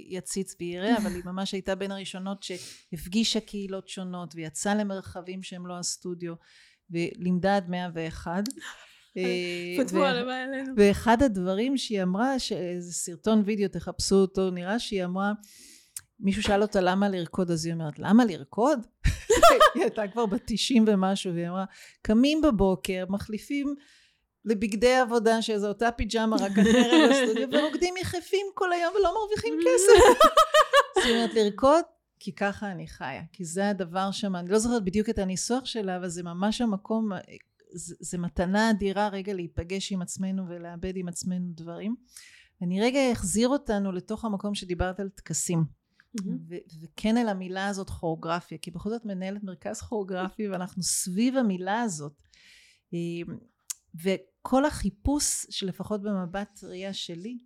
יציץ 0.10 0.56
ויראה, 0.60 0.98
אבל 0.98 1.16
היא 1.16 1.24
ממש 1.26 1.52
הייתה 1.52 1.76
בין 1.76 1.92
הראשונות 1.92 2.44
שהפגישה 2.44 3.40
קהילות 3.40 3.88
שונות 3.88 4.36
ויצאה 4.36 4.76
למרחבים 4.76 5.44
שהם 5.44 5.68
לא 5.68 5.80
הסטודיו 5.80 6.34
ולימדה 6.90 7.56
עד 7.56 7.70
מאה 7.70 7.90
ואחד. 7.94 8.44
פתחו 9.80 10.06
הלוואי 10.06 10.36
עלינו. 10.36 10.74
ואחד 10.78 11.24
הדברים 11.24 11.78
שהיא 11.78 12.04
אמרה, 12.04 12.40
שזה 12.40 12.94
סרטון 12.94 13.42
וידאו, 13.46 13.68
תחפשו 13.68 14.16
אותו, 14.16 14.52
נראה 14.52 14.80
שהיא 14.80 15.06
אמרה 15.06 15.34
מישהו 16.20 16.44
שאל 16.44 16.62
אותה 16.62 16.82
למה 16.82 17.10
לרקוד, 17.10 17.52
אז 17.52 17.66
היא 17.66 17.74
אומרת, 17.74 18.00
למה 18.00 18.26
לרקוד? 18.26 18.80
היא 19.76 19.84
הייתה 19.84 20.08
כבר 20.08 20.26
בת 20.26 20.42
90 20.46 20.86
ומשהו, 20.88 21.34
והיא 21.34 21.48
אמרה, 21.48 21.66
קמים 22.02 22.42
בבוקר, 22.42 23.06
מחליפים 23.10 23.76
לבגדי 24.46 24.96
עבודה, 24.96 25.42
שזו 25.42 25.68
אותה 25.68 25.92
פיג'מה, 25.92 26.36
רק 26.36 26.52
אחרת 26.52 27.10
בסטודיו, 27.10 27.48
ורוקדים 27.54 27.94
יחפים 27.98 28.48
כל 28.54 28.74
היום 28.74 28.94
ולא 28.96 29.14
מרוויחים 29.14 29.54
כסף. 29.66 30.20
זאת 30.96 31.06
אומרת, 31.10 31.34
לרקוד, 31.34 31.84
כי 32.20 32.32
ככה 32.36 32.72
אני 32.72 32.88
חיה, 32.88 33.24
כי 33.34 33.46
זה 33.46 33.70
הדבר 33.70 34.12
שם, 34.12 34.36
אני 34.36 34.50
לא 34.50 34.60
זוכרת 34.60 34.84
בדיוק 34.84 35.10
את 35.10 35.20
הניסוח 35.20 35.66
שלה, 35.66 35.98
אבל 35.98 36.08
זה 36.08 36.24
ממש 36.24 36.62
המקום, 36.62 37.10
זה, 37.74 37.96
זה 38.00 38.18
מתנה 38.18 38.70
אדירה 38.70 39.08
רגע 39.08 39.34
להיפגש 39.34 39.92
עם 39.92 40.02
עצמנו 40.02 40.44
ולאבד 40.50 40.94
עם 40.96 41.08
עצמנו 41.08 41.46
דברים. 41.56 41.96
אני 42.62 42.82
רגע 42.82 43.00
אחזיר 43.12 43.50
אותנו 43.50 43.92
לתוך 43.92 44.26
המקום 44.26 44.56
שדיברת 44.56 45.00
על 45.00 45.10
טקסים. 45.10 45.64
ו- 46.50 46.56
וכן 46.82 47.18
אל 47.18 47.30
המילה 47.30 47.68
הזאת 47.68 47.90
כוריאוגרפיה, 47.90 48.58
כי 48.58 48.72
בכל 48.72 48.90
זאת 48.90 49.06
מנהלת 49.06 49.44
מרכז 49.44 49.82
כוריאוגרפי 49.82 50.50
ואנחנו 50.50 50.84
סביב 50.84 51.38
המילה 51.38 51.82
הזאת. 51.82 52.14
אמ, 52.94 53.38
וכל 54.04 54.66
החיפוש 54.66 55.46
שלפחות 55.50 56.02
במבט 56.02 56.64
ראייה 56.64 56.94
שלי 56.94 57.38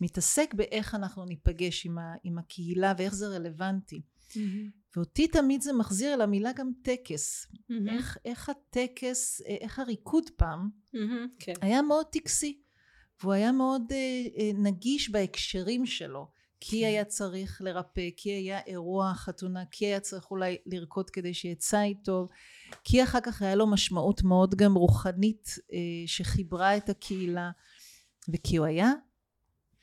מתעסק 0.00 0.54
באיך 0.54 0.94
אנחנו 0.94 1.24
ניפגש 1.24 1.86
עם, 1.86 1.98
ה- 1.98 2.14
עם 2.24 2.38
הקהילה 2.38 2.94
ואיך 2.98 3.14
זה 3.14 3.26
רלוונטי. 3.26 4.00
Mm-hmm. 4.30 4.70
ואותי 4.96 5.28
תמיד 5.28 5.60
זה 5.62 5.72
מחזיר 5.72 6.14
אל 6.14 6.20
המילה 6.20 6.52
גם 6.52 6.70
טקס. 6.82 7.46
Mm-hmm. 7.46 7.90
איך, 7.90 8.18
איך 8.24 8.48
הטקס, 8.48 9.40
איך 9.46 9.78
הריקוד 9.78 10.30
פעם 10.36 10.68
mm-hmm, 10.94 11.28
כן. 11.38 11.52
היה 11.60 11.82
מאוד 11.82 12.06
טקסי. 12.12 12.60
והוא 13.22 13.32
היה 13.32 13.52
מאוד 13.52 13.82
אה, 13.92 13.96
אה, 14.38 14.50
נגיש 14.54 15.10
בהקשרים 15.10 15.86
שלו. 15.86 16.30
כי. 16.70 16.86
היה 16.86 17.04
צריך 17.04 17.62
לרפא, 17.62 18.08
כי 18.16 18.30
היה 18.30 18.60
אירוע 18.66 19.14
חתונה, 19.14 19.64
כי 19.70 19.86
היה 19.86 20.00
צריך 20.00 20.30
אולי 20.30 20.56
לרקוד 20.66 21.10
כדי 21.10 21.34
שיצא 21.34 21.82
איתו, 21.82 22.28
כי 22.84 23.02
אחר 23.02 23.20
כך 23.20 23.42
היה 23.42 23.54
לו 23.54 23.66
משמעות 23.66 24.22
מאוד 24.22 24.54
גם 24.54 24.74
רוחנית 24.74 25.58
אה, 25.72 25.78
שחיברה 26.06 26.76
את 26.76 26.88
הקהילה, 26.88 27.50
וכי 28.28 28.56
הוא 28.56 28.66
היה 28.66 28.92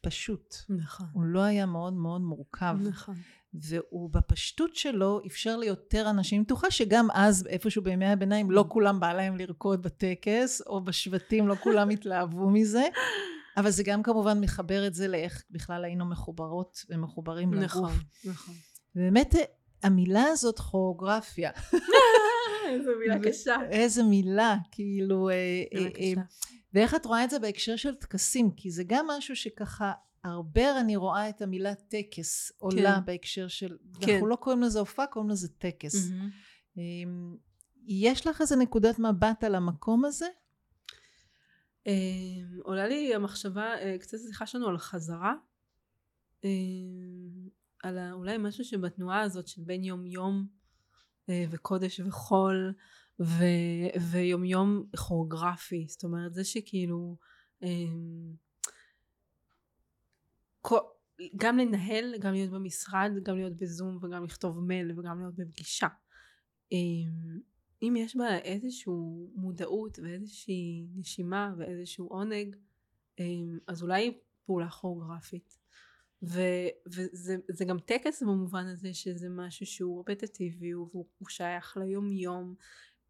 פשוט. 0.02 0.56
נכון. 0.70 1.08
הוא 1.14 1.24
לא 1.24 1.40
היה 1.40 1.66
מאוד 1.66 1.94
מאוד 1.94 2.22
מורכב. 2.22 2.76
נכון. 2.84 3.16
והוא 3.54 4.10
בפשטות 4.10 4.76
שלו 4.76 5.22
אפשר 5.28 5.58
ליותר 5.58 6.10
אנשים, 6.10 6.44
בטוחה 6.44 6.72
שגם 6.72 7.08
אז 7.14 7.48
איפשהו 7.48 7.84
בימי 7.84 8.06
הביניים 8.06 8.52
לא 8.52 8.66
כולם 8.74 9.00
בא 9.00 9.14
להם 9.14 9.38
לרקוד 9.38 9.82
בטקס 9.82 10.62
או 10.68 10.84
בשבטים 10.84 11.48
לא 11.48 11.56
כולם 11.56 11.90
התלהבו 11.90 12.50
מזה 12.50 12.84
אבל 13.58 13.70
זה 13.70 13.84
גם 13.84 14.04
כמובן 14.04 14.42
מחבר 14.42 14.88
את 14.88 14.94
זה 14.94 15.08
לאיך 15.08 15.44
בכלל 15.50 15.86
היינו 15.86 16.06
מחוברות 16.06 16.86
ומחוברים 16.90 17.54
נכון, 17.54 17.92
לגוף. 17.92 18.04
נכון. 18.26 18.56
באמת 18.96 19.36
המילה 19.84 20.24
הזאת 20.24 20.60
כוריאוגרפיה. 20.60 21.52
איזו 22.70 22.92
מילה 23.00 23.20
קשה. 23.24 23.56
איזה 23.70 24.04
מילה, 24.04 24.56
כאילו... 24.72 25.30
אה, 25.30 25.64
מילה 25.74 25.90
אה, 25.90 25.92
אה, 25.96 26.12
קשה. 26.14 26.22
ואיך 26.74 26.96
את 26.96 27.06
רואה 27.06 27.24
את 27.24 27.30
זה 27.30 27.40
בהקשר 27.40 27.76
של 27.76 27.96
טקסים? 27.96 28.52
כי 28.52 28.72
זה 28.72 28.84
גם 28.88 29.08
משהו 29.08 29.36
שככה, 29.36 29.92
הרבה 30.24 30.80
אני 30.80 30.96
רואה 30.96 31.30
את 31.30 31.42
המילה 31.42 31.76
טקס 31.76 32.52
עולה 32.58 32.96
כן. 32.96 33.06
בהקשר 33.06 33.48
של... 33.48 33.78
כן. 34.02 34.14
אנחנו 34.14 34.28
לא 34.28 34.36
קוראים 34.36 34.62
לזה 34.62 34.80
הופעה, 34.80 35.08
קוראים 35.08 35.30
לזה 35.30 35.48
טקס. 35.48 35.96
אמ, 36.78 37.36
יש 37.88 38.28
לך 38.28 38.42
איזה 38.42 38.56
נקודת 38.56 39.00
מבט 39.00 39.44
על 39.44 39.56
המקום 39.56 40.06
הזה? 40.06 40.26
אה, 41.88 41.94
עולה 42.64 42.88
לי 42.88 43.16
המחשבה, 43.16 43.74
אה, 43.80 43.98
קצת 44.00 44.18
שיחה 44.28 44.46
שלנו 44.46 44.68
על 44.68 44.78
חזרה. 44.78 45.34
אה, 46.46 46.50
על 47.84 47.98
אולי 48.12 48.38
משהו 48.38 48.64
שבתנועה 48.64 49.22
הזאת 49.22 49.48
של 49.48 49.62
בין 49.62 49.84
יום 49.84 50.06
יום 50.06 50.48
אה, 51.30 51.46
וקודש 51.52 52.00
וחול 52.00 52.74
ו- 53.20 54.00
ויום 54.12 54.46
יום 54.46 54.86
כוריאוגרפי. 54.98 55.86
זאת 55.90 56.04
אומרת 56.04 56.34
זה 56.34 56.44
שכאילו 56.44 57.18
כל- 60.62 60.78
גם 61.36 61.58
לנהל, 61.58 62.18
גם 62.20 62.34
להיות 62.34 62.52
במשרד, 62.52 63.12
גם 63.24 63.36
להיות 63.36 63.58
בזום 63.58 64.00
וגם 64.02 64.24
לכתוב 64.24 64.60
מייל 64.60 65.00
וגם 65.00 65.20
להיות 65.20 65.36
בפגישה. 65.36 65.88
אה, 67.84 67.88
אם 67.88 67.96
יש 67.96 68.16
בה 68.16 68.38
איזושהי 68.38 68.94
מודעות 69.36 70.00
ואיזושהי 70.00 70.88
נשימה 70.96 71.54
ואיזשהו 71.58 72.08
עונג, 72.08 72.56
אמ, 73.20 73.60
אז 73.68 73.84
אולי 73.84 74.18
פעולה 74.46 74.70
כוריאוגרפית. 74.70 75.58
וזה 76.24 77.36
זה 77.50 77.66
גם 77.66 77.80
טקס 77.80 78.24
במובן 78.24 78.68
הזה 78.68 78.94
שזה 78.94 79.30
משהו 79.30 79.66
שהוא 79.66 80.00
רפטטיבי 80.08 80.76
והוא 80.76 81.06
הוא 81.18 81.30
שייך 81.30 81.78
ליום 81.78 82.12
יום. 82.12 82.56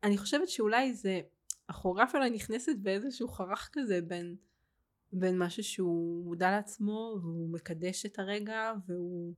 אני 0.03 0.17
חושבת 0.17 0.49
שאולי 0.49 0.93
זה, 0.93 1.21
הכוריאוגרפיה 1.69 2.19
אולי 2.19 2.29
נכנסת 2.29 2.75
באיזשהו 2.81 3.27
חרך 3.27 3.69
כזה 3.73 4.01
בין, 4.01 4.35
בין 5.13 5.37
משהו 5.37 5.63
שהוא 5.63 6.25
מודע 6.25 6.51
לעצמו 6.51 7.17
והוא 7.21 7.49
מקדש 7.49 8.05
את 8.05 8.19
הרגע 8.19 8.73
והוא 8.87 9.33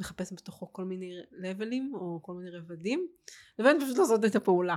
מחפש 0.00 0.32
בתוכו 0.32 0.72
כל 0.72 0.84
מיני 0.84 1.12
לבלים 1.32 1.94
או 1.94 2.20
כל 2.22 2.34
מיני 2.34 2.50
רבדים 2.50 3.08
לבין 3.58 3.80
פשוט 3.80 3.98
לעשות 3.98 4.24
את 4.24 4.36
הפעולה. 4.36 4.76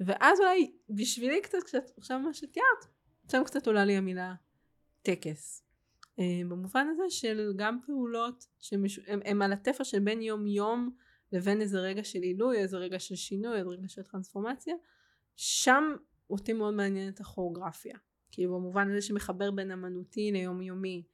ואז 0.00 0.40
אולי 0.40 0.72
בשבילי 0.88 1.42
קצת 1.42 1.58
קצת 1.64 1.90
עכשיו 1.98 2.18
מה 2.18 2.34
שתיארת 2.34 2.84
שם 3.30 3.42
קצת 3.44 3.66
עולה 3.66 3.84
לי 3.84 3.96
המילה 3.96 4.34
טקס. 5.02 5.62
אה, 6.18 6.40
במובן 6.48 6.86
הזה 6.90 7.02
של 7.08 7.52
גם 7.56 7.78
פעולות 7.86 8.46
שהן 8.58 9.42
על 9.42 9.52
התפר 9.52 9.84
בין 10.04 10.22
יום 10.22 10.46
יום 10.46 10.90
לבין 11.32 11.60
איזה 11.60 11.78
רגע 11.80 12.04
של 12.04 12.18
עילוי, 12.18 12.58
איזה 12.58 12.76
רגע 12.76 12.98
של 12.98 13.16
שינוי, 13.16 13.58
איזה 13.58 13.70
רגע 13.70 13.88
של 13.88 14.02
טרנספורמציה, 14.02 14.74
שם 15.36 15.84
אותי 16.30 16.52
מאוד 16.52 16.74
מעניינת 16.74 17.20
הכוריאוגרפיה. 17.20 17.96
כאילו 18.30 18.54
במובן 18.54 18.90
הזה 18.90 19.02
שמחבר 19.02 19.50
בין 19.50 19.70
אמנותי 19.70 20.32
ליום 20.32 20.62
יומי, 20.62 21.04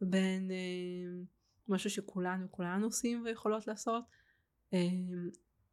בין 0.00 0.50
אה, 0.50 1.24
משהו 1.68 1.90
שכולנו 1.90 2.46
כולנו 2.50 2.86
עושים 2.86 3.22
ויכולות 3.24 3.66
לעשות, 3.66 4.04
אה, 4.74 4.88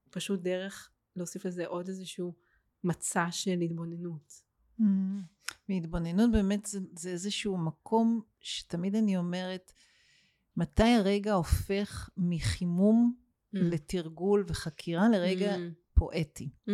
פשוט 0.10 0.40
דרך 0.42 0.90
להוסיף 1.16 1.46
לזה 1.46 1.68
עוד 1.68 1.88
איזשהו 1.88 2.34
מצע 2.84 3.28
של 3.32 3.60
התבוננות. 3.62 4.34
מהתבוננות 5.70 6.32
באמת 6.32 6.66
זה, 6.66 6.80
זה 6.96 7.10
איזשהו 7.10 7.58
מקום 7.58 8.22
שתמיד 8.40 8.96
אני 8.96 9.18
אומרת, 9.18 9.74
מתי 10.58 10.84
הרגע 10.84 11.34
הופך 11.34 12.10
מחימום 12.18 13.16
Mm. 13.54 13.58
לתרגול 13.62 14.46
וחקירה 14.48 15.10
לרגע 15.10 15.56
Mm. 15.56 15.60
פואטי? 15.94 16.50
Mm. 16.70 16.72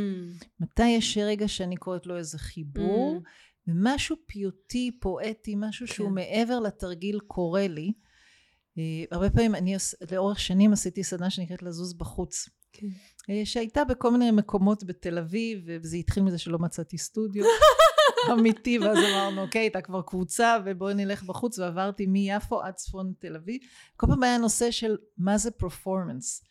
מתי 0.59 0.87
יש 0.87 1.17
רגע 1.17 1.47
שאני 1.47 1.77
קוראת 1.77 2.05
לו 2.05 2.17
איזה 2.17 2.37
חיבור, 2.39 3.21
Mm. 3.25 3.27
ומשהו 3.67 4.15
פיוטי, 4.25 4.97
פואטי, 5.01 5.55
משהו 5.57 5.87
שהוא 5.87 6.07
כן. 6.07 6.13
מעבר 6.15 6.59
לתרגיל 6.59 7.19
קורה 7.19 7.67
לי. 7.67 7.93
אה, 8.79 9.03
הרבה 9.11 9.29
פעמים 9.29 9.55
אני 9.55 9.75
לאורך 10.11 10.39
שנים 10.39 10.73
עשיתי 10.73 11.03
סדנה 11.03 11.29
שנקראת 11.29 11.63
לזוז 11.63 11.93
בחוץ. 11.93 12.49
כן. 12.73 12.87
אה, 13.29 13.41
שהייתה 13.45 13.83
בכל 13.83 14.11
מיני 14.11 14.31
מקומות 14.31 14.83
בתל 14.83 15.17
אביב, 15.17 15.63
וזה 15.65 15.97
התחיל 15.97 16.23
מזה 16.23 16.37
שלא 16.37 16.59
מצאתי 16.59 16.97
סטודיו 16.97 17.45
אמיתי, 18.33 18.79
ואז 18.79 18.97
אמרנו, 18.97 19.41
אוקיי, 19.41 19.61
הייתה 19.61 19.81
כבר 19.81 20.01
קבוצה, 20.01 20.57
ובואי 20.65 20.93
נלך 20.93 21.23
בחוץ, 21.23 21.59
ועברתי 21.59 22.05
מיפו 22.05 22.61
עד 22.61 22.73
צפון 22.73 23.13
תל 23.19 23.35
אביב. 23.35 23.61
כל 23.97 24.07
פעם 24.07 24.23
היה 24.23 24.37
נושא 24.37 24.71
של 24.71 24.97
מה 25.17 25.37
זה 25.37 25.51
פרפורמנס. 25.51 26.43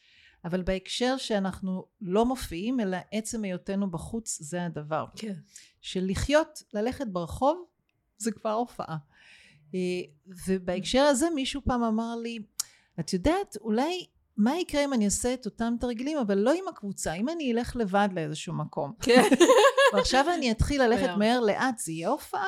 אבל 0.45 0.63
בהקשר 0.63 1.17
שאנחנו 1.17 1.87
לא 2.01 2.27
מופיעים, 2.27 2.81
אלא 2.81 2.97
עצם 3.13 3.45
היותנו 3.45 3.91
בחוץ, 3.91 4.39
זה 4.41 4.65
הדבר. 4.65 5.05
כן. 5.17 5.35
של 5.81 6.07
לחיות, 6.09 6.63
ללכת 6.75 7.07
ברחוב, 7.07 7.65
זה 8.19 8.33
כבר 8.33 8.53
הופעה. 8.53 8.97
אה, 9.75 9.81
ובהקשר 10.47 11.03
הזה 11.03 11.31
מישהו 11.35 11.61
פעם 11.65 11.83
אמר 11.83 12.17
לי, 12.17 12.39
את 13.01 13.13
יודעת, 13.13 13.57
אולי 13.61 14.07
מה 14.37 14.59
יקרה 14.59 14.85
אם 14.85 14.93
אני 14.93 15.05
אעשה 15.05 15.35
את 15.35 15.47
אותם 15.47 15.75
תרגילים, 15.81 16.19
אבל 16.19 16.39
לא 16.39 16.53
עם 16.53 16.69
הקבוצה, 16.69 17.13
אם 17.13 17.29
אני 17.29 17.53
אלך 17.53 17.77
לבד 17.77 18.09
לאיזשהו 18.13 18.55
מקום. 18.55 18.93
כן. 19.01 19.23
ועכשיו 19.95 20.27
אני 20.35 20.51
אתחיל 20.51 20.83
ללכת. 20.83 21.09
מהר 21.19 21.41
לאט, 21.41 21.79
זה 21.79 21.93
יהיה 21.93 22.09
הופעה? 22.09 22.47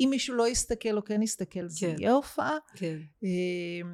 אם 0.00 0.08
מישהו 0.10 0.34
לא 0.34 0.48
יסתכל 0.48 0.96
או 0.96 1.04
כן 1.04 1.22
יסתכל, 1.22 1.68
זה 1.68 1.80
כן. 1.80 1.96
יהיה 1.98 2.12
הופעה? 2.12 2.56
כן. 2.74 2.98
אה, 3.24 3.90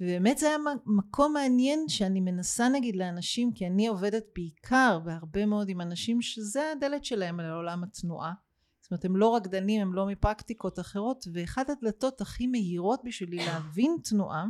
ובאמת 0.00 0.38
זה 0.38 0.48
היה 0.48 0.58
מקום 0.86 1.32
מעניין 1.32 1.88
שאני 1.88 2.20
מנסה 2.20 2.68
נגיד 2.68 2.96
לאנשים, 2.96 3.52
כי 3.52 3.66
אני 3.66 3.86
עובדת 3.86 4.24
בעיקר 4.34 5.00
והרבה 5.04 5.46
מאוד 5.46 5.68
עם 5.68 5.80
אנשים 5.80 6.22
שזה 6.22 6.72
הדלת 6.72 7.04
שלהם 7.04 7.40
לעולם 7.40 7.84
התנועה. 7.84 8.32
אומרת 8.92 9.04
הם 9.04 9.16
לא 9.16 9.36
רקדנים, 9.36 9.82
הם 9.82 9.94
לא 9.94 10.06
מפרקטיקות 10.06 10.78
אחרות, 10.78 11.24
ואחת 11.32 11.70
הדלתות 11.70 12.20
הכי 12.20 12.46
מהירות 12.46 13.00
בשבילי 13.04 13.36
להבין 13.36 13.96
תנועה, 14.04 14.46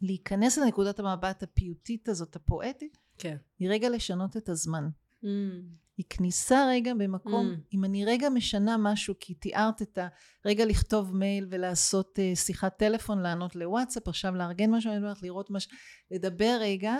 להיכנס 0.00 0.58
לנקודת 0.58 1.00
המבט 1.00 1.42
הפיוטית 1.42 2.08
הזאת, 2.08 2.36
הפואטית, 2.36 2.98
כן. 3.18 3.36
היא 3.58 3.70
רגע 3.70 3.88
לשנות 3.88 4.36
את 4.36 4.48
הזמן. 4.48 4.88
Mm. 5.24 5.26
היא 5.96 6.06
כניסה 6.10 6.66
רגע 6.68 6.94
במקום, 6.94 7.50
Mm. 7.52 7.74
אם 7.74 7.84
אני 7.84 8.04
רגע 8.04 8.28
משנה 8.28 8.76
משהו, 8.78 9.14
כי 9.20 9.34
תיארת 9.34 9.82
את 9.82 9.98
הרגע 10.44 10.64
לכתוב 10.64 11.16
מייל 11.16 11.46
ולעשות 11.50 12.18
uh, 12.18 12.36
שיחת 12.36 12.78
טלפון, 12.78 13.20
לענות 13.20 13.56
לוואטסאפ, 13.56 14.08
עכשיו 14.08 14.34
לארגן 14.34 14.70
משהו, 14.70 14.90
אני 14.90 14.98
אומרת 14.98 15.22
לראות 15.22 15.50
משהו, 15.50 15.70
לדבר 16.10 16.56
רגע, 16.60 16.96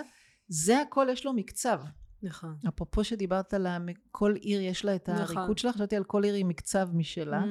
זה 0.47 0.81
הכל 0.81 1.07
יש 1.11 1.25
לו 1.25 1.33
מקצב. 1.33 1.81
נכון. 2.23 2.55
אפרופו 2.67 3.03
שדיברת 3.03 3.53
על 3.53 3.67
כל 4.11 4.35
עיר 4.35 4.61
יש 4.61 4.85
לה 4.85 4.95
את 4.95 5.09
נכון. 5.09 5.37
הריקוד 5.37 5.57
שלה, 5.57 5.73
חשבתי 5.73 5.95
על 5.95 6.03
כל 6.03 6.23
עיר 6.23 6.33
עם 6.35 6.47
מקצב 6.47 6.89
משלה. 6.93 7.41
Mm. 7.41 7.45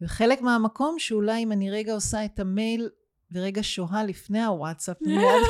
וחלק 0.00 0.40
מהמקום 0.40 0.98
שאולי 0.98 1.42
אם 1.42 1.52
אני 1.52 1.70
רגע 1.70 1.94
עושה 1.94 2.24
את 2.24 2.40
המייל 2.40 2.88
ורגע 3.32 3.62
שוהה 3.62 4.04
לפני 4.04 4.44
הוואטסאפ 4.44 4.96
מיד, 5.06 5.42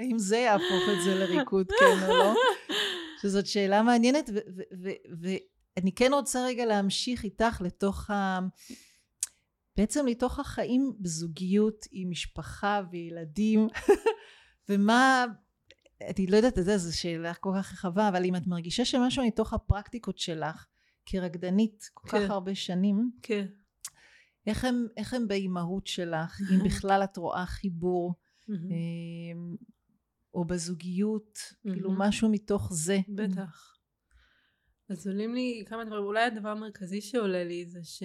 האם 0.00 0.18
זה 0.18 0.36
יהפוך 0.36 0.82
את 0.92 1.04
זה 1.04 1.14
לריקוד 1.14 1.66
כן 1.80 2.08
או 2.08 2.16
לא? 2.16 2.34
שזאת 3.22 3.46
שאלה 3.46 3.82
מעניינת, 3.82 4.30
ואני 5.20 5.92
כן 5.92 6.10
רוצה 6.12 6.44
רגע 6.44 6.66
להמשיך 6.66 7.24
איתך 7.24 7.60
לתוך 7.60 8.10
ה... 8.10 8.38
בעצם 9.76 10.06
לתוך 10.06 10.38
החיים 10.38 10.92
בזוגיות 11.00 11.86
עם 11.90 12.10
משפחה 12.10 12.80
וילדים, 12.90 13.68
ומה... 14.68 15.24
אני 16.02 16.26
לא 16.26 16.36
יודעת, 16.36 16.52
אתה 16.52 16.60
יודע, 16.60 16.76
זו 16.76 16.98
שאלה 16.98 17.34
כל 17.34 17.50
כך 17.58 17.72
רחבה, 17.72 18.08
אבל 18.08 18.24
אם 18.24 18.36
את 18.36 18.46
מרגישה 18.46 18.84
שמשהו 18.84 19.26
מתוך 19.26 19.52
הפרקטיקות 19.52 20.18
שלך, 20.18 20.66
כרקדנית 21.06 21.90
כל 21.94 22.08
כן. 22.08 22.24
כך 22.24 22.30
הרבה 22.30 22.54
שנים, 22.54 23.10
כן. 23.22 23.46
איך 24.46 24.64
הם, 24.64 24.86
איך 24.96 25.14
הם 25.14 25.28
באימהות 25.28 25.86
שלך, 25.86 26.40
אם 26.52 26.58
בכלל 26.68 27.04
את 27.04 27.16
רואה 27.16 27.46
חיבור. 27.46 28.14
אמ, 28.48 29.56
או 30.34 30.44
בזוגיות, 30.44 31.38
כאילו. 31.62 31.90
משהו 31.92 32.28
מתוך 32.28 32.72
זה. 32.72 32.98
בטח. 33.08 33.76
אז 34.88 35.06
עולים 35.06 35.34
לי 35.34 35.64
כמה 35.66 35.84
דברים, 35.84 36.04
אולי 36.04 36.24
הדבר 36.24 36.48
המרכזי 36.48 37.00
שעולה 37.00 37.44
לי 37.44 37.66
זה 37.66 37.84
ש... 37.84 38.02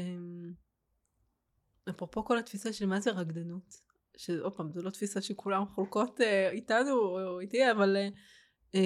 אפרופו 1.89 2.25
כל 2.25 2.37
התפיסה 2.37 2.73
של 2.73 2.85
מה 2.85 2.99
זה 2.99 3.11
רקדנות, 3.11 3.81
שעוד 4.17 4.55
פעם, 4.55 4.71
זו 4.71 4.81
לא 4.81 4.89
תפיסה 4.89 5.21
שכולם 5.21 5.65
חולקות 5.65 6.21
אה, 6.21 6.49
איתנו 6.51 6.95
או 6.95 7.39
איתי, 7.39 7.71
אבל 7.71 7.97
אה, 7.97 8.09
אה, 8.75 8.81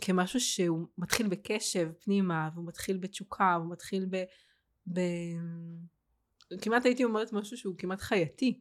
כמשהו 0.00 0.40
שהוא 0.40 0.86
מתחיל 0.98 1.28
בקשב 1.28 1.88
פנימה, 2.04 2.48
והוא 2.54 2.66
מתחיל 2.66 2.96
בתשוקה, 2.96 3.56
והוא 3.60 3.72
מתחיל 3.72 4.06
ב... 4.10 4.22
ב... 4.92 5.00
כמעט 6.60 6.84
הייתי 6.84 7.04
אומרת 7.04 7.32
משהו 7.32 7.56
שהוא 7.56 7.74
כמעט 7.78 8.00
חייתי 8.00 8.60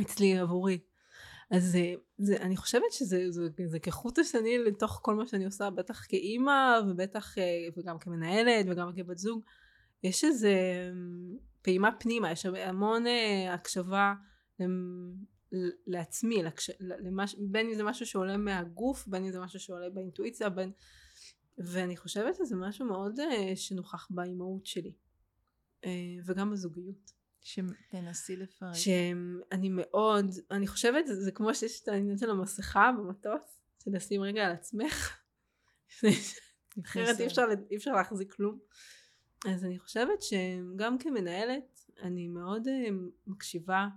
אצלי 0.00 0.38
עבורי. 0.38 0.78
אז 1.50 1.64
זה, 1.64 1.94
זה, 2.18 2.36
אני 2.36 2.56
חושבת 2.56 2.92
שזה 2.92 3.30
זה, 3.30 3.48
זה 3.66 3.78
כחוט 3.78 4.18
השני 4.18 4.58
לתוך 4.58 5.00
כל 5.02 5.14
מה 5.14 5.26
שאני 5.26 5.44
עושה, 5.44 5.70
בטח 5.70 6.06
כאימא 6.08 6.80
ובטח 6.88 7.34
וגם 7.76 7.98
כמנהלת 7.98 8.66
וגם 8.70 8.90
כבת 8.96 9.18
זוג. 9.18 9.42
יש 10.02 10.24
איזה 10.24 10.54
פעימה 11.62 11.90
פנימה, 11.92 12.32
יש 12.32 12.46
המון 12.46 13.04
הקשבה 13.50 14.14
לעצמי, 15.86 16.42
לקש... 16.42 16.70
למש... 16.80 17.36
בין 17.38 17.66
אם 17.66 17.74
זה 17.74 17.82
משהו 17.82 18.06
שעולה 18.06 18.36
מהגוף, 18.36 19.06
בין 19.06 19.24
אם 19.24 19.30
זה 19.30 19.40
משהו 19.40 19.60
שעולה 19.60 19.90
באינטואיציה, 19.90 20.48
בין... 20.48 20.72
ואני 21.58 21.96
חושבת 21.96 22.34
שזה 22.36 22.56
משהו 22.56 22.86
מאוד 22.86 23.20
שנוכח 23.54 24.08
באימהות 24.10 24.66
שלי. 24.66 24.92
וגם 26.24 26.50
בזוגיות. 26.50 27.20
שתנסי 27.42 28.36
לפרט. 28.36 28.74
שאני 28.74 29.68
מאוד, 29.68 30.26
אני 30.50 30.66
חושבת, 30.66 31.06
זה, 31.06 31.20
זה 31.20 31.32
כמו 31.32 31.54
שיש 31.54 31.82
את 31.82 31.88
העניין 31.88 32.18
של 32.18 32.30
המסכה 32.30 32.90
במטוס, 32.98 33.60
שנשים 33.84 34.22
רגע 34.22 34.46
על 34.46 34.52
עצמך, 34.52 35.16
אחרת 36.84 37.20
אי 37.20 37.26
אפשר, 37.26 37.44
אי 37.70 37.76
אפשר 37.76 37.92
להחזיק 37.92 38.32
כלום. 38.32 38.58
אז 39.48 39.64
אני 39.64 39.78
חושבת 39.78 40.22
שגם 40.22 40.98
כמנהלת, 40.98 41.90
אני 42.02 42.28
מאוד 42.28 42.66
uh, 42.66 42.70
מקשיבה 43.26 43.88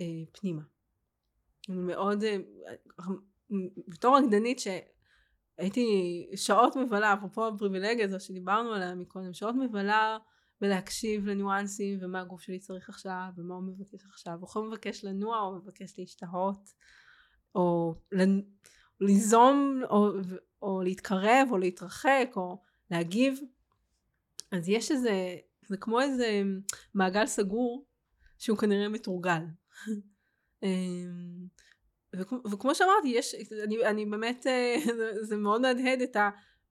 uh, 0.00 0.40
פנימה. 0.40 0.62
מאוד, 1.68 2.22
uh, 2.22 3.02
בתור 3.88 4.18
רקדנית 4.18 4.58
שהייתי 4.58 6.26
שעות 6.36 6.76
מבלה, 6.76 7.14
אפרופו 7.14 7.46
הפריבילגיה 7.46 8.04
הזו 8.04 8.20
שדיברנו 8.20 8.72
עליה 8.72 8.94
מקודם, 8.94 9.32
שעות 9.32 9.54
מבלה 9.54 10.18
ולהקשיב 10.62 11.26
לניואנסים 11.26 11.98
ומה 12.02 12.20
הגוף 12.20 12.40
שלי 12.40 12.58
צריך 12.58 12.88
עכשיו 12.88 13.28
ומה 13.36 13.54
הוא 13.54 13.62
מבקש 13.62 14.04
עכשיו 14.04 14.38
הוא 14.54 14.64
מבקש 14.64 15.04
לנוע 15.04 15.40
או 15.40 15.56
מבקש 15.56 15.98
להשתהות 15.98 16.72
או 17.54 17.94
ליזום 19.00 19.82
או, 19.90 20.10
או 20.62 20.82
להתקרב 20.82 21.48
או 21.50 21.58
להתרחק 21.58 22.30
או 22.36 22.62
להגיב 22.90 23.40
אז 24.52 24.68
יש 24.68 24.90
איזה 24.90 25.36
זה 25.66 25.76
כמו 25.76 26.00
איזה 26.00 26.42
מעגל 26.94 27.26
סגור 27.26 27.86
שהוא 28.38 28.58
כנראה 28.58 28.88
מתורגל 28.88 29.42
וכמו, 32.16 32.38
וכמו 32.52 32.74
שאמרתי 32.74 33.08
יש 33.08 33.34
אני, 33.64 33.86
אני 33.86 34.06
באמת 34.06 34.46
זה, 34.98 35.24
זה 35.24 35.36
מאוד 35.36 35.60
מהדהד 35.60 36.00
את 36.00 36.16
ה 36.16 36.30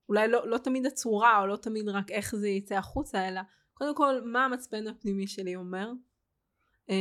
אולי 0.09 0.27
לא, 0.27 0.47
לא 0.47 0.57
תמיד 0.57 0.85
הצורה 0.85 1.41
או 1.41 1.47
לא 1.47 1.55
תמיד 1.55 1.87
רק 1.87 2.11
איך 2.11 2.35
זה 2.35 2.47
יצא 2.47 2.75
החוצה 2.75 3.27
אלא 3.27 3.41
קודם 3.73 3.95
כל 3.95 4.21
מה 4.25 4.45
המצפן 4.45 4.87
הפנימי 4.87 5.27
שלי 5.27 5.55
אומר? 5.55 5.91
אה, 6.89 6.95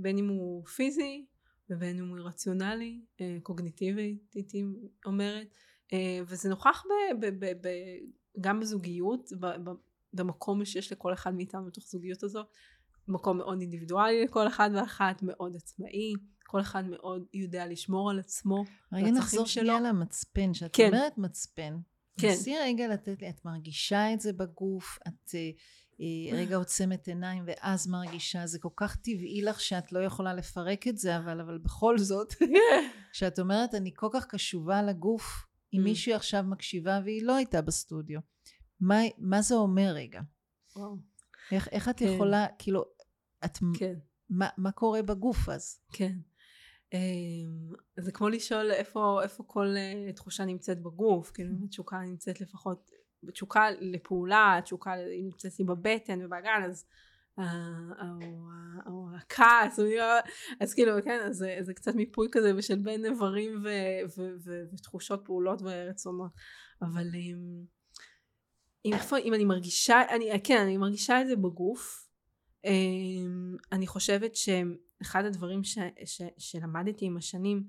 בין 0.00 0.18
אם 0.18 0.28
הוא 0.28 0.66
פיזי 0.66 1.26
ובין 1.70 1.98
אם 1.98 2.08
הוא 2.08 2.18
רציונלי 2.26 3.00
אה, 3.20 3.38
קוגניטיבי 3.42 4.18
הייתי 4.34 4.64
אומרת. 5.06 5.46
אה, 5.92 6.20
וזה 6.26 6.48
נוכח 6.48 6.84
ב, 6.86 7.20
ב, 7.20 7.44
ב, 7.44 7.52
ב, 7.60 7.68
גם 8.40 8.60
בזוגיות 8.60 9.32
ב, 9.40 9.46
ב, 9.46 9.70
במקום 10.12 10.64
שיש 10.64 10.92
לכל 10.92 11.12
אחד 11.12 11.34
מאיתנו 11.34 11.66
בתוך 11.66 11.84
זוגיות 11.86 12.22
הזו 12.22 12.44
מקום 13.08 13.38
מאוד 13.38 13.60
אינדיבידואלי 13.60 14.24
לכל 14.24 14.48
אחד 14.48 14.70
ואחת 14.74 15.22
מאוד 15.22 15.56
עצמאי 15.56 16.12
כל 16.46 16.60
אחד 16.60 16.84
מאוד 16.88 17.24
יודע 17.34 17.66
לשמור 17.66 18.10
על 18.10 18.18
עצמו 18.18 18.64
רגע 18.92 19.10
נחזור 19.10 19.46
שנייה 19.46 19.80
למצפן 19.80 20.54
שאת 20.54 20.70
כן. 20.72 20.86
אומרת 20.86 21.18
מצפן 21.18 21.76
כן. 22.20 22.28
נסי 22.28 22.54
רגע 22.58 22.88
לתת 22.88 23.22
לי, 23.22 23.28
את 23.28 23.44
מרגישה 23.44 24.12
את 24.12 24.20
זה 24.20 24.32
בגוף, 24.32 24.98
את 25.08 25.34
אה, 26.00 26.36
רגע 26.36 26.56
עוצמת 26.62 27.08
עיניים 27.08 27.44
ואז 27.46 27.88
מרגישה, 27.88 28.46
זה 28.46 28.58
כל 28.58 28.68
כך 28.76 28.96
טבעי 28.96 29.42
לך 29.42 29.60
שאת 29.60 29.92
לא 29.92 29.98
יכולה 29.98 30.34
לפרק 30.34 30.88
את 30.88 30.98
זה, 30.98 31.16
אבל, 31.16 31.40
אבל 31.40 31.58
בכל 31.58 31.98
זאת, 31.98 32.34
שאת 33.12 33.38
אומרת, 33.38 33.74
אני 33.74 33.90
כל 33.94 34.08
כך 34.12 34.26
קשובה 34.26 34.82
לגוף, 34.82 35.46
אם 35.74 35.80
mm. 35.80 35.82
מישהי 35.82 36.14
עכשיו 36.14 36.42
מקשיבה 36.42 37.00
והיא 37.04 37.22
לא 37.22 37.34
הייתה 37.34 37.62
בסטודיו, 37.62 38.20
מה, 38.80 39.00
מה 39.18 39.42
זה 39.42 39.54
אומר 39.54 39.92
רגע? 39.94 40.20
וואו. 40.76 40.96
איך, 41.52 41.68
איך 41.72 41.88
את 41.88 41.98
כן. 41.98 42.04
יכולה, 42.04 42.46
כאילו, 42.58 42.84
את, 43.44 43.58
כן. 43.78 43.94
מה, 44.30 44.48
מה 44.56 44.72
קורה 44.72 45.02
בגוף 45.02 45.48
אז? 45.48 45.80
כן. 45.92 46.12
אמ, 46.92 47.72
זה 47.96 48.12
כמו 48.12 48.28
לשאול 48.28 48.72
איפה, 48.72 49.20
איפה 49.22 49.44
כל 49.46 49.74
אה, 49.76 50.12
תחושה 50.12 50.44
נמצאת 50.44 50.82
בגוף, 50.82 51.30
כאילו 51.30 51.50
אם 51.50 51.64
התשוקה 51.64 51.98
נמצאת 51.98 52.40
לפחות 52.40 52.90
תשוקה 53.32 53.70
לפעולה, 53.80 54.60
תשוקה 54.64 54.92
נמצאת 55.22 55.58
לי 55.58 55.64
בבטן 55.64 56.24
ובאגן, 56.24 56.62
אז 56.64 56.86
או 58.86 59.08
הכעס, 59.16 59.78
אז 60.60 60.74
כאילו 60.74 60.92
כן, 61.04 61.20
אז 61.24 61.44
זה 61.60 61.74
קצת 61.74 61.94
מיפוי 61.94 62.28
כזה 62.32 62.62
של 62.62 62.78
בין 62.78 63.04
איברים 63.04 63.62
ותחושות 64.72 65.22
פעולות 65.24 65.62
ורצונות, 65.62 66.30
אבל 66.82 67.06
אם, 67.14 67.64
אם 69.24 69.34
אני 69.34 69.44
מרגישה, 69.44 70.02
אני, 70.10 70.40
כן, 70.44 70.60
אני 70.62 70.76
מרגישה 70.76 71.20
את 71.20 71.26
זה 71.26 71.36
בגוף, 71.36 72.05
אמ, 72.05 72.05
אני 73.72 73.86
חושבת 73.86 74.36
שאחד 74.36 75.24
הדברים 75.24 75.64
ש, 75.64 75.78
ש, 76.04 76.22
שלמדתי 76.38 77.06
עם 77.06 77.16
השנים 77.16 77.64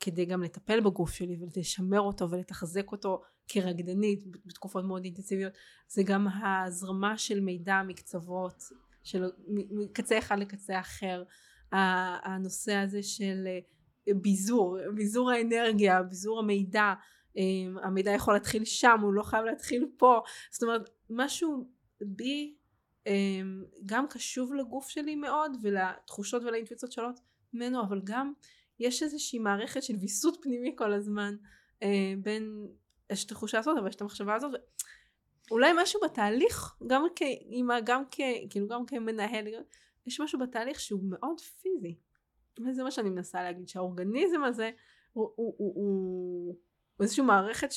כדי 0.00 0.24
גם 0.24 0.42
לטפל 0.42 0.80
בגוף 0.80 1.12
שלי 1.12 1.36
ולשמר 1.40 2.00
אותו 2.00 2.30
ולתחזק 2.30 2.92
אותו 2.92 3.22
כרקדנית 3.48 4.24
בתקופות 4.46 4.84
מאוד 4.84 5.04
אינטנסיביות 5.04 5.52
זה 5.88 6.02
גם 6.02 6.28
ההזרמה 6.28 7.18
של 7.18 7.40
מידע 7.40 7.82
מקצוות 7.86 8.62
של 9.02 9.24
מקצה 9.70 10.18
אחד 10.18 10.38
לקצה 10.38 10.80
אחר. 10.80 11.24
הנושא 11.72 12.74
הזה 12.74 13.02
של 13.02 13.46
אה, 13.46 14.14
ביזור 14.14 14.78
ביזור 14.94 15.30
האנרגיה 15.30 16.02
ביזור 16.02 16.38
המידע 16.38 16.94
אה, 17.38 17.42
המידע 17.82 18.10
יכול 18.10 18.34
להתחיל 18.34 18.64
שם 18.64 18.98
הוא 19.02 19.12
לא 19.12 19.22
חייב 19.22 19.44
להתחיל 19.44 19.86
פה. 19.96 20.20
זאת 20.52 20.62
אומרת 20.62 20.90
משהו 21.10 21.68
בי 22.00 22.56
גם 23.86 24.06
קשוב 24.08 24.54
לגוף 24.54 24.88
שלי 24.88 25.16
מאוד 25.16 25.56
ולתחושות 25.62 26.42
ולאינטואיציות 26.42 26.92
שונות 26.92 27.20
ממנו 27.52 27.82
אבל 27.82 28.00
גם 28.04 28.32
יש 28.80 29.02
איזושהי 29.02 29.38
מערכת 29.38 29.82
של 29.82 29.96
ויסות 30.00 30.38
פנימי 30.42 30.74
כל 30.76 30.92
הזמן 30.92 31.36
בין 32.22 32.66
יש 33.12 33.24
את 33.24 33.30
התחושה 33.30 33.58
הזאת 33.58 33.78
אבל 33.78 33.88
יש 33.88 33.94
את 33.94 34.00
המחשבה 34.00 34.34
הזאת 34.34 34.52
אולי 35.50 35.72
משהו 35.82 36.00
בתהליך 36.04 36.76
גם 36.86 37.06
כאימא 37.16 37.80
גם 37.80 38.02
כ... 38.10 38.20
כאילו 38.50 38.68
גם 38.68 38.86
כמנהל 38.86 39.46
יש 40.06 40.20
משהו 40.20 40.38
בתהליך 40.38 40.80
שהוא 40.80 41.00
מאוד 41.04 41.40
פיזי. 41.40 41.96
וזה 42.66 42.82
מה 42.82 42.90
שאני 42.90 43.10
מנסה 43.10 43.42
להגיד 43.42 43.68
שהאורגניזם 43.68 44.44
הזה 44.44 44.70
הוא, 45.12 45.32
הוא, 45.36 45.54
הוא, 45.58 45.74
הוא, 45.74 46.54
הוא 46.96 47.04
איזושהי 47.04 47.24
מערכת 47.24 47.68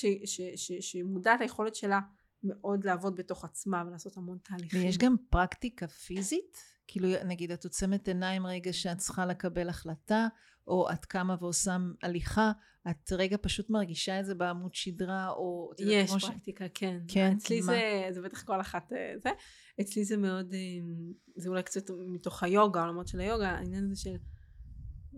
שמודעת 0.79 1.39
ליכולת 1.39 1.75
שלה 1.75 1.99
מאוד 2.43 2.83
לעבוד 2.83 3.15
בתוך 3.15 3.45
עצמה 3.45 3.83
ולעשות 3.87 4.17
המון 4.17 4.37
תהליכים. 4.43 4.81
ויש 4.81 4.97
גם 4.97 5.15
פרקטיקה 5.29 5.87
פיזית? 5.87 6.57
כאילו 6.87 7.07
נגיד 7.25 7.51
את 7.51 7.63
עוצמת 7.63 8.07
עיניים 8.07 8.45
רגע 8.45 8.73
שאת 8.73 8.97
צריכה 8.97 9.25
לקבל 9.25 9.69
החלטה 9.69 10.27
או 10.67 10.91
את 10.91 11.05
קמה 11.05 11.35
ועושה 11.39 11.77
הליכה, 12.03 12.51
את 12.89 13.11
רגע 13.11 13.37
פשוט 13.41 13.69
מרגישה 13.69 14.19
את 14.19 14.25
זה 14.25 14.35
בעמוד 14.35 14.75
שדרה, 14.75 15.29
או... 15.29 15.71
יש 15.79 16.11
פרקטיקה, 16.11 16.65
ש... 16.65 16.69
כן. 16.73 16.99
כן, 17.07 17.33
אצלי 17.37 17.61
זה, 17.61 18.07
זה 18.11 18.21
בטח 18.21 18.43
כל 18.43 18.61
אחת 18.61 18.93
אה, 18.93 19.13
זה. 19.23 19.29
אצלי 19.81 20.05
זה 20.05 20.17
מאוד, 20.17 20.53
אה, 20.53 20.59
זה 21.35 21.49
אולי 21.49 21.63
קצת 21.63 21.89
מתוך 22.07 22.43
היוגה, 22.43 22.79
העולמות 22.79 23.07
של 23.07 23.19
היוגה, 23.19 23.49
העניין 23.49 23.85
הזה 23.85 24.01
של 24.01 24.15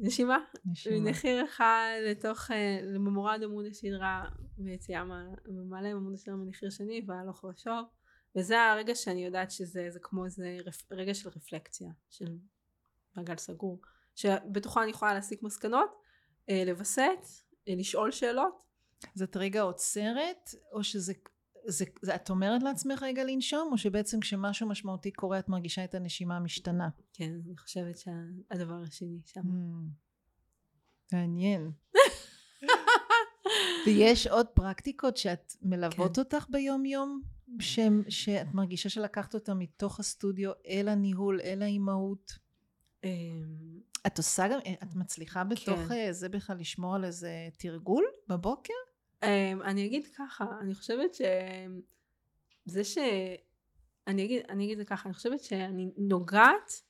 נשימה. 0.01 0.37
נשימה. 0.65 0.99
מנחיר 0.99 1.45
אחד 1.45 1.91
לתוך, 2.05 2.51
אה, 2.51 2.79
לממורד 2.83 3.43
עמוד 3.43 3.65
השדרה, 3.65 4.25
ויציאה 4.57 5.03
מעלה 5.69 5.89
עמוד 5.89 6.13
השדרה 6.13 6.35
מנחיר 6.35 6.69
שני, 6.69 7.01
והלוך 7.07 7.43
ושוב. 7.43 7.85
וזה 8.35 8.61
הרגע 8.61 8.95
שאני 8.95 9.25
יודעת 9.25 9.51
שזה 9.51 9.89
כמו 10.01 10.25
איזה 10.25 10.57
רגע 10.91 11.13
של 11.13 11.29
רפלקציה, 11.29 11.91
של 12.09 12.37
מעגל 13.15 13.37
סגור. 13.37 13.81
שבתוכה 14.15 14.83
אני 14.83 14.91
יכולה 14.91 15.13
להסיק 15.13 15.43
מסקנות, 15.43 15.89
אה, 16.49 16.63
לווסת, 16.65 17.25
אה, 17.67 17.73
לשאול 17.77 18.11
שאלות. 18.11 18.69
את 19.23 19.37
רגע 19.37 19.61
עוצרת, 19.61 20.49
או 20.71 20.83
שזה, 20.83 21.13
זה, 21.67 21.85
זה, 22.01 22.15
את 22.15 22.29
אומרת 22.29 22.63
לעצמך 22.63 23.03
רגע 23.03 23.23
לנשום, 23.23 23.69
או 23.71 23.77
שבעצם 23.77 24.19
כשמשהו 24.19 24.67
משמעותי 24.67 25.11
קורה 25.11 25.39
את 25.39 25.49
מרגישה 25.49 25.83
את 25.83 25.95
הנשימה 25.95 26.37
המשתנה? 26.37 26.89
כן, 27.13 27.31
אני 27.45 27.57
חושבת 27.57 27.97
שהדבר 27.97 28.81
השני 28.87 29.19
שם. 29.25 29.41
Mm, 29.41 31.13
מעניין. 31.13 31.71
ויש 33.85 34.27
עוד 34.27 34.47
פרקטיקות 34.47 35.17
שאת 35.17 35.53
מלוות 35.61 36.15
כן. 36.15 36.21
אותך 36.21 36.45
ביום 36.49 36.85
יום? 36.85 37.21
שהם- 37.59 38.03
שאת 38.09 38.53
מרגישה 38.53 38.89
שלקחת 38.89 39.33
אותם 39.33 39.59
מתוך 39.59 39.99
הסטודיו 39.99 40.51
אל 40.67 40.87
הניהול, 40.87 41.41
אל 41.41 41.61
האימהות? 41.61 42.31
אמ, 43.03 43.09
את 44.07 44.17
עושה 44.17 44.47
גם, 44.47 44.59
את 44.83 44.95
מצליחה 44.95 45.43
בתוך 45.43 45.79
כן. 45.79 45.91
אה, 45.91 46.13
זה 46.13 46.29
בכלל 46.29 46.57
לשמור 46.57 46.95
על 46.95 47.05
איזה 47.05 47.31
תרגול 47.57 48.03
בבוקר? 48.27 48.73
אמ, 49.23 49.61
אני 49.61 49.85
אגיד 49.85 50.07
ככה, 50.17 50.45
אני 50.61 50.75
חושבת 50.75 51.13
שזה 51.13 52.83
ש... 52.83 52.97
אני 54.07 54.25
אגיד, 54.25 54.41
אני 54.49 54.65
אגיד 54.65 54.79
את 54.79 54.85
זה 54.85 54.85
ככה, 54.85 55.09
אני 55.09 55.13
חושבת 55.13 55.43
שאני 55.43 55.91
נוגעת 55.97 56.81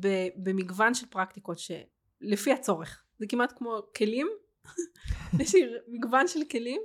ב, 0.00 0.08
במגוון 0.36 0.94
של 0.94 1.06
פרקטיקות 1.06 1.58
שלפי 1.58 2.52
הצורך. 2.52 3.04
זה 3.18 3.26
כמעט 3.26 3.52
כמו 3.58 3.80
כלים, 3.96 4.28
יש 5.40 5.54
לי 5.54 5.60
מגוון 5.88 6.28
של 6.28 6.40
כלים 6.50 6.80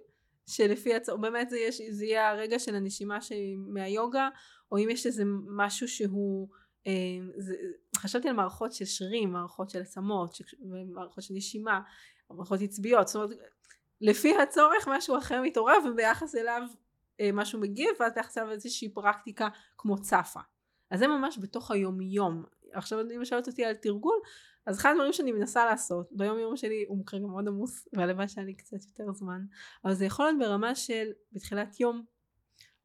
שלפי 0.48 0.96
הצורך, 0.96 1.20
באמת 1.20 1.50
זה, 1.50 1.58
יש, 1.60 1.82
זה 1.90 2.06
יהיה 2.06 2.30
הרגע 2.30 2.60
של 2.60 2.76
הנשימה 2.76 3.22
שהיא 3.22 3.58
מהיוגה, 3.58 4.30
או 4.72 4.78
אם 4.78 4.90
יש 4.90 5.06
איזה 5.06 5.24
משהו 5.56 5.88
שהוא, 5.88 6.48
אה, 6.88 6.92
זה, 7.38 7.56
חשבתי 7.98 8.30
על 8.30 8.36
מערכות 8.36 8.74
של 8.74 8.86
שרירים, 8.86 9.32
מערכות 9.32 9.70
של 9.70 9.82
עצמות, 9.82 10.38
מערכות 10.94 11.24
של 11.24 11.34
נשימה, 11.34 11.82
מערכות 12.30 12.62
עצביות, 12.62 13.08
זאת 13.08 13.16
אומרת 13.16 13.30
לפי 14.02 14.38
הצורך 14.38 14.88
משהו 14.88 15.18
אחר 15.18 15.42
מתעורר 15.42 15.78
וביחס 15.86 16.36
אליו 16.36 16.62
אה, 17.20 17.30
משהו 17.34 17.60
מגיב 17.60 17.90
ואז 18.00 18.14
ביחס 18.16 18.38
אליו 18.38 18.52
איזושהי 18.52 18.90
פרקטיקה 18.90 19.48
כמו 19.78 20.02
צפה. 20.02 20.40
אז 20.92 21.00
זה 21.00 21.08
ממש 21.08 21.40
בתוך 21.42 21.72
היומיום. 21.72 22.44
עכשיו 22.74 23.00
אם 23.16 23.26
שואלת 23.26 23.48
אותי 23.48 23.66
על 23.66 23.74
תרגול, 23.74 24.20
אז 24.66 24.80
אחד 24.80 24.92
הדברים 24.92 25.14
שאני 25.14 25.32
מנסה 25.32 25.66
לעשות 25.66 26.10
ביום 26.12 26.40
יום 26.40 26.58
שלי 26.58 26.86
הוא 26.88 27.06
כרגע 27.06 27.26
מאוד 27.26 27.48
עמוס 27.48 27.88
והלוואי 27.94 28.28
שהיה 28.28 28.46
לי 28.46 28.54
קצת 28.54 28.84
יותר 28.86 29.14
זמן 29.14 29.46
אבל 29.86 29.94
זה 29.94 30.06
יכול 30.06 30.26
להיות 30.26 30.40
ברמה 30.40 30.76
של 30.76 31.12
בתחילת 31.32 31.80
יום 31.80 32.06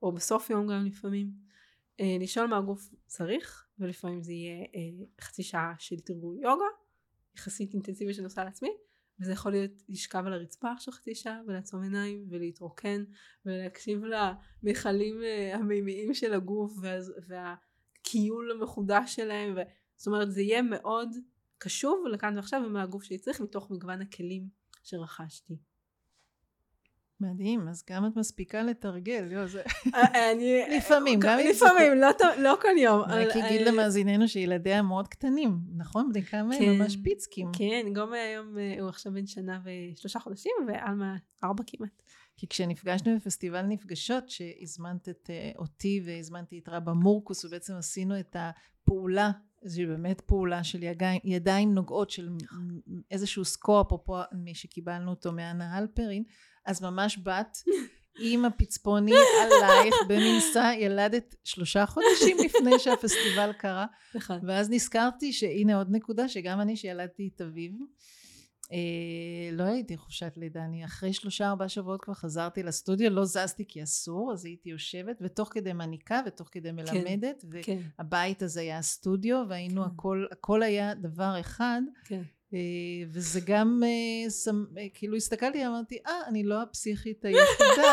או 0.02 0.12
בסוף 0.12 0.50
יום 0.50 0.66
גם 0.66 0.84
לפעמים 0.84 1.30
אה, 2.00 2.16
לשאול 2.20 2.46
מה 2.46 2.56
הגוף 2.56 2.94
צריך 3.06 3.66
ולפעמים 3.78 4.22
זה 4.22 4.32
יהיה 4.32 4.64
אה, 4.74 5.04
חצי 5.20 5.42
שעה 5.42 5.74
של 5.78 6.00
תרגול 6.00 6.38
יוגה 6.42 6.64
יחסית 7.36 7.74
אינטנסיבי 7.74 8.14
שאני 8.14 8.24
עושה 8.24 8.42
על 8.42 8.48
עצמי 8.48 8.70
וזה 9.20 9.32
יכול 9.32 9.52
להיות 9.52 9.82
לשכב 9.88 10.22
על 10.26 10.32
הרצפה 10.32 10.72
עכשיו 10.72 10.94
חצי 10.94 11.14
שעה 11.14 11.40
ולעצום 11.46 11.82
עיניים 11.82 12.26
ולהתרוקן 12.30 13.04
ולהקשיב 13.46 14.02
למכלים 14.04 15.22
אה, 15.22 15.54
המימיים 15.54 16.14
של 16.14 16.34
הגוף 16.34 16.72
ואז, 16.82 17.12
והכיול 17.28 18.50
המחודש 18.50 19.14
שלהם 19.16 19.54
ו... 19.56 19.60
זאת 19.96 20.06
אומרת 20.06 20.32
זה 20.32 20.42
יהיה 20.42 20.62
מאוד 20.62 21.08
קשוב 21.58 22.06
לכאן 22.06 22.36
ועכשיו 22.36 22.62
ומהגוף 22.66 23.02
שלי 23.02 23.18
צריך 23.18 23.40
מתוך 23.40 23.70
מגוון 23.70 24.00
הכלים 24.00 24.48
שרכשתי. 24.82 25.73
מדהים, 27.24 27.68
אז 27.68 27.84
גם 27.90 28.06
את 28.06 28.16
מספיקה 28.16 28.62
לתרגל, 28.62 29.32
יו, 29.32 29.48
זה... 29.48 29.62
אה, 29.94 30.32
אני... 30.32 30.62
לפעמים, 30.76 31.20
גם 31.20 31.38
אם 31.38 31.46
לפעמים, 31.50 31.92
לא, 31.94 32.08
לא 32.38 32.58
כל 32.62 32.78
יום. 32.78 33.00
רק 33.00 33.36
אגיד 33.36 33.60
למאזיננו 33.60 34.28
שילדיה 34.28 34.82
מאוד 34.82 35.08
קטנים, 35.08 35.58
נכון? 35.76 36.10
בני 36.12 36.22
כמה 36.22 36.54
הם 36.54 36.60
כן. 36.60 36.78
ממש 36.78 36.96
פיצקים. 37.04 37.48
כן, 37.52 37.86
גומא 37.94 38.16
היום 38.16 38.58
אה, 38.58 38.76
הוא 38.80 38.88
עכשיו 38.88 39.12
בן 39.12 39.26
שנה 39.26 39.60
ושלושה 39.64 40.18
חודשים 40.18 40.52
ועלמה 40.68 41.16
ארבע 41.44 41.62
כמעט. 41.66 42.02
כי 42.36 42.48
כשנפגשנו 42.48 43.16
בפסטיבל 43.16 43.62
נפגשות, 43.62 44.30
שהזמנת 44.30 45.08
את 45.08 45.30
אה, 45.30 45.50
אותי 45.58 46.02
והזמנתי 46.06 46.58
את 46.58 46.68
רבא 46.68 46.92
מורקוס, 46.92 47.44
ובעצם 47.44 47.74
עשינו 47.74 48.20
את 48.20 48.36
הפעולה, 48.38 49.30
שהיא 49.68 49.86
באמת 49.86 50.20
פעולה 50.20 50.64
של 50.64 50.82
ידיים, 50.82 51.20
ידיים 51.24 51.74
נוגעות 51.74 52.10
של 52.10 52.28
מ- 52.30 52.38
איזשהו 53.10 53.44
סקור, 53.44 53.80
אפרופו 53.80 54.18
מי 54.32 54.54
שקיבלנו 54.54 55.10
אותו 55.10 55.32
מאנה 55.32 55.76
הלפרין, 55.76 56.24
אז 56.66 56.82
ממש 56.82 57.16
באת 57.16 57.56
עם 58.20 58.44
הפצפוני 58.44 59.12
עלייך 59.42 59.94
במנסה, 60.08 60.72
ילדת 60.78 61.34
שלושה 61.44 61.86
חודשים 61.86 62.36
לפני 62.44 62.78
שהפסטיבל 62.78 63.52
קרה, 63.52 63.86
נכון. 64.14 64.38
ואז 64.42 64.70
נזכרתי 64.70 65.32
שהנה 65.32 65.76
עוד 65.76 65.90
נקודה 65.90 66.28
שגם 66.28 66.60
אני 66.60 66.76
שילדתי 66.76 67.30
את 67.34 67.40
אביב 67.40 67.72
אה, 68.72 69.52
לא 69.52 69.62
הייתי 69.62 69.96
חופשת 69.96 70.32
לידה 70.36 70.64
אני 70.64 70.84
אחרי 70.84 71.12
שלושה 71.12 71.48
ארבעה 71.48 71.68
שבועות 71.68 72.00
כבר 72.00 72.14
חזרתי 72.14 72.62
לסטודיו 72.62 73.10
לא 73.10 73.24
זזתי 73.24 73.64
כי 73.68 73.82
אסור 73.82 74.32
אז 74.32 74.44
הייתי 74.44 74.68
יושבת 74.68 75.18
ותוך 75.20 75.48
כדי 75.52 75.72
מניקה 75.72 76.20
ותוך 76.26 76.48
כדי 76.52 76.72
מלמדת 76.72 77.44
כן, 77.62 77.78
והבית 77.98 78.42
הזה 78.42 78.60
היה 78.60 78.82
סטודיו 78.82 79.44
והיינו 79.48 79.82
כן. 79.82 79.90
הכל 79.94 80.26
הכל 80.32 80.62
היה 80.62 80.94
דבר 80.94 81.40
אחד 81.40 81.80
כן. 82.04 82.22
אה, 82.55 82.59
וזה 83.09 83.40
גם 83.47 83.82
אה, 83.84 84.53
אה, 84.78 84.86
כאילו 84.95 85.16
הסתכלתי 85.16 85.66
אמרתי 85.66 85.99
אה 86.07 86.20
אני 86.26 86.45
לא 86.45 86.62
הפסיכית 86.62 87.24
היחידה 87.24 87.92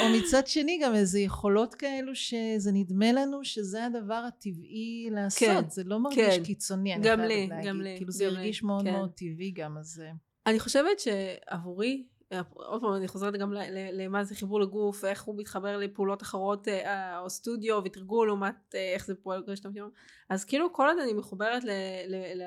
או 0.00 0.04
מצד 0.18 0.46
שני 0.46 0.80
גם 0.82 0.94
איזה 0.94 1.20
יכולות 1.20 1.74
כאלו 1.74 2.14
שזה 2.14 2.72
נדמה 2.72 3.12
לנו 3.12 3.44
שזה 3.44 3.84
הדבר 3.84 4.14
הטבעי 4.28 5.08
לעשות 5.10 5.48
כן, 5.48 5.70
זה 5.70 5.84
לא 5.84 6.00
מרגיש 6.00 6.36
כן. 6.36 6.44
קיצוני 6.44 6.94
אני 6.94 7.02
חייבת 7.02 7.20
להגיד. 7.20 7.68
גם 7.68 7.80
לי, 7.80 7.94
כאילו 7.96 8.12
זה 8.12 8.24
גם 8.24 8.30
לי, 8.30 8.36
הרגיש 8.36 8.62
מאוד 8.62 8.84
כן. 8.84 8.92
מאוד 8.92 9.10
טבעי 9.10 9.50
גם 9.50 9.78
אז 9.78 10.02
אני 10.46 10.60
חושבת 10.60 11.00
שעבורי, 11.00 12.04
עוד 12.52 12.80
פעם 12.80 12.94
אני 12.94 13.08
חוזרת 13.08 13.34
גם 13.34 13.52
למה 13.92 14.24
זה 14.24 14.34
חיבור 14.34 14.60
לגוף, 14.60 15.04
איך 15.04 15.22
הוא 15.22 15.38
מתחבר 15.38 15.76
לפעולות 15.76 16.22
אחרות 16.22 16.68
אה, 16.68 17.18
או 17.20 17.30
סטודיו 17.30 17.80
ותרגול 17.84 18.26
לעומת 18.26 18.74
אה, 18.74 18.92
איך 18.94 19.06
זה 19.06 19.14
פועל 19.14 19.44
המשתמשים. 19.48 19.90
אז 20.28 20.44
כאילו 20.44 20.72
כל 20.72 20.86
עוד 20.88 20.98
אני 21.02 21.12
מחוברת 21.12 21.62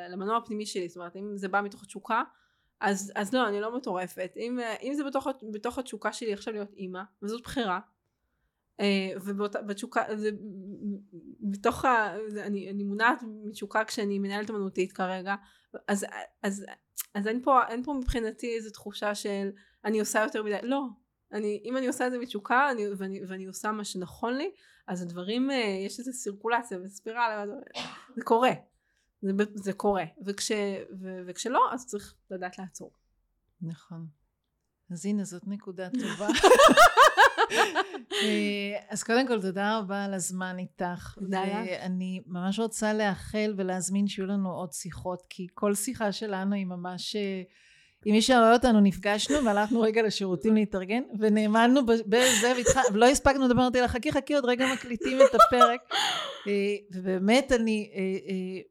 למנוע 0.10 0.38
הפנימי 0.38 0.66
שלי, 0.66 0.88
זאת 0.88 0.98
אומרת 0.98 1.16
אם 1.16 1.38
זה 1.38 1.48
בא 1.48 1.62
מתוך 1.62 1.84
התשוקה, 1.84 2.24
אז, 2.82 3.12
אז 3.16 3.34
לא, 3.34 3.48
אני 3.48 3.62
לא 3.62 3.78
מטורפת. 3.78 4.34
אם, 4.38 4.60
אה, 4.60 4.76
אם 4.84 4.94
זה 4.94 5.04
בתוך, 5.04 5.28
בתוך 5.52 5.78
התשוקה 5.78 6.14
שלי 6.14 6.34
עכשיו 6.34 6.54
להיות 6.54 6.74
אימא, 6.74 7.02
וזאת 7.24 7.42
בחירה, 7.42 7.80
אה, 8.80 9.12
ובתשוקה, 9.26 10.04
זה 10.16 10.30
בתוך 11.40 11.86
ה... 11.86 12.16
אני, 12.46 12.70
אני 12.70 12.84
מונעת 12.84 13.24
מתשוקה 13.44 13.86
כשאני 13.86 14.20
מנהלת 14.20 14.50
אמנותית 14.50 14.92
כרגע, 14.92 15.36
אז, 15.88 16.06
אז, 16.44 16.66
אז 17.14 17.28
אין 17.28 17.42
פה, 17.44 17.60
אין 17.68 17.84
פה 17.84 17.94
מבחינתי 17.94 18.56
איזו 18.56 18.70
תחושה 18.70 19.16
של 19.16 19.50
אני 19.86 20.00
עושה 20.00 20.20
יותר 20.24 20.44
מדי, 20.44 20.58
לא. 20.64 20.86
אני, 21.34 21.62
אם 21.66 21.78
אני 21.78 21.88
עושה 21.88 22.08
את 22.08 22.12
זה 22.12 22.20
מתשוקה 22.20 22.72
אני, 22.72 22.84
ואני, 22.98 23.26
ואני 23.28 23.46
עושה 23.46 23.72
מה 23.72 23.84
שנכון 23.84 24.38
לי, 24.38 24.52
אז 24.88 25.02
הדברים, 25.02 25.52
אה, 25.52 25.56
יש 25.86 26.00
איזו 26.00 26.14
סירקולציה 26.14 26.80
וספירלה, 26.84 27.46
זה 28.16 28.22
קורה. 28.24 28.52
זה, 29.22 29.32
זה 29.56 29.74
קורה. 29.74 30.04
וכש, 30.26 30.52
ו, 31.02 31.20
וכשלא, 31.28 31.74
אז 31.74 31.86
צריך 31.86 32.16
לדעת 32.32 32.58
לעצור. 32.58 32.92
נכון 33.62 34.08
אז 34.92 35.06
הנה 35.06 35.24
זאת 35.24 35.48
נקודה 35.48 35.90
טובה 35.90 36.28
אה, 38.22 38.80
אז 38.90 39.04
קודם 39.04 39.28
כל 39.28 39.42
תודה 39.42 39.78
רבה 39.78 40.06
על 40.06 40.14
הזמן 40.14 40.60
איתך 40.60 41.16
תודה 41.20 41.44
לך. 41.44 41.52
ואני 41.68 42.22
ממש 42.28 42.60
רוצה 42.60 42.94
לאחל 42.94 43.54
ולהזמין 43.58 44.08
שיהיו 44.08 44.28
לנו 44.28 44.52
עוד 44.52 44.72
שיחות 44.72 45.24
כי 45.30 45.48
כל 45.54 45.76
שיחה 45.76 46.12
שלנו 46.12 46.56
היא 46.56 46.66
ממש 46.66 47.16
אה, 47.16 47.42
אם 48.06 48.12
מי 48.12 48.22
שרואה 48.22 48.54
אותנו 48.54 48.80
נפגשנו 48.80 49.46
והלכנו 49.46 49.82
רגע 49.82 50.02
לשירותים 50.02 50.56
להתארגן 50.56 51.02
ונאמנו 51.20 51.86
בזה 51.86 52.54
ולא 52.94 53.06
הספקנו 53.06 53.46
לדבר 53.46 53.62
אמרתי 53.62 53.82
לה 53.82 53.88
חכי 53.88 54.12
חכי 54.12 54.36
עוד 54.36 54.46
רגע 54.46 54.66
מקליטים 54.74 55.18
את 55.22 55.36
הפרק 55.36 55.80
אה, 56.48 56.52
ובאמת 56.92 57.52
אני 57.52 57.92
אה, 57.96 58.00
אה, 58.02 58.62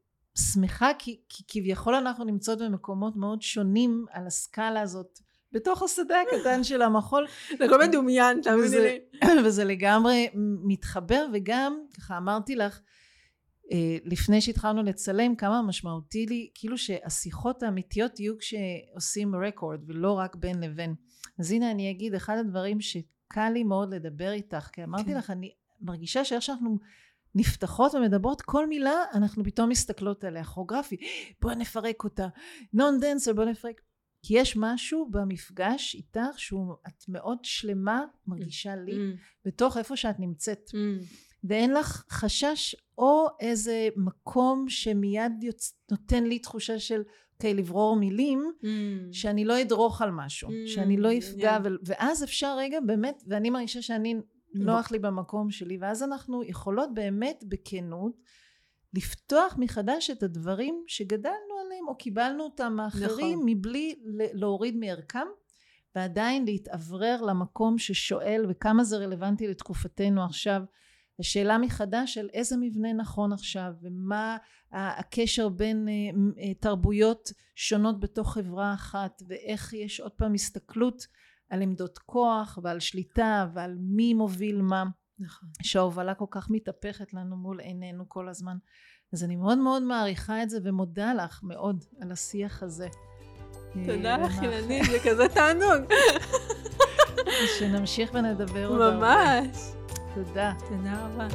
שמחה 0.53 0.91
כי, 0.99 1.19
כי 1.29 1.43
כביכול 1.47 1.95
אנחנו 1.95 2.23
נמצאות 2.23 2.59
במקומות 2.61 3.15
מאוד 3.15 3.41
שונים 3.41 4.05
על 4.11 4.27
הסקאלה 4.27 4.81
הזאת 4.81 5.19
בתוך 5.51 5.83
השדה 5.83 6.15
הקטן 6.21 6.63
של 6.69 6.81
המחול 6.81 7.27
זה 7.57 7.65
הכל 7.65 7.87
מדומיין, 7.87 8.41
תאמיני 8.41 8.63
וזה- 8.63 8.97
לי. 9.23 9.39
וזה 9.45 9.63
לגמרי 9.63 10.29
מתחבר 10.63 11.25
וגם 11.33 11.79
ככה 11.97 12.17
אמרתי 12.17 12.55
לך 12.55 12.79
לפני 14.05 14.41
שהתחלנו 14.41 14.83
לצלם 14.83 15.35
כמה 15.35 15.61
משמעותי 15.61 16.25
לי 16.25 16.49
כאילו 16.53 16.77
שהשיחות 16.77 17.63
האמיתיות 17.63 18.19
יהיו 18.19 18.33
כשעושים 18.37 19.35
רקורד 19.35 19.79
ולא 19.87 20.11
רק 20.11 20.35
בין 20.35 20.63
לבין. 20.63 20.95
אז 21.39 21.51
הנה 21.51 21.71
אני 21.71 21.91
אגיד 21.91 22.15
אחד 22.15 22.37
הדברים 22.37 22.81
שקל 22.81 23.49
לי 23.53 23.63
מאוד 23.63 23.93
לדבר 23.93 24.31
איתך 24.31 24.69
כי 24.73 24.83
אמרתי 24.83 25.11
כן. 25.11 25.17
לך 25.17 25.29
אני 25.29 25.51
מרגישה 25.81 26.25
שאיך 26.25 26.41
שאנחנו 26.41 26.77
נפתחות 27.35 27.95
ומדברות 27.95 28.41
כל 28.41 28.67
מילה 28.67 29.03
אנחנו 29.13 29.43
פתאום 29.43 29.69
מסתכלות 29.69 30.23
עליה 30.23 30.43
כוריאוגרפי 30.43 30.97
בוא 31.41 31.53
נפרק 31.53 32.03
אותה. 32.03 32.27
נון 32.73 32.99
דנסר 32.99 33.33
בוא 33.33 33.45
נפרק. 33.45 33.81
כי 34.23 34.39
יש 34.39 34.57
משהו 34.57 35.09
במפגש 35.11 35.95
איתך 35.95 36.39
שהוא 36.39 36.75
את 36.87 37.03
מאוד 37.07 37.37
שלמה 37.43 38.03
מרגישה 38.27 38.75
לי 38.75 38.91
Mm, 38.91 39.17
בתוך 39.45 39.77
איפה 39.77 39.97
שאת 39.97 40.19
נמצאת. 40.19 40.69
Mm, 40.69 41.05
ואין 41.43 41.73
לך 41.73 42.03
חשש 42.09 42.75
או 42.97 43.27
איזה 43.39 43.89
מקום 43.95 44.69
שמיד 44.69 45.43
יוצ... 45.43 45.73
נותן 45.91 46.23
לי 46.23 46.39
תחושה 46.39 46.79
של 46.79 47.03
אוקיי 47.41 47.53
לברור 47.53 47.95
מילים 47.95 48.51
mm. 48.61 48.65
שאני 49.11 49.45
לא 49.45 49.61
אדרוך 49.61 50.01
על 50.01 50.11
משהו 50.11 50.49
Mm, 50.49 50.53
שאני 50.65 50.97
לא 50.97 51.17
אפגע 51.17 51.51
מעניין. 51.51 51.73
ו... 51.73 51.77
ואז 51.85 52.23
אפשר 52.23 52.55
רגע 52.57 52.79
באמת 52.79 53.23
ואני 53.27 53.49
מרגישה 53.49 53.81
שאני 53.81 54.15
נוח 54.53 54.91
לי 54.91 54.99
במקום 54.99 55.51
שלי 55.51 55.77
ואז 55.81 56.03
אנחנו 56.03 56.43
יכולות 56.43 56.93
באמת 56.93 57.43
בכנות 57.47 58.13
לפתוח 58.93 59.55
מחדש 59.57 60.09
את 60.09 60.23
הדברים 60.23 60.83
שגדלנו 60.87 61.59
עליהם 61.65 61.87
או 61.87 61.97
קיבלנו 61.97 62.43
אותם 62.43 62.73
מאחרים 62.73 63.37
נכון. 63.37 63.49
מבלי 63.49 63.95
להוריד 64.33 64.75
מערכם 64.75 65.27
ועדיין 65.95 66.45
להתאוורר 66.45 67.21
למקום 67.21 67.77
ששואל 67.77 68.45
וכמה 68.49 68.83
זה 68.83 68.97
רלוונטי 68.97 69.47
לתקופתנו 69.47 70.23
עכשיו 70.23 70.61
השאלה 71.21 71.57
מחדש 71.57 72.13
של 72.13 72.29
איזה 72.33 72.57
מבנה 72.57 72.93
נכון 72.93 73.33
עכשיו 73.33 73.71
ומה 73.81 74.37
הקשר 74.71 75.49
בין 75.49 75.87
אה, 75.87 75.93
אה, 76.43 76.53
תרבויות 76.53 77.31
שונות 77.55 77.99
בתוך 77.99 78.33
חברה 78.33 78.73
אחת 78.73 79.21
ואיך 79.27 79.73
יש 79.73 79.99
עוד 79.99 80.11
פעם 80.11 80.33
הסתכלות 80.33 81.07
על 81.49 81.61
עמדות 81.61 81.97
כוח 81.97 82.59
ועל 82.63 82.79
שליטה 82.79 83.47
ועל 83.53 83.75
מי 83.79 84.13
מוביל 84.13 84.61
מה. 84.61 84.83
נכון. 85.19 85.49
שההובלה 85.61 86.13
כל 86.13 86.25
כך 86.31 86.49
מתהפכת 86.49 87.13
לנו 87.13 87.37
מול 87.37 87.59
עינינו 87.59 88.09
כל 88.09 88.29
הזמן. 88.29 88.57
אז 89.13 89.23
אני 89.23 89.35
מאוד 89.35 89.57
מאוד 89.57 89.83
מעריכה 89.83 90.43
את 90.43 90.49
זה 90.49 90.59
ומודה 90.63 91.13
לך 91.13 91.39
מאוד 91.43 91.83
על 92.01 92.11
השיח 92.11 92.63
הזה. 92.63 92.87
תודה 93.85 94.17
לך 94.17 94.43
אילנית 94.43 94.85
זה 94.85 94.97
כזה 95.05 95.27
תענוג. 95.27 95.93
שנמשיך 97.59 98.13
ונדבר 98.13 98.67
עוד 98.67 98.81
הרבה. 98.81 99.41
ממש 99.41 99.80
תודה. 100.15 100.51
תודה 100.69 101.05
רבה 101.05 101.27